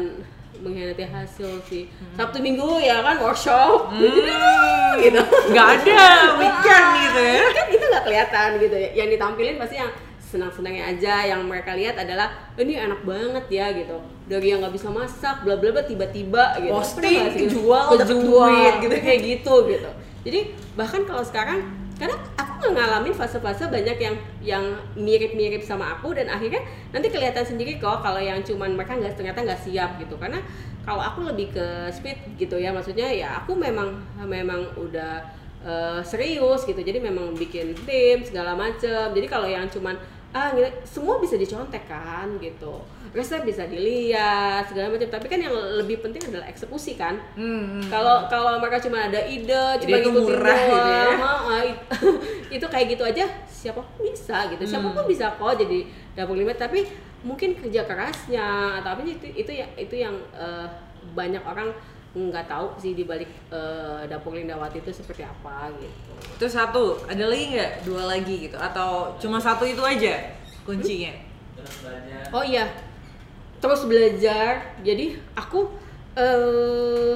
mengkhianati 0.59 1.07
hasil 1.07 1.63
sih. 1.71 1.87
Hmm. 1.87 2.19
Sabtu 2.19 2.43
Minggu 2.43 2.83
ya 2.83 2.99
kan 2.99 3.15
workshop. 3.23 3.95
Hmm. 3.95 4.99
gitu. 5.07 5.21
Nggak 5.55 5.67
ada 5.87 6.35
weekend 6.35 6.87
gitu 7.07 7.21
ya. 7.23 7.43
Kan 7.55 7.65
itu 7.71 7.85
nggak 7.87 8.03
kelihatan 8.03 8.49
gitu 8.59 8.75
ya. 8.75 8.89
Yang 8.91 9.07
ditampilin 9.15 9.55
pasti 9.55 9.75
yang 9.79 9.91
senang-senangnya 10.31 10.95
aja. 10.95 11.27
Yang 11.27 11.41
mereka 11.43 11.75
lihat 11.75 11.99
adalah 11.99 12.31
ini 12.55 12.79
enak 12.79 13.03
banget 13.03 13.45
ya 13.51 13.67
gitu. 13.75 13.99
Dari 14.31 14.55
yang 14.55 14.63
nggak 14.63 14.71
bisa 14.79 14.87
masak 14.87 15.43
bla 15.43 15.59
bla 15.59 15.75
bla 15.75 15.83
tiba-tiba 15.83 16.55
gitu. 16.63 16.71
Posting 16.71 17.35
kejual 17.35 17.99
kejual 17.99 18.79
gitu. 18.79 18.95
kayak 18.95 19.21
gitu 19.21 19.53
gitu. 19.67 19.91
Jadi 20.23 20.39
bahkan 20.79 21.03
kalau 21.03 21.25
sekarang 21.27 21.59
karena 22.01 22.17
aku 22.33 22.73
nggak 22.73 22.73
ngalamin 22.73 23.13
fase-fase 23.13 23.69
banyak 23.69 23.97
yang 24.01 24.15
yang 24.41 24.65
mirip-mirip 24.97 25.61
sama 25.61 25.93
aku 25.93 26.17
dan 26.17 26.33
akhirnya 26.33 26.65
nanti 26.89 27.13
kelihatan 27.13 27.45
sendiri 27.45 27.77
kok 27.77 28.01
kalau 28.01 28.17
yang 28.17 28.41
cuman 28.41 28.73
mereka 28.73 28.97
nggak 28.97 29.13
ternyata 29.13 29.45
nggak 29.45 29.61
siap 29.61 30.01
gitu. 30.01 30.17
Karena 30.17 30.41
kalau 30.81 31.01
aku 31.01 31.29
lebih 31.29 31.53
ke 31.53 31.65
speed 31.93 32.41
gitu 32.41 32.57
ya. 32.57 32.73
Maksudnya 32.73 33.05
ya 33.13 33.37
aku 33.43 33.53
memang 33.53 34.01
memang 34.25 34.65
udah 34.81 35.21
uh, 35.61 36.01
serius 36.01 36.65
gitu. 36.65 36.81
Jadi 36.81 36.97
memang 36.97 37.37
bikin 37.37 37.77
tim 37.85 38.25
segala 38.25 38.57
macem. 38.57 39.13
Jadi 39.13 39.27
kalau 39.29 39.45
yang 39.45 39.69
cuman 39.69 39.97
ah 40.31 40.55
gitu, 40.55 40.69
semua 40.87 41.19
bisa 41.19 41.35
dicontek 41.35 41.83
kan 41.91 42.39
gitu 42.39 42.79
resep 43.11 43.43
bisa 43.43 43.67
dilihat 43.67 44.63
segala 44.71 44.87
macam 44.87 45.11
tapi 45.11 45.27
kan 45.27 45.39
yang 45.43 45.51
lebih 45.51 45.99
penting 45.99 46.23
adalah 46.31 46.47
eksekusi 46.47 46.95
kan 46.95 47.19
hmm, 47.35 47.83
hmm. 47.83 47.83
kalau 47.91 48.23
hmm. 48.23 48.27
kalau 48.31 48.55
mereka 48.63 48.79
cuma 48.87 49.11
ada 49.11 49.19
ide 49.27 49.83
cuma 49.83 49.95
itu 49.99 50.11
murah 50.15 50.61
gitu 50.63 50.89
ya 50.95 51.07
ah, 51.19 51.63
itu 52.55 52.65
kayak 52.71 52.87
gitu 52.95 53.03
aja 53.03 53.25
siapa 53.51 53.83
pun 53.83 54.07
bisa 54.07 54.47
gitu 54.55 54.63
hmm. 54.63 54.71
siapa 54.71 54.87
pun 54.95 55.03
bisa 55.03 55.35
kok 55.35 55.53
jadi 55.59 55.79
dapur 56.15 56.39
limit 56.39 56.55
tapi 56.55 56.87
mungkin 57.21 57.53
kerja 57.53 57.83
kerasnya 57.83 58.79
atau 58.81 58.95
apa 58.95 59.03
itu 59.03 59.27
itu 59.35 59.51
ya 59.51 59.67
itu 59.75 59.99
yang 59.99 60.15
uh, 60.31 60.65
banyak 61.11 61.43
orang 61.43 61.75
nggak 62.11 62.43
tahu 62.51 62.75
sih 62.75 62.91
di 62.91 63.07
balik 63.07 63.31
uh, 63.47 64.03
dapur 64.03 64.35
Lindawati 64.35 64.83
itu 64.83 64.91
seperti 64.91 65.23
apa 65.23 65.71
gitu. 65.79 66.11
Itu 66.35 66.47
satu, 66.51 66.99
ada 67.07 67.23
lagi 67.23 67.55
nggak 67.55 67.87
dua 67.87 68.03
lagi 68.11 68.51
gitu 68.51 68.59
atau 68.59 69.15
cuma 69.15 69.39
satu 69.39 69.63
itu 69.63 69.79
aja 69.79 70.35
kuncinya? 70.67 71.15
Oh 72.35 72.43
iya, 72.43 72.67
terus 73.63 73.87
belajar. 73.87 74.75
Jadi 74.83 75.15
aku 75.39 75.71
uh, 76.19 77.15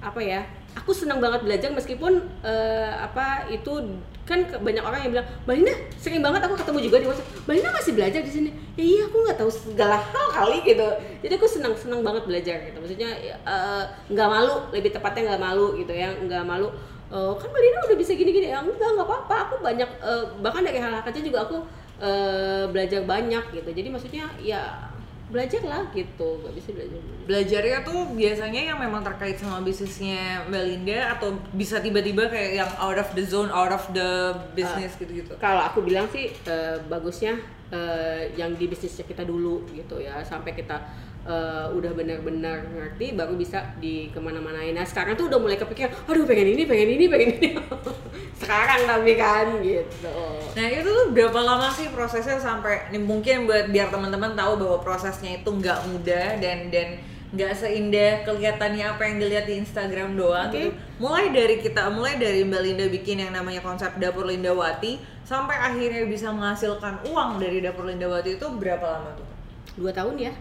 apa 0.00 0.20
ya? 0.24 0.40
Aku 0.78 0.94
senang 0.94 1.20
banget 1.20 1.44
belajar 1.44 1.68
meskipun 1.74 2.24
uh, 2.40 2.92
apa 3.04 3.50
itu 3.52 4.00
kan 4.28 4.44
banyak 4.44 4.84
orang 4.84 5.00
yang 5.00 5.12
bilang 5.16 5.26
Mbak 5.48 5.54
Linda 5.56 5.74
sering 5.96 6.20
banget 6.20 6.44
aku 6.44 6.54
ketemu 6.60 6.78
juga 6.84 6.96
di 7.00 7.06
WhatsApp. 7.08 7.28
Mbak 7.48 7.72
masih 7.80 7.92
belajar 7.96 8.20
di 8.20 8.32
sini? 8.32 8.50
Ya 8.76 8.84
iya 8.84 9.02
aku 9.08 9.16
nggak 9.24 9.38
tahu 9.40 9.48
segala 9.48 9.96
hal 9.96 10.26
kali 10.36 10.60
gitu. 10.68 10.88
Jadi 11.24 11.32
aku 11.32 11.48
senang 11.48 11.72
senang 11.80 12.04
banget 12.04 12.28
belajar 12.28 12.60
gitu. 12.68 12.76
Maksudnya 12.76 13.10
eh, 13.24 13.82
nggak 14.12 14.28
uh, 14.28 14.32
malu 14.36 14.54
lebih 14.76 14.92
tepatnya 14.92 15.32
nggak 15.32 15.42
malu 15.42 15.66
gitu 15.80 15.92
ya 15.96 16.12
nggak 16.12 16.44
malu 16.44 16.68
uh, 17.08 17.32
kan 17.40 17.48
Mbak 17.48 17.88
udah 17.88 17.96
bisa 17.96 18.12
gini-gini. 18.12 18.52
Ya 18.52 18.60
enggak 18.60 18.90
nggak 19.00 19.08
apa-apa. 19.08 19.34
Aku 19.48 19.54
banyak 19.64 19.88
uh, 20.04 20.36
bahkan 20.44 20.60
dari 20.60 20.76
hal-hal 20.76 21.00
kecil 21.08 21.32
juga 21.32 21.48
aku 21.48 21.64
uh, 22.04 22.68
belajar 22.68 23.00
banyak 23.08 23.44
gitu. 23.56 23.70
Jadi 23.72 23.88
maksudnya 23.88 24.28
ya 24.44 24.87
belajar 25.28 25.60
lah 25.64 25.84
gitu 25.92 26.40
gak 26.40 26.54
bisa 26.56 26.68
belajar 26.72 27.00
belajarnya 27.28 27.78
tuh 27.84 28.00
biasanya 28.16 28.62
yang 28.72 28.78
memang 28.80 29.04
terkait 29.04 29.36
sama 29.36 29.60
bisnisnya 29.60 30.48
Belinda 30.48 31.12
atau 31.16 31.36
bisa 31.52 31.84
tiba-tiba 31.84 32.32
kayak 32.32 32.52
yang 32.64 32.70
out 32.80 32.96
of 32.96 33.08
the 33.12 33.24
zone 33.24 33.52
out 33.52 33.68
of 33.68 33.84
the 33.92 34.32
business 34.56 34.96
uh, 34.96 35.00
gitu-gitu? 35.04 35.32
kalau 35.36 35.60
aku 35.60 35.84
bilang 35.84 36.08
sih 36.08 36.32
uh, 36.48 36.80
bagusnya 36.88 37.36
uh, 37.68 38.24
yang 38.40 38.56
di 38.56 38.72
bisnisnya 38.72 39.04
kita 39.04 39.28
dulu 39.28 39.68
gitu 39.76 40.00
ya 40.00 40.24
sampai 40.24 40.56
kita 40.56 40.80
uh, 41.28 41.66
udah 41.76 41.92
benar-benar 41.92 42.64
ngerti 42.72 43.12
baru 43.14 43.36
bisa 43.36 43.76
di 43.76 44.08
ke 44.08 44.18
mana-manain 44.18 44.72
nah 44.72 44.82
sekarang 44.82 45.14
tuh 45.14 45.28
udah 45.28 45.38
mulai 45.38 45.60
kepikiran 45.60 45.92
aduh 46.08 46.24
pengen 46.24 46.56
ini 46.56 46.64
pengen 46.64 46.88
ini 46.96 47.04
pengen 47.06 47.28
ini 47.36 47.48
sekarang 48.40 48.88
tapi 48.88 49.12
kan 49.14 49.46
gitu 49.60 50.16
nah 50.56 50.66
itu 50.66 50.88
tuh 50.88 51.06
berapa 51.12 51.38
lama 51.44 51.68
sih 51.68 51.92
prosesnya 51.92 52.40
sampai 52.40 52.88
ini 52.90 52.98
mungkin 53.04 53.44
buat 53.44 53.68
biar 53.68 53.92
teman-teman 53.92 54.32
tahu 54.32 54.64
bahwa 54.64 54.78
prosesnya 54.80 55.38
itu 55.38 55.50
nggak 55.52 55.78
mudah 55.92 56.40
dan 56.40 56.72
dan 56.72 56.98
nggak 57.28 57.52
seindah 57.52 58.24
kelihatannya 58.24 58.88
apa 58.88 59.04
yang 59.04 59.20
dilihat 59.20 59.44
di 59.44 59.60
Instagram 59.60 60.16
doang 60.16 60.48
okay. 60.48 60.72
gitu. 60.72 60.80
Mulai 60.96 61.28
dari 61.28 61.60
kita, 61.60 61.92
mulai 61.92 62.16
dari 62.16 62.40
Mbak 62.40 62.62
Linda 62.64 62.88
bikin 62.88 63.20
yang 63.20 63.36
namanya 63.36 63.60
konsep 63.60 64.00
dapur 64.00 64.24
Lindawati 64.24 64.96
sampai 65.28 65.60
akhirnya 65.60 66.08
bisa 66.08 66.32
menghasilkan 66.32 67.04
uang 67.04 67.36
dari 67.36 67.60
dapur 67.60 67.84
Lindawati 67.84 68.40
itu 68.40 68.46
berapa 68.56 68.80
lama 68.80 69.12
tuh? 69.12 69.28
Dua 69.76 69.92
tahun 69.92 70.16
ya 70.16 70.32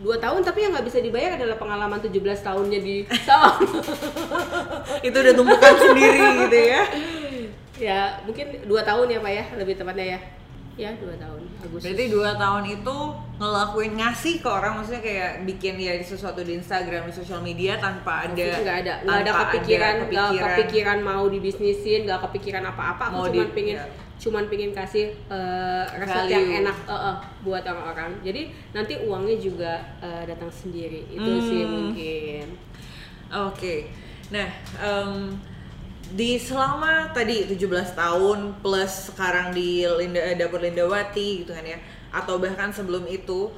dua 0.00 0.16
tahun 0.16 0.40
tapi 0.40 0.64
yang 0.64 0.72
nggak 0.72 0.86
bisa 0.88 0.98
dibayar 1.04 1.36
adalah 1.36 1.56
pengalaman 1.60 2.00
17 2.00 2.16
tahunnya 2.40 2.78
di 2.80 3.04
itu 5.06 5.16
udah 5.16 5.34
tumpukan 5.36 5.74
sendiri 5.76 6.20
gitu 6.46 6.58
ya? 6.58 6.82
Ya 7.80 8.20
mungkin 8.28 8.60
dua 8.68 8.84
tahun 8.84 9.08
ya 9.08 9.24
pak 9.24 9.32
ya 9.32 9.44
lebih 9.56 9.80
tepatnya 9.80 10.04
ya. 10.04 10.20
Ya 10.76 10.90
dua 11.00 11.16
tahun 11.16 11.48
Agustus. 11.64 11.88
berarti 11.88 12.04
dua 12.12 12.30
tahun 12.36 12.64
itu 12.76 12.96
ngelakuin 13.40 13.92
ngasih 13.96 14.34
ke 14.44 14.48
orang 14.52 14.72
maksudnya 14.76 15.00
kayak 15.00 15.30
bikin 15.48 15.80
ya 15.80 15.96
sesuatu 16.04 16.44
di 16.44 16.60
Instagram 16.60 17.08
di 17.08 17.14
sosial 17.16 17.40
media 17.40 17.80
tanpa 17.80 18.28
ada 18.28 18.36
nggak 18.36 18.76
ada 18.84 18.94
nggak 19.00 19.18
ada 19.24 19.32
kepikiran 19.32 19.94
nggak 20.12 20.28
kepikiran. 20.60 20.98
mau 21.00 21.24
dibisnisin 21.24 22.04
nggak 22.04 22.20
kepikiran 22.28 22.68
apa-apa 22.68 23.16
aku 23.16 23.32
cuma 23.32 23.48
pengen 23.56 23.80
ya 23.80 23.84
cuman 24.20 24.52
pingin 24.52 24.76
kasih 24.76 25.16
uh, 25.32 25.88
resep 25.96 26.28
Value. 26.28 26.34
yang 26.36 26.46
enak 26.60 26.76
uh, 26.84 26.92
uh, 26.92 27.16
buat 27.40 27.64
orang-orang 27.64 28.20
jadi 28.20 28.52
nanti 28.76 29.00
uangnya 29.00 29.36
juga 29.40 29.72
uh, 30.04 30.28
datang 30.28 30.52
sendiri 30.52 31.08
itu 31.08 31.24
hmm. 31.24 31.46
sih 31.48 31.62
mungkin 31.64 32.46
oke 33.32 33.56
okay. 33.56 33.78
nah 34.28 34.48
um, 34.76 35.32
di 36.12 36.36
selama 36.36 37.16
tadi 37.16 37.48
17 37.48 37.96
tahun 37.96 38.38
plus 38.60 39.14
sekarang 39.14 39.56
di 39.56 39.88
Linda, 39.88 40.36
dapur 40.36 40.60
Lindawati 40.60 41.46
gitu 41.46 41.56
kan 41.56 41.64
ya 41.64 41.80
atau 42.12 42.36
bahkan 42.36 42.68
sebelum 42.68 43.08
itu 43.08 43.48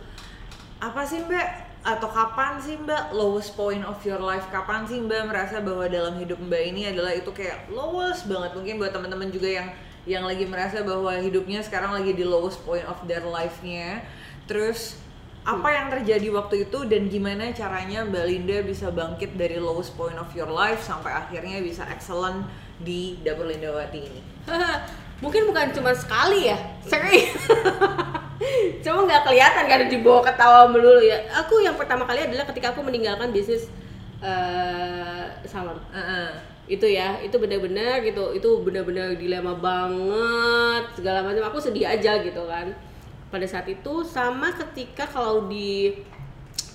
apa 0.78 1.02
sih 1.02 1.26
mbak 1.26 1.74
atau 1.82 2.06
kapan 2.06 2.62
sih 2.62 2.78
mbak 2.78 3.10
lowest 3.10 3.58
point 3.58 3.82
of 3.82 3.98
your 4.06 4.22
life 4.22 4.46
kapan 4.54 4.86
sih 4.86 5.02
mbak 5.02 5.26
merasa 5.26 5.58
bahwa 5.58 5.90
dalam 5.90 6.14
hidup 6.22 6.38
mbak 6.38 6.70
ini 6.70 6.94
adalah 6.94 7.10
itu 7.10 7.34
kayak 7.34 7.66
lowest 7.66 8.30
banget 8.30 8.54
mungkin 8.54 8.78
buat 8.78 8.94
teman-teman 8.94 9.32
juga 9.34 9.50
yang 9.50 9.68
yang 10.08 10.26
lagi 10.26 10.44
merasa 10.46 10.82
bahwa 10.82 11.14
hidupnya 11.18 11.62
sekarang 11.62 11.94
lagi 11.94 12.12
di 12.12 12.26
lowest 12.26 12.62
point 12.66 12.82
of 12.86 12.98
their 13.06 13.22
life-nya. 13.22 14.02
Terus 14.50 14.98
apa 15.42 15.68
yang 15.74 15.90
terjadi 15.90 16.30
waktu 16.30 16.70
itu 16.70 16.86
dan 16.86 17.10
gimana 17.10 17.50
caranya 17.50 18.06
Mbak 18.06 18.24
Linda 18.30 18.58
bisa 18.62 18.90
bangkit 18.94 19.34
dari 19.34 19.58
lowest 19.58 19.94
point 19.98 20.14
of 20.14 20.30
your 20.34 20.50
life 20.50 20.82
sampai 20.82 21.10
akhirnya 21.10 21.58
bisa 21.58 21.82
excellent 21.90 22.46
di 22.78 23.18
Dapur 23.22 23.50
Lindawati 23.50 24.00
ini? 24.02 24.22
Mungkin 25.22 25.46
bukan 25.50 25.70
cuma 25.70 25.94
sekali 25.94 26.50
ya, 26.50 26.58
sering. 26.82 27.30
cuma 28.82 29.06
nggak 29.06 29.22
kelihatan 29.22 29.64
karena 29.70 29.86
dibawa 29.86 30.20
ketawa 30.26 30.66
melulu 30.66 31.02
ya 31.02 31.22
aku 31.38 31.62
yang 31.62 31.78
pertama 31.78 32.02
kali 32.02 32.26
adalah 32.26 32.42
ketika 32.50 32.74
aku 32.74 32.82
meninggalkan 32.82 33.30
bisnis 33.30 33.70
uh, 34.18 35.30
salon 35.46 35.78
uh 35.94 35.98
-uh. 35.98 36.28
Itu 36.72 36.88
ya 36.88 37.20
itu 37.20 37.36
benar-benar 37.36 38.00
gitu 38.00 38.32
itu 38.32 38.48
benar-benar 38.64 39.12
dilema 39.20 39.52
banget 39.52 40.96
segala 40.96 41.20
macam. 41.20 41.44
Aku 41.52 41.60
sedih 41.60 41.84
aja 41.84 42.16
gitu 42.24 42.48
kan. 42.48 42.72
Pada 43.28 43.44
saat 43.44 43.68
itu 43.68 44.00
sama 44.08 44.56
ketika 44.56 45.04
kalau 45.04 45.44
di 45.52 46.00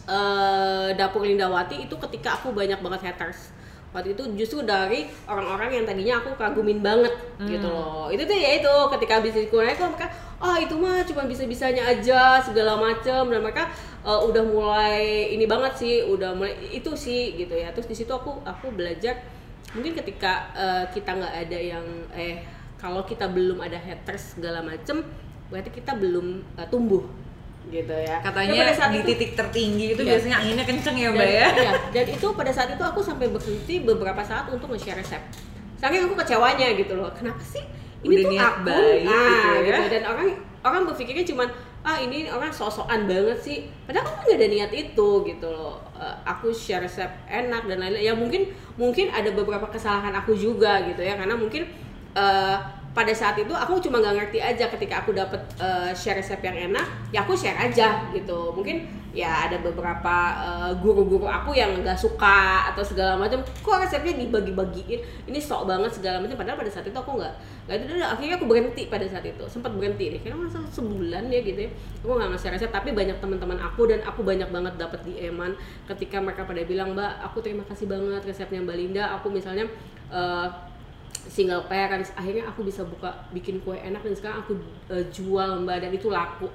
uh, 0.06 0.94
dapur 0.94 1.26
Lindawati 1.26 1.90
itu 1.90 1.96
ketika 1.98 2.38
aku 2.38 2.54
banyak 2.54 2.78
banget 2.78 3.10
haters. 3.10 3.58
Waktu 3.96 4.14
itu 4.14 4.24
justru 4.38 4.62
dari 4.62 5.10
orang-orang 5.26 5.82
yang 5.82 5.86
tadinya 5.88 6.22
aku 6.22 6.38
kagumin 6.38 6.86
banget 6.86 7.14
hmm. 7.42 7.50
gitu 7.50 7.66
loh. 7.66 8.14
Itu 8.14 8.30
tuh 8.30 8.38
ya 8.38 8.62
itu 8.62 8.74
ketika 8.94 9.24
bisnisku 9.26 9.58
naik 9.58 9.82
mereka 9.82 10.14
oh 10.38 10.54
itu 10.60 10.78
mah 10.78 11.02
cuma 11.02 11.26
bisa-bisanya 11.26 11.82
aja 11.90 12.38
segala 12.46 12.78
macem 12.78 13.26
dan 13.34 13.42
mereka 13.42 13.66
uh, 14.06 14.22
udah 14.22 14.44
mulai 14.46 15.34
ini 15.34 15.50
banget 15.50 15.74
sih 15.82 15.96
udah 16.06 16.38
mulai 16.38 16.54
itu 16.70 16.94
sih 16.94 17.34
gitu 17.40 17.58
ya. 17.58 17.74
Terus 17.74 17.90
di 17.90 17.96
situ 17.98 18.12
aku 18.14 18.44
aku 18.46 18.70
belajar 18.76 19.18
mungkin 19.76 19.92
ketika 20.00 20.52
uh, 20.56 20.86
kita 20.92 21.12
nggak 21.18 21.36
ada 21.48 21.60
yang 21.60 21.86
eh 22.16 22.44
kalau 22.78 23.04
kita 23.04 23.28
belum 23.28 23.60
ada 23.60 23.76
haters 23.76 24.38
segala 24.38 24.64
macem 24.64 25.04
berarti 25.52 25.72
kita 25.74 25.98
belum 25.98 26.44
uh, 26.56 26.68
tumbuh 26.70 27.04
gitu 27.68 27.92
ya 27.92 28.24
katanya 28.24 28.72
saat 28.72 28.96
di 28.96 29.04
itu, 29.04 29.12
titik 29.12 29.36
tertinggi 29.36 29.86
itu 29.92 30.02
iya. 30.08 30.10
biasanya 30.16 30.36
anginnya 30.40 30.66
kenceng 30.66 30.96
ya 30.96 31.10
mbak 31.12 31.28
ya 31.28 31.48
iya. 31.52 31.72
dan 31.92 32.06
itu 32.08 32.28
pada 32.32 32.52
saat 32.56 32.72
itu 32.72 32.84
aku 32.84 33.04
sampai 33.04 33.28
berhenti 33.28 33.84
beberapa 33.84 34.24
saat 34.24 34.48
untuk 34.48 34.72
nge-share 34.72 35.04
resep 35.04 35.20
saking 35.76 36.08
aku 36.08 36.16
kecewanya 36.16 36.72
gitu 36.80 36.96
loh 36.96 37.12
kenapa 37.12 37.44
sih 37.44 37.64
ini 38.06 38.22
Udah 38.22 38.30
tuh 38.30 38.38
aku 38.38 38.62
baik, 38.68 39.00
nah 39.06 39.16
gitu, 39.16 39.48
ya. 39.48 39.62
gitu. 39.66 39.82
Dan 39.90 40.04
orang 40.06 40.28
orang 40.62 40.82
berpikirnya 40.86 41.26
cuman 41.26 41.48
ah 41.88 41.98
ini 42.04 42.28
orang 42.28 42.52
sosokan 42.52 43.08
banget 43.08 43.40
sih. 43.40 43.58
Padahal 43.88 44.06
aku 44.06 44.28
nggak 44.28 44.38
ada 44.38 44.48
niat 44.52 44.72
itu 44.76 45.10
gitu 45.24 45.48
loh. 45.48 45.80
Uh, 45.98 46.16
aku 46.28 46.52
share 46.54 46.84
resep 46.84 47.10
enak 47.26 47.66
dan 47.66 47.82
lain-lain. 47.82 48.04
Ya 48.06 48.14
mungkin 48.14 48.52
mungkin 48.76 49.10
ada 49.10 49.34
beberapa 49.34 49.66
kesalahan 49.72 50.14
aku 50.14 50.36
juga 50.38 50.84
gitu 50.86 51.02
ya. 51.02 51.18
Karena 51.18 51.34
mungkin 51.34 51.66
uh, 52.14 52.58
pada 52.98 53.14
saat 53.14 53.38
itu 53.38 53.54
aku 53.54 53.78
cuma 53.78 54.02
nggak 54.02 54.16
ngerti 54.18 54.42
aja 54.42 54.66
ketika 54.74 55.06
aku 55.06 55.14
dapat 55.14 55.38
uh, 55.62 55.94
share 55.94 56.18
resep 56.18 56.42
yang 56.42 56.74
enak 56.74 56.90
ya 57.14 57.22
aku 57.22 57.38
share 57.38 57.54
aja 57.54 58.10
gitu. 58.10 58.50
Mungkin 58.58 58.90
ya 59.14 59.46
ada 59.46 59.62
beberapa 59.62 60.16
uh, 60.42 60.72
guru-guru 60.82 61.30
aku 61.30 61.54
yang 61.54 61.78
nggak 61.86 61.94
suka 61.94 62.70
atau 62.74 62.82
segala 62.82 63.14
macam 63.14 63.46
kok 63.46 63.78
resepnya 63.78 64.18
dibagi-bagiin? 64.18 65.30
Ini 65.30 65.38
sok 65.38 65.70
banget 65.70 66.02
segala 66.02 66.26
macam. 66.26 66.42
Padahal 66.42 66.58
pada 66.58 66.74
saat 66.74 66.90
itu 66.90 66.98
aku 66.98 67.22
nggak 67.22 67.34
nggak 67.70 67.78
itu 67.86 67.94
akhirnya 68.02 68.36
aku 68.42 68.46
berhenti 68.50 68.84
pada 68.90 69.06
saat 69.06 69.26
itu. 69.30 69.46
Sempat 69.46 69.78
berhenti 69.78 70.18
deh. 70.18 70.20
Kira 70.26 70.34
masa 70.34 70.58
sebulan 70.66 71.30
ya 71.30 71.46
gitu 71.46 71.70
ya. 71.70 71.72
Aku 72.02 72.18
nggak 72.18 72.34
ngasih 72.34 72.50
resep. 72.50 72.74
Tapi 72.74 72.98
banyak 72.98 73.22
teman-teman 73.22 73.62
aku 73.62 73.86
dan 73.86 74.02
aku 74.02 74.26
banyak 74.26 74.50
banget 74.50 74.74
dapat 74.74 75.06
di 75.06 75.22
eman 75.22 75.54
ketika 75.86 76.18
mereka 76.18 76.50
pada 76.50 76.66
bilang 76.66 76.98
mbak 76.98 77.22
aku 77.22 77.46
terima 77.46 77.62
kasih 77.70 77.86
banget 77.86 78.26
resepnya 78.26 78.66
mbak 78.66 78.74
Linda. 78.74 79.14
Aku 79.22 79.30
misalnya 79.30 79.70
uh, 80.10 80.50
single 81.26 81.66
parents. 81.66 82.14
Akhirnya 82.14 82.46
aku 82.50 82.62
bisa 82.62 82.86
buka 82.86 83.26
bikin 83.34 83.62
kue 83.66 83.78
enak 83.82 84.06
dan 84.06 84.14
sekarang 84.14 84.38
aku 84.46 84.54
uh, 84.94 85.06
jual 85.10 85.66
mbak. 85.66 85.82
Dan 85.82 85.92
itu 85.98 86.14
laku 86.14 86.48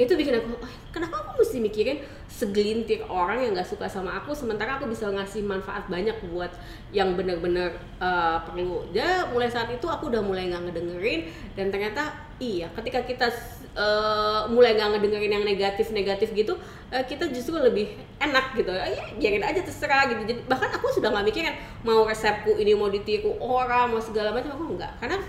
itu 0.00 0.16
bikin 0.16 0.32
aku 0.40 0.56
oh, 0.56 0.70
kenapa 0.88 1.20
aku 1.20 1.44
mesti 1.44 1.60
mikirin 1.60 2.00
segelintir 2.24 3.04
orang 3.04 3.44
yang 3.44 3.52
nggak 3.52 3.68
suka 3.68 3.84
sama 3.84 4.16
aku 4.16 4.32
sementara 4.32 4.80
aku 4.80 4.88
bisa 4.88 5.12
ngasih 5.12 5.44
manfaat 5.44 5.84
banyak 5.92 6.16
buat 6.32 6.48
yang 6.88 7.12
benar-benar 7.20 7.76
uh, 8.00 8.40
perlu. 8.48 8.88
Dia 8.96 9.28
mulai 9.28 9.52
saat 9.52 9.68
itu 9.68 9.84
aku 9.84 10.08
udah 10.08 10.24
mulai 10.24 10.48
nggak 10.48 10.72
ngedengerin 10.72 11.28
dan 11.52 11.68
ternyata 11.68 12.16
iya 12.40 12.72
ketika 12.72 13.04
kita 13.04 13.28
uh, 13.76 14.48
mulai 14.48 14.72
nggak 14.72 14.96
ngedengerin 14.96 15.32
yang 15.36 15.44
negatif-negatif 15.44 16.32
gitu 16.32 16.56
uh, 16.88 17.04
kita 17.04 17.28
justru 17.28 17.60
lebih 17.60 17.92
enak 18.24 18.56
gitu. 18.56 18.72
Ya 18.72 19.04
biarin 19.20 19.44
aja 19.44 19.60
terserah 19.60 20.08
gitu. 20.08 20.22
Jadi 20.24 20.40
bahkan 20.48 20.72
aku 20.72 20.96
sudah 20.96 21.12
nggak 21.12 21.28
mikirin 21.28 21.54
mau 21.84 22.08
resepku 22.08 22.56
ini 22.56 22.72
mau 22.72 22.88
ditiru 22.88 23.36
orang 23.36 23.92
mau 23.92 24.00
segala 24.00 24.32
macam 24.32 24.56
aku 24.56 24.80
enggak 24.80 24.96
karena 24.96 25.20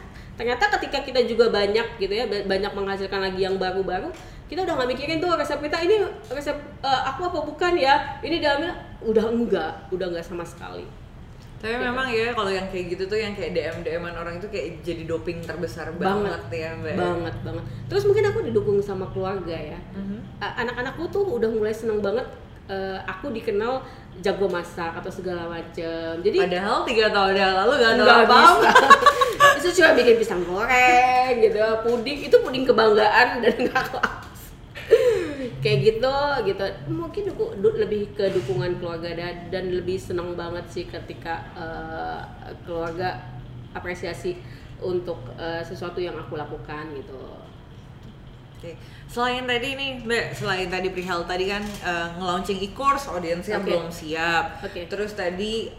ternyata 0.42 0.74
ketika 0.80 1.06
kita 1.06 1.22
juga 1.28 1.54
banyak 1.54 2.02
gitu 2.02 2.14
ya 2.18 2.26
banyak 2.26 2.72
menghasilkan 2.74 3.22
lagi 3.22 3.46
yang 3.46 3.62
baru-baru 3.62 4.10
kita 4.52 4.68
udah 4.68 4.84
nggak 4.84 4.90
mikirin 4.92 5.24
tuh 5.24 5.32
resep 5.40 5.64
kita 5.64 5.80
ini 5.80 6.04
resep 6.28 6.60
uh, 6.84 7.02
aku 7.08 7.32
apa 7.32 7.40
bukan 7.48 7.74
ya? 7.80 8.20
Ini 8.20 8.44
dalamnya 8.44 8.76
udah 9.00 9.26
enggak 9.32 9.72
udah 9.96 10.12
enggak 10.12 10.28
sama 10.28 10.44
sekali. 10.44 10.84
Tapi 11.62 11.78
gitu. 11.78 11.88
memang 11.88 12.10
ya 12.10 12.34
kalau 12.34 12.52
yang 12.52 12.68
kayak 12.74 12.86
gitu 12.98 13.04
tuh 13.08 13.16
yang 13.22 13.38
kayak 13.38 13.54
DM 13.54 13.78
DMan 13.86 14.18
orang 14.18 14.42
itu 14.42 14.50
kayak 14.50 14.82
jadi 14.82 15.06
doping 15.06 15.46
terbesar 15.46 15.94
banget, 15.96 16.42
banget 16.42 16.44
ya 16.52 16.70
mbak. 16.74 16.96
Banget 16.98 17.36
banget. 17.46 17.64
Terus 17.88 18.04
mungkin 18.10 18.24
aku 18.28 18.40
didukung 18.44 18.78
sama 18.84 19.06
keluarga 19.14 19.56
ya. 19.56 19.80
Mm-hmm. 19.96 20.20
anak-anakku 20.42 21.06
tuh 21.14 21.24
udah 21.38 21.48
mulai 21.54 21.70
seneng 21.70 22.02
banget 22.02 22.26
uh, 22.66 22.98
aku 23.06 23.30
dikenal 23.30 23.86
jago 24.26 24.50
masak 24.50 24.90
atau 24.98 25.14
segala 25.14 25.48
macem. 25.48 26.18
Jadi 26.26 26.38
padahal 26.42 26.84
tiga 26.84 27.14
tahun 27.14 27.34
yang 27.38 27.54
lalu 27.56 27.74
gak 27.80 27.94
tahu 28.02 28.10
apa 28.12 28.42
itu 29.62 29.70
cuma 29.78 29.94
bikin 29.94 30.16
pisang 30.18 30.42
goreng 30.50 31.34
gitu 31.40 31.62
puding. 31.86 32.18
Itu 32.26 32.36
puding 32.42 32.66
kebanggaan 32.66 33.46
dan 33.46 33.56
gak 33.70 33.86
kayak 35.62 35.80
gitu 35.86 36.18
gitu 36.50 36.66
mungkin 36.90 37.22
duku, 37.30 37.46
du, 37.62 37.70
lebih 37.78 38.18
ke 38.18 38.34
dukungan 38.34 38.82
keluarga 38.82 39.14
dan, 39.14 39.48
dan 39.54 39.70
lebih 39.70 40.02
senang 40.02 40.34
banget 40.34 40.66
sih 40.74 40.86
ketika 40.90 41.46
uh, 41.54 42.22
keluarga 42.66 43.22
apresiasi 43.78 44.42
untuk 44.82 45.22
uh, 45.38 45.62
sesuatu 45.62 46.02
yang 46.02 46.18
aku 46.18 46.34
lakukan 46.36 46.90
gitu. 46.98 47.22
Oke. 48.62 48.78
Selain 49.10 49.42
tadi 49.46 49.74
nih, 49.74 50.06
Mbak, 50.06 50.26
selain 50.38 50.70
tadi 50.70 50.94
perihal 50.94 51.26
tadi 51.26 51.50
kan 51.50 51.66
uh, 51.82 52.14
nge-launching 52.18 52.62
e-course 52.62 53.10
audiensnya 53.10 53.58
okay. 53.58 53.66
belum 53.66 53.90
siap. 53.90 54.62
Okay. 54.66 54.86
Terus 54.86 55.18
tadi 55.18 55.70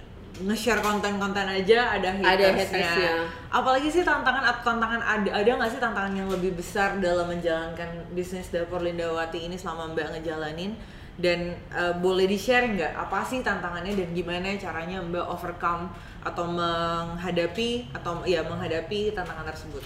nge-share 0.40 0.80
konten-konten 0.80 1.44
aja 1.44 1.92
ada 1.92 2.16
hatersnya. 2.16 2.32
Ada 2.32 2.56
hatersnya. 2.56 3.28
Apalagi 3.52 3.92
sih 3.92 4.00
tantangan 4.00 4.48
atau 4.48 4.64
tantangan 4.64 5.04
ada 5.04 5.28
ada 5.28 5.60
nggak 5.60 5.68
sih 5.68 5.76
tantangan 5.76 6.16
yang 6.16 6.32
lebih 6.32 6.56
besar 6.56 6.96
dalam 6.96 7.28
menjalankan 7.28 8.08
bisnis 8.16 8.48
dapur 8.48 8.80
Lindawati 8.80 9.44
ini 9.44 9.60
selama 9.60 9.92
Mbak 9.92 10.16
ngejalanin 10.16 10.72
dan 11.20 11.52
uh, 11.76 11.92
boleh 12.00 12.24
di 12.24 12.40
share 12.40 12.72
nggak 12.72 12.96
apa 12.96 13.20
sih 13.28 13.44
tantangannya 13.44 13.92
dan 13.92 14.16
gimana 14.16 14.56
caranya 14.56 15.04
Mbak 15.04 15.28
overcome 15.28 15.92
atau 16.24 16.48
menghadapi 16.48 17.92
atau 17.92 18.24
ya 18.24 18.40
menghadapi 18.40 19.12
tantangan 19.12 19.44
tersebut. 19.52 19.84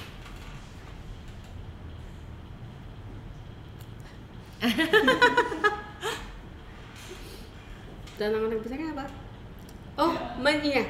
tantangan 8.17 8.49
terbesarnya 8.55 8.95
apa? 8.95 9.26
Oh, 9.97 10.13
men 10.37 10.61
iya. 10.61 10.85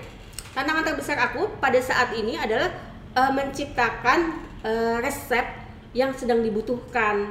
Tantangan 0.50 0.82
terbesar 0.82 1.14
aku 1.30 1.46
pada 1.62 1.78
saat 1.78 2.11
ini 2.18 2.34
adalah 2.34 2.66
uh, 3.14 3.30
menciptakan 3.30 4.34
uh, 4.66 4.98
resep 4.98 5.46
yang 5.94 6.11
sedang 6.11 6.42
dibutuhkan. 6.42 7.30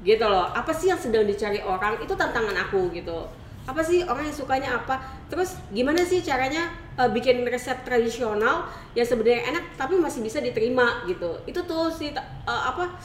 Gitu 0.00 0.24
loh. 0.24 0.48
Apa 0.48 0.72
sih 0.72 0.88
yang 0.88 0.96
sedang 0.96 1.28
dicari 1.28 1.60
orang? 1.60 2.00
Itu 2.00 2.16
tantangan 2.16 2.56
aku 2.56 2.88
gitu. 2.96 3.28
Apa 3.68 3.84
sih 3.84 4.00
orang 4.00 4.32
yang 4.32 4.36
sukanya 4.36 4.80
apa? 4.80 4.96
Terus 5.28 5.60
gimana 5.76 6.00
sih 6.00 6.24
caranya 6.24 6.72
uh, 6.96 7.12
bikin 7.12 7.44
resep 7.44 7.84
tradisional 7.84 8.64
yang 8.96 9.04
sebenarnya 9.04 9.52
enak 9.52 9.76
tapi 9.76 10.00
masih 10.00 10.24
bisa 10.24 10.40
diterima 10.40 11.04
gitu. 11.04 11.36
Itu 11.44 11.68
tuh 11.68 11.92
sih 11.92 12.16
uh, 12.16 12.62
apa 12.64 12.96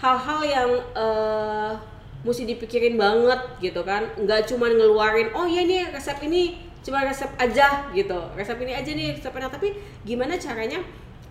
hal-hal 0.00 0.40
yang 0.40 0.70
uh, 0.96 1.76
mesti 2.24 2.48
dipikirin 2.48 2.96
banget 2.96 3.60
gitu 3.60 3.84
kan. 3.84 4.08
Nggak 4.16 4.48
cuma 4.48 4.72
ngeluarin, 4.72 5.36
oh 5.36 5.44
iya 5.44 5.68
ini 5.68 5.84
resep 5.92 6.16
ini 6.24 6.65
cuma 6.86 7.02
resep 7.02 7.26
aja 7.34 7.90
gitu 7.90 8.20
resep 8.38 8.54
ini 8.62 8.72
aja 8.78 8.90
nih 8.94 9.18
resep 9.18 9.34
enak 9.34 9.50
tapi 9.58 9.74
gimana 10.06 10.38
caranya 10.38 10.78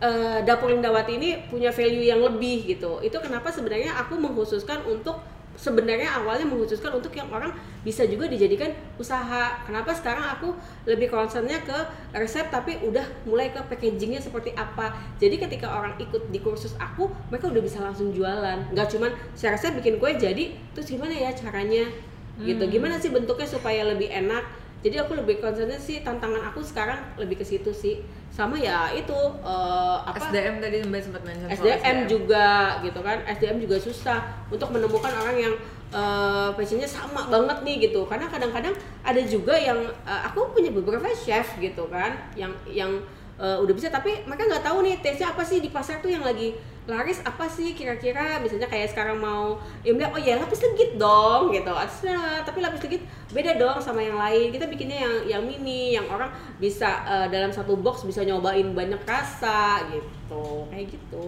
uh, 0.04 0.44
dapur 0.44 0.68
Lindawati 0.68 1.16
ini 1.16 1.30
punya 1.48 1.72
value 1.72 2.04
yang 2.04 2.20
lebih 2.20 2.68
gitu 2.68 3.00
itu 3.00 3.16
kenapa 3.24 3.48
sebenarnya 3.48 3.96
aku 3.96 4.20
mengkhususkan 4.20 4.84
untuk 4.84 5.24
sebenarnya 5.56 6.12
awalnya 6.20 6.44
mengkhususkan 6.52 6.92
untuk 7.00 7.16
yang 7.16 7.32
orang 7.32 7.56
bisa 7.82 8.04
juga 8.04 8.28
dijadikan 8.28 8.76
usaha. 9.00 9.56
Kenapa 9.64 9.96
sekarang 9.96 10.36
aku 10.36 10.52
lebih 10.84 11.08
concernnya 11.08 11.64
ke 11.64 11.76
resep 12.12 12.52
tapi 12.52 12.76
udah 12.84 13.04
mulai 13.24 13.50
ke 13.56 13.60
packagingnya 13.64 14.20
seperti 14.20 14.52
apa. 14.54 14.92
Jadi 15.16 15.40
ketika 15.40 15.72
orang 15.72 15.96
ikut 15.96 16.28
di 16.30 16.44
kursus 16.44 16.76
aku, 16.76 17.08
mereka 17.32 17.48
udah 17.48 17.64
bisa 17.64 17.80
langsung 17.80 18.12
jualan. 18.12 18.76
Nggak 18.76 18.88
cuman 18.92 19.12
saya 19.32 19.56
resep 19.56 19.80
bikin 19.80 19.98
kue 19.98 20.12
jadi, 20.20 20.54
terus 20.76 20.92
gimana 20.92 21.16
ya 21.16 21.32
caranya? 21.32 21.88
Gitu. 22.36 22.64
Hmm. 22.68 22.72
Gimana 22.72 23.00
sih 23.00 23.16
bentuknya 23.16 23.48
supaya 23.48 23.88
lebih 23.88 24.12
enak? 24.12 24.65
Jadi 24.86 25.02
aku 25.02 25.18
lebih 25.18 25.42
concernnya 25.42 25.82
sih 25.82 26.06
tantangan 26.06 26.54
aku 26.54 26.62
sekarang 26.62 27.02
lebih 27.18 27.42
ke 27.42 27.46
situ 27.46 27.74
sih. 27.74 28.06
Sama 28.30 28.54
ya 28.54 28.94
itu 28.94 29.18
uh, 29.42 29.98
apa? 30.06 30.30
SDM 30.30 30.62
tadi 30.62 30.86
mbak 30.86 31.02
sempat 31.02 31.26
mention 31.26 31.50
SDM, 31.50 31.82
SDM 31.82 31.98
juga 32.06 32.48
gitu 32.86 33.00
kan. 33.02 33.18
SDM 33.26 33.58
juga 33.66 33.82
susah 33.82 34.22
untuk 34.54 34.70
menemukan 34.70 35.10
orang 35.10 35.42
yang 35.42 35.54
uh, 35.90 36.54
passionnya 36.54 36.86
sama 36.86 37.26
banget 37.34 37.66
nih 37.66 37.90
gitu. 37.90 38.06
Karena 38.06 38.30
kadang-kadang 38.30 38.78
ada 39.02 39.22
juga 39.26 39.58
yang 39.58 39.90
uh, 40.06 40.22
aku 40.30 40.54
punya 40.54 40.70
beberapa 40.70 41.10
chef 41.18 41.58
gitu 41.58 41.90
kan 41.90 42.22
yang 42.38 42.54
yang 42.70 43.02
uh, 43.42 43.58
udah 43.66 43.74
bisa 43.74 43.90
tapi 43.90 44.22
mereka 44.30 44.46
nggak 44.46 44.70
tahu 44.70 44.86
nih 44.86 45.02
tesnya 45.02 45.34
apa 45.34 45.42
sih 45.42 45.66
di 45.66 45.74
pasar 45.74 45.98
tuh 45.98 46.14
yang 46.14 46.22
lagi 46.22 46.54
laris 46.86 47.18
apa 47.26 47.50
sih 47.50 47.74
kira-kira? 47.74 48.38
Misalnya 48.42 48.70
kayak 48.70 48.94
sekarang 48.94 49.18
mau 49.18 49.58
ya 49.82 49.94
oh 49.94 50.22
ya 50.22 50.38
lapis 50.38 50.62
legit 50.62 51.02
dong 51.02 51.50
gitu. 51.50 51.74
Atsnya, 51.74 52.46
tapi 52.46 52.62
lapis 52.62 52.86
legit 52.86 53.04
beda 53.34 53.58
dong 53.58 53.78
sama 53.82 54.06
yang 54.06 54.18
lain. 54.18 54.54
Kita 54.54 54.70
bikinnya 54.70 55.02
yang 55.02 55.16
yang 55.26 55.42
mini 55.44 55.98
yang 55.98 56.06
orang 56.08 56.30
bisa 56.62 57.02
uh, 57.06 57.28
dalam 57.30 57.50
satu 57.50 57.74
box 57.78 58.06
bisa 58.06 58.22
nyobain 58.22 58.72
banyak 58.74 59.02
rasa 59.04 59.90
gitu. 59.90 60.70
Kayak 60.70 60.94
gitu. 60.94 61.26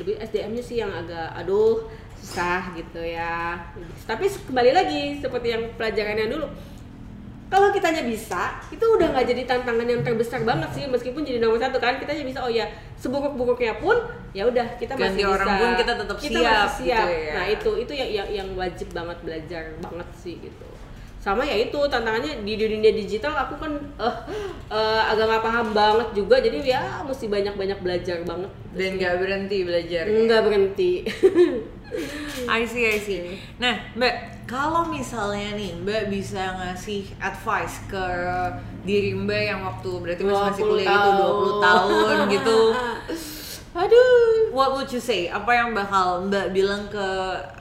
Lebih 0.00 0.14
SDM-nya 0.22 0.62
sih 0.64 0.76
yang 0.80 0.92
agak 0.92 1.28
aduh 1.36 1.84
susah 2.20 2.72
gitu 2.76 3.00
ya. 3.00 3.60
Tapi 4.04 4.28
kembali 4.28 4.70
lagi 4.72 5.02
seperti 5.20 5.48
yang 5.56 5.64
pelajarannya 5.76 6.28
dulu 6.28 6.46
kalau 7.50 7.74
kitanya 7.74 8.06
bisa 8.06 8.62
itu 8.70 8.84
udah 8.86 9.10
nggak 9.10 9.26
jadi 9.26 9.42
tantangan 9.42 9.82
yang 9.82 10.00
terbesar 10.06 10.46
banget 10.46 10.70
sih 10.70 10.86
meskipun 10.86 11.26
jadi 11.26 11.42
nomor 11.42 11.58
satu 11.58 11.82
kan 11.82 11.98
kita 11.98 12.14
bisa 12.22 12.46
oh 12.46 12.48
ya 12.48 12.70
seburuk-buruknya 12.94 13.82
pun 13.82 13.98
ya 14.30 14.46
udah 14.46 14.78
kita 14.78 14.94
Ganti 14.94 15.18
masih 15.18 15.24
orang 15.26 15.48
bisa. 15.50 15.58
pun 15.58 15.70
kita 15.74 15.92
tetap 15.98 16.16
kita 16.22 16.38
siap, 16.38 16.54
masih 16.54 16.86
siap. 16.86 16.96
gitu 17.02 17.10
ya. 17.10 17.32
nah 17.34 17.44
itu 17.50 17.70
itu 17.82 17.92
yang, 17.98 18.10
yang 18.14 18.28
yang 18.30 18.48
wajib 18.54 18.88
banget 18.94 19.18
belajar 19.26 19.62
banget 19.82 20.08
sih 20.14 20.38
gitu. 20.38 20.66
Sama 21.20 21.44
ya 21.44 21.52
itu 21.52 21.76
tantangannya 21.76 22.48
di 22.48 22.56
dunia 22.56 22.96
digital 22.96 23.36
aku 23.36 23.60
kan 23.60 23.76
uh, 24.00 24.24
uh, 24.72 25.04
agak 25.12 25.28
nggak 25.28 25.44
paham 25.44 25.68
banget 25.76 26.08
juga 26.16 26.40
jadi 26.40 26.64
ya 26.64 26.82
mesti 27.04 27.28
banyak-banyak 27.28 27.76
belajar 27.84 28.24
banget 28.24 28.48
dan 28.72 28.90
nggak 28.96 29.14
berhenti 29.20 29.58
belajar 29.66 30.08
nggak 30.08 30.40
berhenti. 30.48 30.92
I 32.56 32.64
see 32.64 32.88
I 32.88 32.96
see. 32.96 33.36
Nah 33.60 33.92
mbak 33.98 34.39
kalau 34.50 34.82
misalnya 34.90 35.54
nih 35.54 35.78
mbak 35.78 36.10
bisa 36.10 36.58
ngasih 36.58 37.06
advice 37.22 37.86
ke 37.86 38.04
diri 38.82 39.14
mbak 39.14 39.42
yang 39.46 39.62
waktu 39.62 39.90
berarti 40.02 40.22
masih 40.26 40.42
masih 40.42 40.64
20 40.66 40.70
kuliah 40.74 40.90
itu 40.90 41.10
20 41.22 41.66
tahun. 41.70 42.14
gitu. 42.34 42.58
Aduh. 43.86 44.50
What 44.50 44.74
would 44.74 44.90
you 44.90 44.98
say? 44.98 45.30
Apa 45.30 45.54
yang 45.54 45.70
bakal 45.70 46.26
mbak 46.26 46.50
bilang 46.50 46.90
ke 46.90 47.06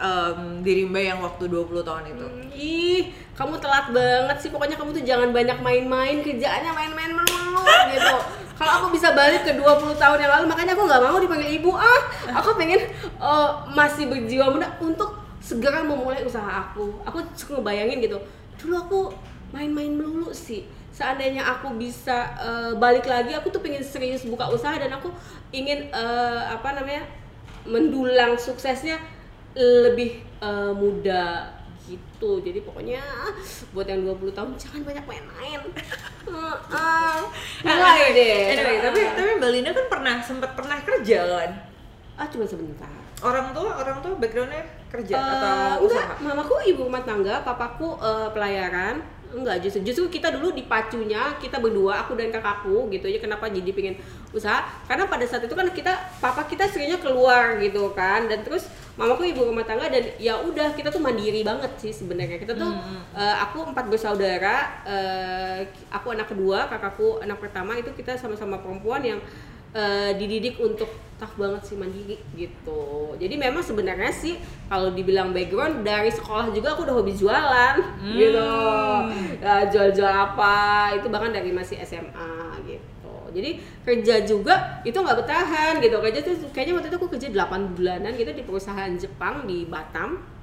um, 0.02 0.66
diri 0.66 0.90
mbak 0.90 1.14
yang 1.14 1.20
waktu 1.22 1.46
20 1.46 1.86
tahun 1.86 2.04
itu? 2.10 2.26
Hmm, 2.26 2.50
ih 2.58 3.02
kamu 3.38 3.62
telat 3.62 3.94
banget 3.94 4.38
sih. 4.42 4.50
Pokoknya 4.50 4.74
kamu 4.74 4.90
tuh 4.98 5.06
jangan 5.06 5.30
banyak 5.30 5.62
main-main. 5.62 6.26
Kerjaannya 6.26 6.74
main-main 6.74 7.14
mau 7.14 7.62
gitu. 7.94 8.18
Kalau 8.58 8.72
aku 8.82 8.88
bisa 8.98 9.14
balik 9.14 9.46
ke 9.46 9.54
20 9.54 9.94
tahun 9.94 10.18
yang 10.26 10.32
lalu 10.42 10.46
makanya 10.50 10.74
aku 10.74 10.90
nggak 10.90 11.02
mau 11.06 11.22
dipanggil 11.22 11.50
ibu. 11.54 11.70
Ah 11.78 12.02
aku 12.34 12.58
pengen 12.58 12.82
uh, 13.22 13.62
masih 13.78 14.10
berjiwa 14.10 14.50
muda 14.50 14.74
untuk 14.82 15.29
segera 15.50 15.82
memulai 15.82 16.22
usaha 16.22 16.70
aku. 16.70 17.02
Aku 17.10 17.26
suka 17.34 17.58
ngebayangin 17.58 18.06
gitu 18.06 18.22
dulu 18.60 18.76
aku 18.76 19.02
main-main 19.56 19.90
melulu 19.90 20.30
sih. 20.36 20.68
Seandainya 20.92 21.48
aku 21.48 21.80
bisa 21.80 22.36
uh, 22.36 22.72
balik 22.76 23.08
lagi 23.08 23.32
aku 23.32 23.48
tuh 23.50 23.64
pengen 23.64 23.82
serius 23.82 24.28
buka 24.28 24.52
usaha 24.52 24.76
dan 24.76 24.92
aku 24.92 25.10
ingin 25.56 25.88
uh, 25.96 26.54
apa 26.54 26.76
namanya 26.76 27.08
mendulang 27.64 28.36
suksesnya 28.36 29.00
lebih 29.56 30.22
uh, 30.44 30.76
muda 30.76 31.56
gitu. 31.88 32.44
Jadi 32.44 32.60
pokoknya 32.62 33.02
buat 33.72 33.88
yang 33.88 34.06
20 34.06 34.36
tahun 34.36 34.50
jangan 34.60 34.82
banyak 34.86 35.06
main-main. 35.08 35.62
Uh, 36.30 37.26
mulai 37.66 38.14
deh. 38.14 38.54
anyway 38.54 38.78
tapi 38.78 39.02
tapi 39.02 39.42
mbak 39.42 39.50
Linda 39.50 39.74
kan 39.74 39.90
pernah 39.90 40.22
sempat 40.22 40.54
pernah 40.54 40.78
kerja 40.78 41.26
kan 41.26 41.52
ah 42.20 42.28
cuma 42.28 42.44
sebentar 42.44 42.92
orang 43.24 43.56
tua 43.56 43.80
orang 43.80 43.98
tua 44.04 44.14
backgroundnya 44.20 44.64
kerja 44.90 45.14
Eh, 45.16 45.22
atau 45.22 45.38
enggak, 45.38 45.76
usaha 45.86 46.14
mamaku 46.20 46.56
ibu 46.66 46.82
rumah 46.90 47.04
tangga, 47.06 47.46
papaku 47.46 47.96
eh, 48.02 48.30
pelayaran. 48.34 48.98
Enggak, 49.30 49.62
justru 49.62 49.86
justru 49.86 50.10
kita 50.10 50.34
dulu 50.34 50.50
dipacunya 50.58 51.38
kita 51.38 51.62
berdua, 51.62 52.02
aku 52.02 52.18
dan 52.18 52.34
kakakku 52.34 52.90
gitu 52.90 53.06
ya. 53.06 53.22
Kenapa 53.22 53.46
jadi 53.46 53.70
pengen 53.70 54.02
usaha? 54.34 54.66
Karena 54.90 55.06
pada 55.06 55.22
saat 55.30 55.46
itu 55.46 55.54
kan 55.54 55.70
kita 55.70 55.94
papa 56.18 56.50
kita 56.50 56.66
seringnya 56.66 56.98
keluar 56.98 57.62
gitu 57.62 57.94
kan 57.94 58.26
dan 58.26 58.42
terus 58.42 58.66
mamaku 58.98 59.30
ibu 59.30 59.46
rumah 59.46 59.62
tangga 59.62 59.86
dan 59.94 60.02
ya 60.18 60.34
udah 60.42 60.74
kita 60.74 60.90
tuh 60.90 60.98
mandiri 60.98 61.46
banget 61.46 61.70
sih 61.78 61.94
sebenarnya. 61.94 62.42
Kita 62.42 62.58
tuh 62.58 62.74
eh, 63.14 63.36
aku 63.46 63.70
empat 63.70 63.86
bersaudara, 63.86 64.82
eh, 64.90 65.70
aku 65.94 66.10
anak 66.18 66.34
kedua, 66.34 66.66
kakakku 66.66 67.22
anak 67.22 67.38
pertama 67.38 67.78
itu 67.78 67.94
kita 67.94 68.18
sama-sama 68.18 68.58
perempuan 68.58 69.06
yang 69.06 69.22
eh, 69.74 70.12
dididik 70.18 70.58
untuk 70.58 70.90
tough 71.20 71.36
banget 71.36 71.62
sih 71.68 71.76
mandiri 71.76 72.16
gitu. 72.40 73.14
Jadi 73.20 73.36
memang 73.36 73.60
sebenarnya 73.60 74.10
sih 74.16 74.40
kalau 74.72 74.96
dibilang 74.96 75.36
background 75.36 75.84
dari 75.84 76.08
sekolah 76.08 76.56
juga 76.56 76.74
aku 76.74 76.88
udah 76.88 76.96
hobi 76.96 77.12
jualan 77.12 77.76
gitu. 78.16 78.56
Ya, 79.44 79.68
jual-jual 79.68 80.08
apa 80.08 80.56
itu 80.96 81.12
bahkan 81.12 81.36
dari 81.36 81.52
masih 81.52 81.76
SMA 81.84 82.64
gitu. 82.64 83.16
Jadi 83.36 83.60
kerja 83.84 84.16
juga 84.24 84.80
itu 84.88 84.96
nggak 84.96 85.18
bertahan 85.28 85.74
gitu. 85.84 86.00
Kerja 86.00 86.20
tuh 86.24 86.36
kayaknya 86.56 86.74
waktu 86.80 86.88
itu 86.88 86.98
aku 86.98 87.10
kerja 87.12 87.28
8 87.28 87.76
bulanan 87.76 88.12
gitu 88.16 88.32
di 88.32 88.44
perusahaan 88.48 88.90
Jepang 88.96 89.44
di 89.44 89.68
Batam 89.68 90.40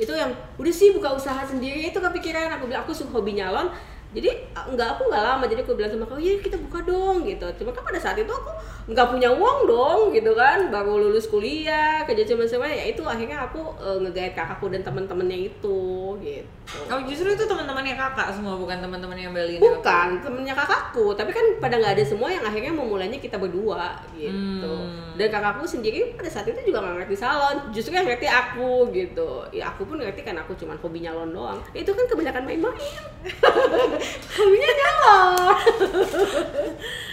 itu 0.00 0.08
yang 0.16 0.32
udah 0.56 0.72
sih 0.72 0.88
buka 0.96 1.12
usaha 1.12 1.44
sendiri 1.44 1.92
itu 1.92 2.00
kepikiran 2.00 2.48
aku 2.56 2.64
bilang 2.64 2.82
aku 2.88 2.96
suka 2.96 3.12
hobi 3.12 3.36
nyalon 3.36 3.68
jadi 4.12 4.28
enggak 4.52 4.88
aku 4.96 5.08
nggak 5.08 5.24
lama. 5.24 5.44
Jadi 5.48 5.60
aku 5.64 5.72
bilang 5.72 5.90
sama 5.90 6.04
kau 6.04 6.20
ya 6.20 6.36
kita 6.36 6.60
buka 6.60 6.84
dong 6.84 7.24
gitu. 7.24 7.48
Cuma 7.56 7.72
kan 7.72 7.80
pada 7.80 7.96
saat 7.96 8.20
itu 8.20 8.28
aku 8.28 8.52
nggak 8.92 9.08
punya 9.08 9.32
uang 9.32 9.58
dong 9.64 10.00
gitu 10.12 10.36
kan. 10.36 10.68
Baru 10.68 11.00
lulus 11.00 11.32
kuliah 11.32 12.04
kerja 12.04 12.28
cuma 12.28 12.44
sama 12.44 12.68
ya 12.68 12.92
itu 12.92 13.00
akhirnya 13.08 13.48
aku 13.48 13.72
uh, 13.80 13.96
ngegait 14.04 14.36
kakakku 14.36 14.68
dan 14.68 14.84
teman-temannya 14.84 15.48
itu 15.48 15.80
gitu. 16.20 16.48
Oh 16.92 17.00
justru 17.08 17.32
itu 17.32 17.44
teman-temannya 17.48 17.96
kakak 17.96 18.28
semua 18.36 18.54
bukan 18.60 18.78
teman-temannya 18.84 19.32
Linda 19.32 19.64
bukan 19.64 20.20
temennya 20.20 20.54
kakakku. 20.54 21.16
Tapi 21.16 21.32
kan 21.32 21.44
pada 21.56 21.80
nggak 21.80 21.96
ada 21.96 22.04
semua 22.04 22.28
yang 22.28 22.44
akhirnya 22.44 22.72
memulainya 22.76 23.16
kita 23.16 23.40
berdua 23.40 23.96
gitu. 24.12 24.44
Hmm. 24.72 25.00
dan 25.12 25.28
kakakku 25.28 25.68
sendiri 25.68 26.16
pada 26.16 26.28
saat 26.28 26.48
itu 26.48 26.60
juga 26.68 26.84
nggak 26.84 27.04
ngerti 27.04 27.16
salon. 27.16 27.72
Justru 27.72 27.96
yang 27.96 28.04
ngerti 28.04 28.28
aku 28.28 28.92
gitu. 28.92 29.48
Ya 29.56 29.72
aku 29.72 29.88
pun 29.88 29.96
ngerti 29.96 30.20
kan 30.20 30.36
aku 30.36 30.52
cuma 30.52 30.76
hobi 30.76 31.00
nyalon 31.00 31.32
doang. 31.32 31.60
Itu 31.72 31.96
kan 31.96 32.04
kebanyakan 32.08 32.44
main-main 32.44 32.76
hobinya 34.32 34.70
nyalon 34.72 35.34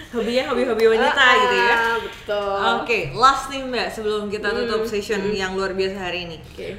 hobinya 0.09 0.43
hobi-hobi 0.49 0.85
wanita 0.89 1.21
Ah, 1.21 1.33
gitu 1.37 1.55
ya 1.55 1.75
betul 1.99 2.57
Oke, 2.79 2.99
last 3.13 3.45
nih 3.47 3.61
Mbak 3.63 3.87
sebelum 3.89 4.23
kita 4.27 4.49
tutup 4.49 4.81
Hmm, 4.81 4.89
session 4.89 5.21
hmm. 5.23 5.33
yang 5.33 5.51
luar 5.53 5.73
biasa 5.73 5.97
hari 6.01 6.25
ini. 6.25 6.37
oke 6.39 6.69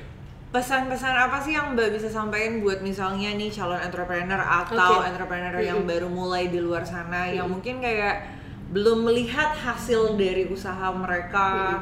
Pesan-pesan 0.51 1.15
apa 1.15 1.39
sih 1.39 1.55
yang 1.55 1.79
Mbak 1.79 1.95
bisa 1.95 2.11
sampaikan 2.11 2.59
buat 2.59 2.83
misalnya 2.83 3.31
nih 3.33 3.49
calon 3.49 3.79
entrepreneur 3.79 4.35
atau 4.37 4.99
Oke. 4.99 5.07
entrepreneur 5.07 5.55
Hmm, 5.55 5.63
yang 5.65 5.79
hmm. 5.79 5.87
baru 5.87 6.09
mulai 6.11 6.51
di 6.51 6.59
luar 6.59 6.83
sana 6.83 7.31
yang 7.31 7.47
mungkin 7.47 7.79
kayak 7.79 8.27
belum 8.71 9.03
melihat 9.05 9.51
hasil 9.53 10.15
dari 10.15 10.47
usaha 10.47 10.91
mereka 10.91 11.79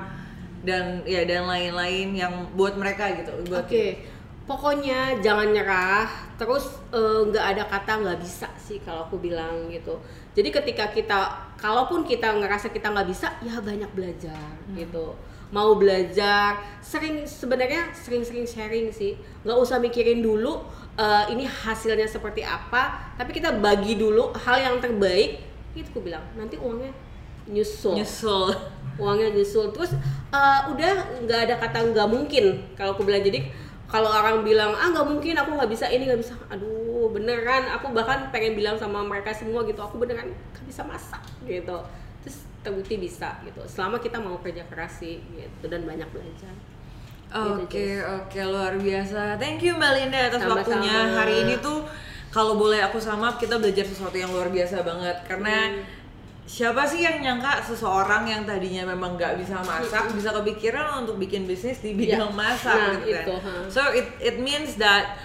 dan 0.61 1.01
ya 1.05 1.25
dan 1.25 1.45
lain-lain 1.45 2.13
yang 2.13 2.33
buat 2.53 2.77
mereka 2.77 3.09
gitu. 3.15 3.33
Oke, 3.49 4.05
pokoknya 4.49 5.21
jangan 5.21 5.53
nyerah. 5.53 6.09
Terus 6.41 6.81
eh, 6.91 7.21
nggak 7.29 7.45
ada 7.45 7.63
kata 7.69 7.93
nggak 8.03 8.19
bisa 8.25 8.49
sih 8.57 8.81
kalau 8.81 9.05
aku 9.05 9.21
bilang 9.21 9.69
gitu. 9.69 10.01
Jadi 10.33 10.49
ketika 10.49 10.89
kita, 10.89 11.19
kalaupun 11.61 12.09
kita 12.09 12.33
ngerasa 12.33 12.73
kita 12.73 12.89
nggak 12.91 13.09
bisa, 13.11 13.29
ya 13.45 13.61
banyak 13.61 13.91
belajar 13.93 14.57
gitu. 14.73 15.13
Mau 15.53 15.77
belajar, 15.81 16.61
sering 16.81 17.25
sebenarnya 17.29 17.93
sering-sering 17.93 18.49
sharing 18.49 18.89
sih. 18.89 19.21
Nggak 19.45 19.59
usah 19.61 19.77
mikirin 19.77 20.25
dulu 20.25 20.65
eh, 20.97 21.25
ini 21.37 21.45
hasilnya 21.45 22.09
seperti 22.09 22.41
apa, 22.43 23.13
tapi 23.21 23.37
kita 23.37 23.53
bagi 23.61 24.01
dulu 24.01 24.33
hal 24.33 24.57
yang 24.57 24.77
terbaik. 24.81 25.45
Itu 25.77 25.93
aku 25.93 26.01
bilang 26.09 26.25
nanti 26.35 26.57
uangnya 26.57 26.91
nyusul 27.49 27.97
Nyusul. 27.97 28.53
uangnya 29.01 29.33
nyusul 29.33 29.73
terus 29.73 29.97
eh, 30.31 30.61
udah 30.69 30.93
nggak 31.25 31.41
ada 31.49 31.55
kata 31.57 31.79
nggak 31.95 32.09
mungkin 32.11 32.61
kalau 32.77 32.93
aku 32.93 33.09
bilang 33.09 33.25
jadi 33.25 33.47
kalau 33.89 34.13
orang 34.13 34.45
bilang 34.45 34.77
ah 34.77 34.93
nggak 34.93 35.09
mungkin 35.09 35.33
aku 35.33 35.57
nggak 35.57 35.71
bisa 35.73 35.89
ini 35.89 36.05
nggak 36.07 36.21
bisa. 36.21 36.37
Aduh 36.53 37.09
beneran 37.09 37.73
aku 37.73 37.91
bahkan 37.97 38.29
pengen 38.29 38.53
bilang 38.53 38.77
sama 38.77 39.01
mereka 39.01 39.33
semua 39.33 39.65
gitu 39.65 39.81
aku 39.81 39.97
beneran 39.97 40.29
nggak 40.29 40.65
bisa 40.69 40.85
masak 40.85 41.25
gitu. 41.49 41.81
Terus 42.21 42.45
terbukti 42.61 43.01
bisa 43.01 43.41
gitu. 43.43 43.65
Selama 43.65 43.97
kita 43.97 44.21
mau 44.21 44.37
kerja 44.39 44.63
keras 44.69 45.01
sih 45.01 45.19
gitu 45.33 45.67
dan 45.73 45.89
banyak 45.89 46.07
belajar. 46.13 46.53
Oke 47.29 47.69
Gitu, 47.69 48.01
oke 48.05 48.41
luar 48.45 48.73
biasa. 48.77 49.37
Thank 49.37 49.61
you 49.65 49.77
Mbak 49.77 49.93
Linda 49.97 50.19
atas 50.29 50.41
Sama-sama. 50.41 50.65
waktunya. 50.65 50.97
Hari 51.13 51.35
ini 51.45 51.55
tuh 51.61 51.85
kalau 52.29 52.57
boleh 52.57 52.81
aku 52.81 52.97
sama 53.01 53.37
kita 53.37 53.57
belajar 53.57 53.85
sesuatu 53.85 54.17
yang 54.17 54.33
luar 54.33 54.49
biasa 54.49 54.81
banget. 54.85 55.17
Karena 55.29 55.69
Hmm. 55.73 55.97
Siapa 56.49 56.81
sih 56.83 57.01
yang 57.01 57.21
nyangka 57.21 57.61
seseorang 57.63 58.25
yang 58.25 58.43
tadinya 58.43 58.89
memang 58.89 59.15
nggak 59.15 59.37
bisa 59.37 59.61
masak 59.61 60.09
bisa 60.11 60.33
kepikiran 60.33 61.05
untuk 61.05 61.17
bikin 61.17 61.45
bisnis 61.45 61.77
di 61.79 61.93
bidang 61.93 62.25
Ya. 62.25 62.35
masak 62.35 62.73
Nah, 62.75 62.93
gitu 62.97 63.13
kan. 63.13 63.23
itu, 63.23 63.35
ha. 63.37 63.53
So 63.69 63.83
it 63.93 64.09
it 64.19 64.37
means 64.39 64.75
that 64.77 65.21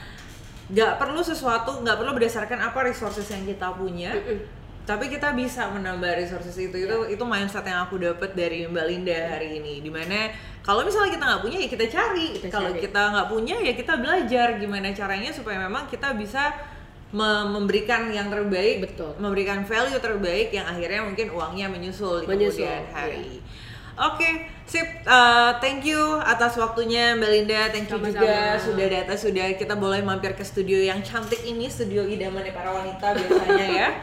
nggak 0.65 0.95
perlu 0.97 1.19
sesuatu 1.21 1.80
nggak 1.80 1.95
perlu 1.95 2.11
berdasarkan 2.13 2.59
apa 2.61 2.80
resources 2.84 3.24
yang 3.26 3.43
kita 3.43 3.71
punya 3.71 4.11
Mm-mm. 4.11 4.39
tapi 4.84 5.07
kita 5.07 5.32
bisa 5.32 5.67
menambah 5.69 6.11
resources 6.13 6.55
itu 6.57 6.76
itu 6.78 6.91
Ya. 7.01 7.07
itu 7.09 7.24
mindset 7.24 7.63
yang 7.63 7.84
aku 7.84 7.95
dapat 7.97 8.32
dari 8.34 8.63
Mbak 8.65 8.86
Linda 8.86 9.15
hari 9.30 9.57
ini 9.57 9.80
di 9.80 9.88
mana 9.88 10.28
kalau 10.59 10.84
misalnya 10.84 11.11
kita 11.13 11.24
nggak 11.26 11.41
punya 11.41 11.57
ya 11.57 11.69
kita 11.69 11.86
cari 11.88 12.28
Kita 12.38 12.47
kalau 12.49 12.67
cari. 12.69 12.80
kita 12.82 13.01
nggak 13.09 13.28
punya 13.30 13.55
ya 13.61 13.74
kita 13.74 13.93
belajar 13.95 14.47
gimana 14.55 14.91
caranya 14.91 15.32
supaya 15.32 15.55
memang 15.57 15.84
kita 15.86 16.11
bisa 16.13 16.51
memberikan 17.14 18.09
yang 18.09 18.28
terbaik 18.34 18.89
Betul. 18.89 19.14
memberikan 19.22 19.61
value 19.61 20.01
terbaik 20.01 20.49
yang 20.49 20.66
akhirnya 20.66 21.05
mungkin 21.05 21.30
uangnya 21.30 21.70
menyusul 21.70 22.26
di 22.26 22.28
Menyusul, 22.28 22.66
kemudian 22.66 22.84
hari 22.89 23.38
Oke, 23.93 24.49
sip. 24.66 25.05
Uh, 25.05 25.53
thank 25.61 25.86
you 25.86 26.01
atas 26.26 26.57
waktunya 26.57 27.14
Mbak 27.14 27.30
Linda. 27.30 27.61
Thank 27.70 27.93
you 27.93 28.01
Sama-sama. 28.01 28.26
juga 28.26 28.38
sudah 28.57 28.88
datang, 28.89 29.18
sudah 29.22 29.45
kita 29.53 29.78
boleh 29.78 30.01
mampir 30.01 30.34
ke 30.34 30.41
studio 30.41 30.82
yang 30.82 31.05
cantik 31.05 31.45
ini, 31.45 31.70
studio 31.70 32.01
idamannya 32.01 32.57
para 32.57 32.74
wanita 32.74 33.14
biasanya 33.14 33.68
ya. 33.70 33.89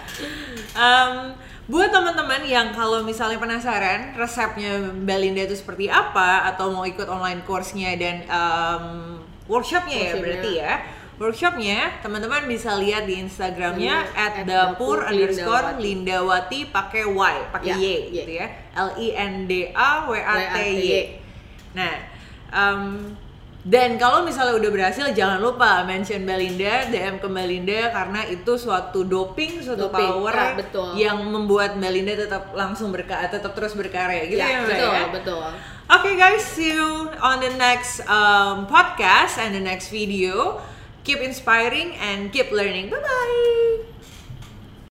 Um, 0.71 1.35
buat 1.67 1.91
teman-teman 1.91 2.47
yang 2.47 2.71
kalau 2.71 3.03
misalnya 3.03 3.43
penasaran 3.43 4.15
resepnya 4.15 4.79
Mbak 4.95 5.19
Linda 5.19 5.43
itu 5.51 5.59
seperti 5.59 5.91
apa 5.91 6.47
atau 6.47 6.71
mau 6.71 6.87
ikut 6.87 7.11
online 7.11 7.43
course-nya 7.43 7.99
dan 7.99 8.23
um, 8.31 9.19
workshopnya 9.51 9.99
ya 9.99 10.15
Workshopnya. 10.15 10.23
berarti 10.23 10.51
ya. 10.55 10.73
Workshopnya 11.21 12.01
teman-teman 12.01 12.49
bisa 12.49 12.81
lihat 12.81 13.05
di 13.05 13.21
Instagramnya 13.21 14.09
Iya, 14.09 14.17
at 14.17 14.35
at 14.41 14.49
dapur 14.49 15.05
underscore 15.05 15.77
Lindawati. 15.77 15.85
Lindawati 15.85 16.61
pakai 16.73 17.05
Y, 17.05 17.37
pakai 17.53 17.69
Ya, 17.69 17.77
Y 17.77 17.85
Y. 17.85 17.97
gitu 18.17 18.33
ya. 18.41 18.47
L 18.73 18.89
I 18.97 19.09
N 19.13 19.35
D 19.45 19.53
A 19.77 20.09
W 20.09 20.17
A 20.17 20.37
T 20.49 20.59
Y. 20.81 21.21
Nah, 21.77 21.93
em, 22.49 22.81
dan 23.61 24.01
kalau 24.01 24.25
misalnya 24.25 24.57
udah 24.57 24.71
berhasil 24.73 25.13
jangan 25.13 25.45
lupa 25.45 25.85
mention 25.85 26.25
Belinda, 26.25 26.89
DM 26.89 27.21
ke 27.21 27.29
Belinda 27.29 27.93
karena 27.93 28.25
itu 28.25 28.57
suatu 28.57 29.05
doping, 29.05 29.61
suatu 29.61 29.93
Doping, 29.93 30.01
power 30.25 30.33
ya, 30.33 30.49
betul. 30.57 30.89
yang 30.97 31.21
membuat 31.21 31.77
Belinda 31.77 32.17
tetap 32.17 32.57
langsung 32.57 32.89
berkarya, 32.89 33.29
tetap 33.29 33.53
terus 33.53 33.77
berkarya 33.77 34.25
gitu 34.25 34.41
ya, 34.41 34.49
ya, 34.49 34.59
Mbak 34.65 34.69
betul, 34.73 34.89
ya? 34.97 35.05
betul. 35.13 35.47
Okay 36.01 36.15
guys, 36.17 36.41
see 36.41 36.73
you 36.73 37.13
on 37.21 37.45
the 37.45 37.53
next 37.61 38.01
um, 38.09 38.65
podcast 38.65 39.37
and 39.37 39.53
the 39.53 39.61
next 39.61 39.93
video. 39.93 40.57
keep 41.11 41.27
inspiring 41.27 41.97
and 41.97 42.33
keep 42.33 42.53
learning. 42.53 42.89
Bye 42.89 43.03
bye. 43.03 44.00